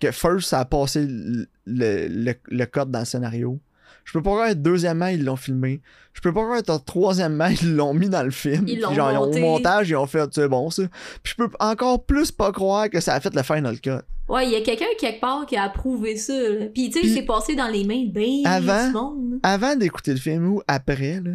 que 0.00 0.10
First, 0.10 0.48
ça 0.48 0.60
a 0.60 0.64
passé 0.64 1.06
le, 1.06 1.46
le, 1.66 2.08
le, 2.08 2.34
le 2.48 2.66
code 2.66 2.90
dans 2.90 2.98
le 3.00 3.04
scénario. 3.04 3.60
Je 4.04 4.12
peux 4.14 4.22
pas 4.22 4.30
croire 4.30 4.48
que 4.48 4.54
deuxièmement, 4.54 5.06
ils 5.08 5.22
l'ont 5.22 5.36
filmé. 5.36 5.82
Je 6.14 6.20
peux 6.22 6.32
pas 6.32 6.42
croire 6.42 6.62
que 6.62 6.84
troisièmement, 6.84 7.46
ils 7.46 7.76
l'ont 7.76 7.92
mis 7.94 8.08
dans 8.08 8.22
le 8.22 8.30
film. 8.30 8.66
Ils 8.66 8.80
l'ont 8.80 8.94
genre, 8.94 9.12
ils 9.12 9.16
ont- 9.18 9.26
monté. 9.26 9.38
au 9.42 9.46
montage, 9.46 9.90
ils 9.90 9.96
ont 9.96 10.06
fait, 10.06 10.28
c'est 10.32 10.48
bon, 10.48 10.70
ça. 10.70 10.84
Puis 11.22 11.34
je 11.36 11.44
peux 11.44 11.50
encore 11.60 12.04
plus 12.04 12.32
pas 12.32 12.50
croire 12.50 12.88
que 12.90 13.00
ça 13.00 13.14
a 13.14 13.20
fait 13.20 13.34
le 13.34 13.42
final 13.42 13.78
cut. 13.80 13.90
Ouais, 14.28 14.46
il 14.46 14.52
y 14.52 14.56
a 14.56 14.62
quelqu'un 14.62 14.86
quelque 14.98 15.20
part 15.20 15.46
qui 15.46 15.56
a 15.56 15.64
approuvé 15.64 16.16
ça, 16.16 16.32
là. 16.32 16.66
Puis, 16.72 16.90
tu 16.90 17.00
sais, 17.02 17.14
c'est 17.14 17.22
passé 17.22 17.54
dans 17.54 17.68
les 17.68 17.84
mains 17.84 18.04
de 18.06 18.10
ben 18.12 18.42
Avant- 18.46 18.86
du 18.86 18.92
monde. 18.92 19.40
Avant 19.42 19.76
d'écouter 19.76 20.12
le 20.12 20.18
film 20.18 20.48
ou 20.48 20.62
après, 20.66 21.20
là, 21.20 21.32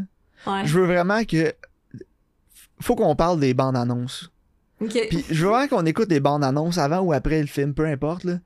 Ouais. 0.52 0.62
je 0.66 0.78
veux 0.80 0.86
vraiment 0.86 1.24
que. 1.24 1.54
Faut 2.82 2.96
qu'on 2.96 3.16
parle 3.16 3.40
des 3.40 3.54
bandes 3.54 3.78
annonces. 3.78 4.30
Ok. 4.82 4.98
Puis 5.10 5.26
je 5.30 5.44
veux 5.46 5.50
vraiment 5.52 5.68
qu'on 5.68 5.86
écoute 5.86 6.10
les 6.10 6.20
bandes 6.20 6.44
annonces 6.44 6.78
avant 6.78 7.00
ou 7.00 7.14
après 7.14 7.40
le 7.42 7.48
film, 7.48 7.74
peu 7.74 7.86
importe, 7.86 8.24
là. 8.26 8.40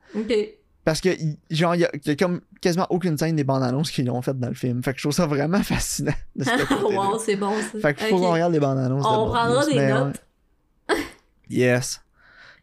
Parce 0.84 1.00
que, 1.02 1.10
genre, 1.50 1.74
il 1.74 1.80
y, 1.82 1.84
a- 1.84 1.90
il 1.92 2.06
y 2.06 2.10
a 2.10 2.16
comme 2.16 2.40
quasiment 2.62 2.86
aucune 2.90 3.18
scène 3.18 3.36
des 3.36 3.44
bandes 3.44 3.62
annonces 3.62 3.90
qu'ils 3.90 4.10
ont 4.10 4.22
faites 4.22 4.38
dans 4.38 4.48
le 4.48 4.54
film. 4.54 4.82
Fait 4.82 4.92
que 4.92 4.98
je 4.98 5.02
trouve 5.04 5.12
ça 5.14 5.26
vraiment 5.26 5.62
fascinant 5.62 6.12
de 6.36 6.44
ce 6.44 6.50
côté-là. 6.66 6.98
wow, 7.10 7.18
c'est 7.18 7.36
bon 7.36 7.52
ça. 7.72 7.78
Fait 7.80 7.94
qu'il 7.94 8.06
faut 8.06 8.16
qu'on 8.18 8.32
regarde 8.32 8.52
les 8.52 8.60
bandes 8.60 8.78
annonces. 8.78 9.02
de 9.02 9.08
On 9.08 9.26
Morbius, 9.26 9.34
prendra 9.34 9.66
des 9.66 9.74
mais 9.74 9.92
notes. 9.92 10.22
ouais. 10.90 10.96
Yes. 11.50 12.00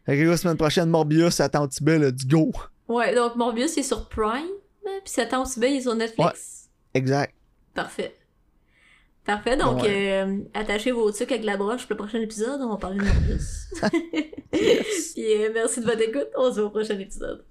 Fait 0.06 0.16
que 0.16 0.22
la 0.22 0.36
semaine 0.36 0.56
prochaine, 0.56 0.88
Morbius 0.88 1.40
à 1.40 1.48
Tantibet, 1.48 1.98
let's 1.98 2.26
go. 2.26 2.52
Ouais, 2.88 3.14
donc 3.14 3.36
Morbius 3.36 3.76
est 3.78 3.82
sur 3.82 4.08
Prime, 4.08 4.46
puis 4.82 5.12
Satan 5.12 5.42
aussi 5.42 5.58
bien, 5.60 5.68
il 5.70 5.76
est 5.76 5.80
sur 5.82 5.94
Netflix. 5.94 6.68
Exact. 6.94 7.32
Parfait. 7.74 8.14
Parfait, 9.26 9.56
donc 9.56 9.82
Ouais. 9.82 10.22
euh, 10.22 10.38
attachez 10.54 10.92
vos 10.92 11.10
trucs 11.10 11.32
avec 11.32 11.44
la 11.44 11.56
broche 11.56 11.86
pour 11.86 11.96
le 11.96 12.04
prochain 12.04 12.20
épisode, 12.20 12.60
on 12.62 12.70
va 12.70 12.76
parler 12.76 12.98
de 12.98 13.04
Morbius. 13.04 13.66
Yes. 14.52 15.12
Puis 15.14 15.44
euh, 15.44 15.50
merci 15.52 15.80
de 15.80 15.84
votre 15.84 16.00
écoute, 16.00 16.28
on 16.36 16.50
se 16.50 16.60
voit 16.60 16.68
au 16.68 16.70
prochain 16.70 16.98
épisode. 16.98 17.44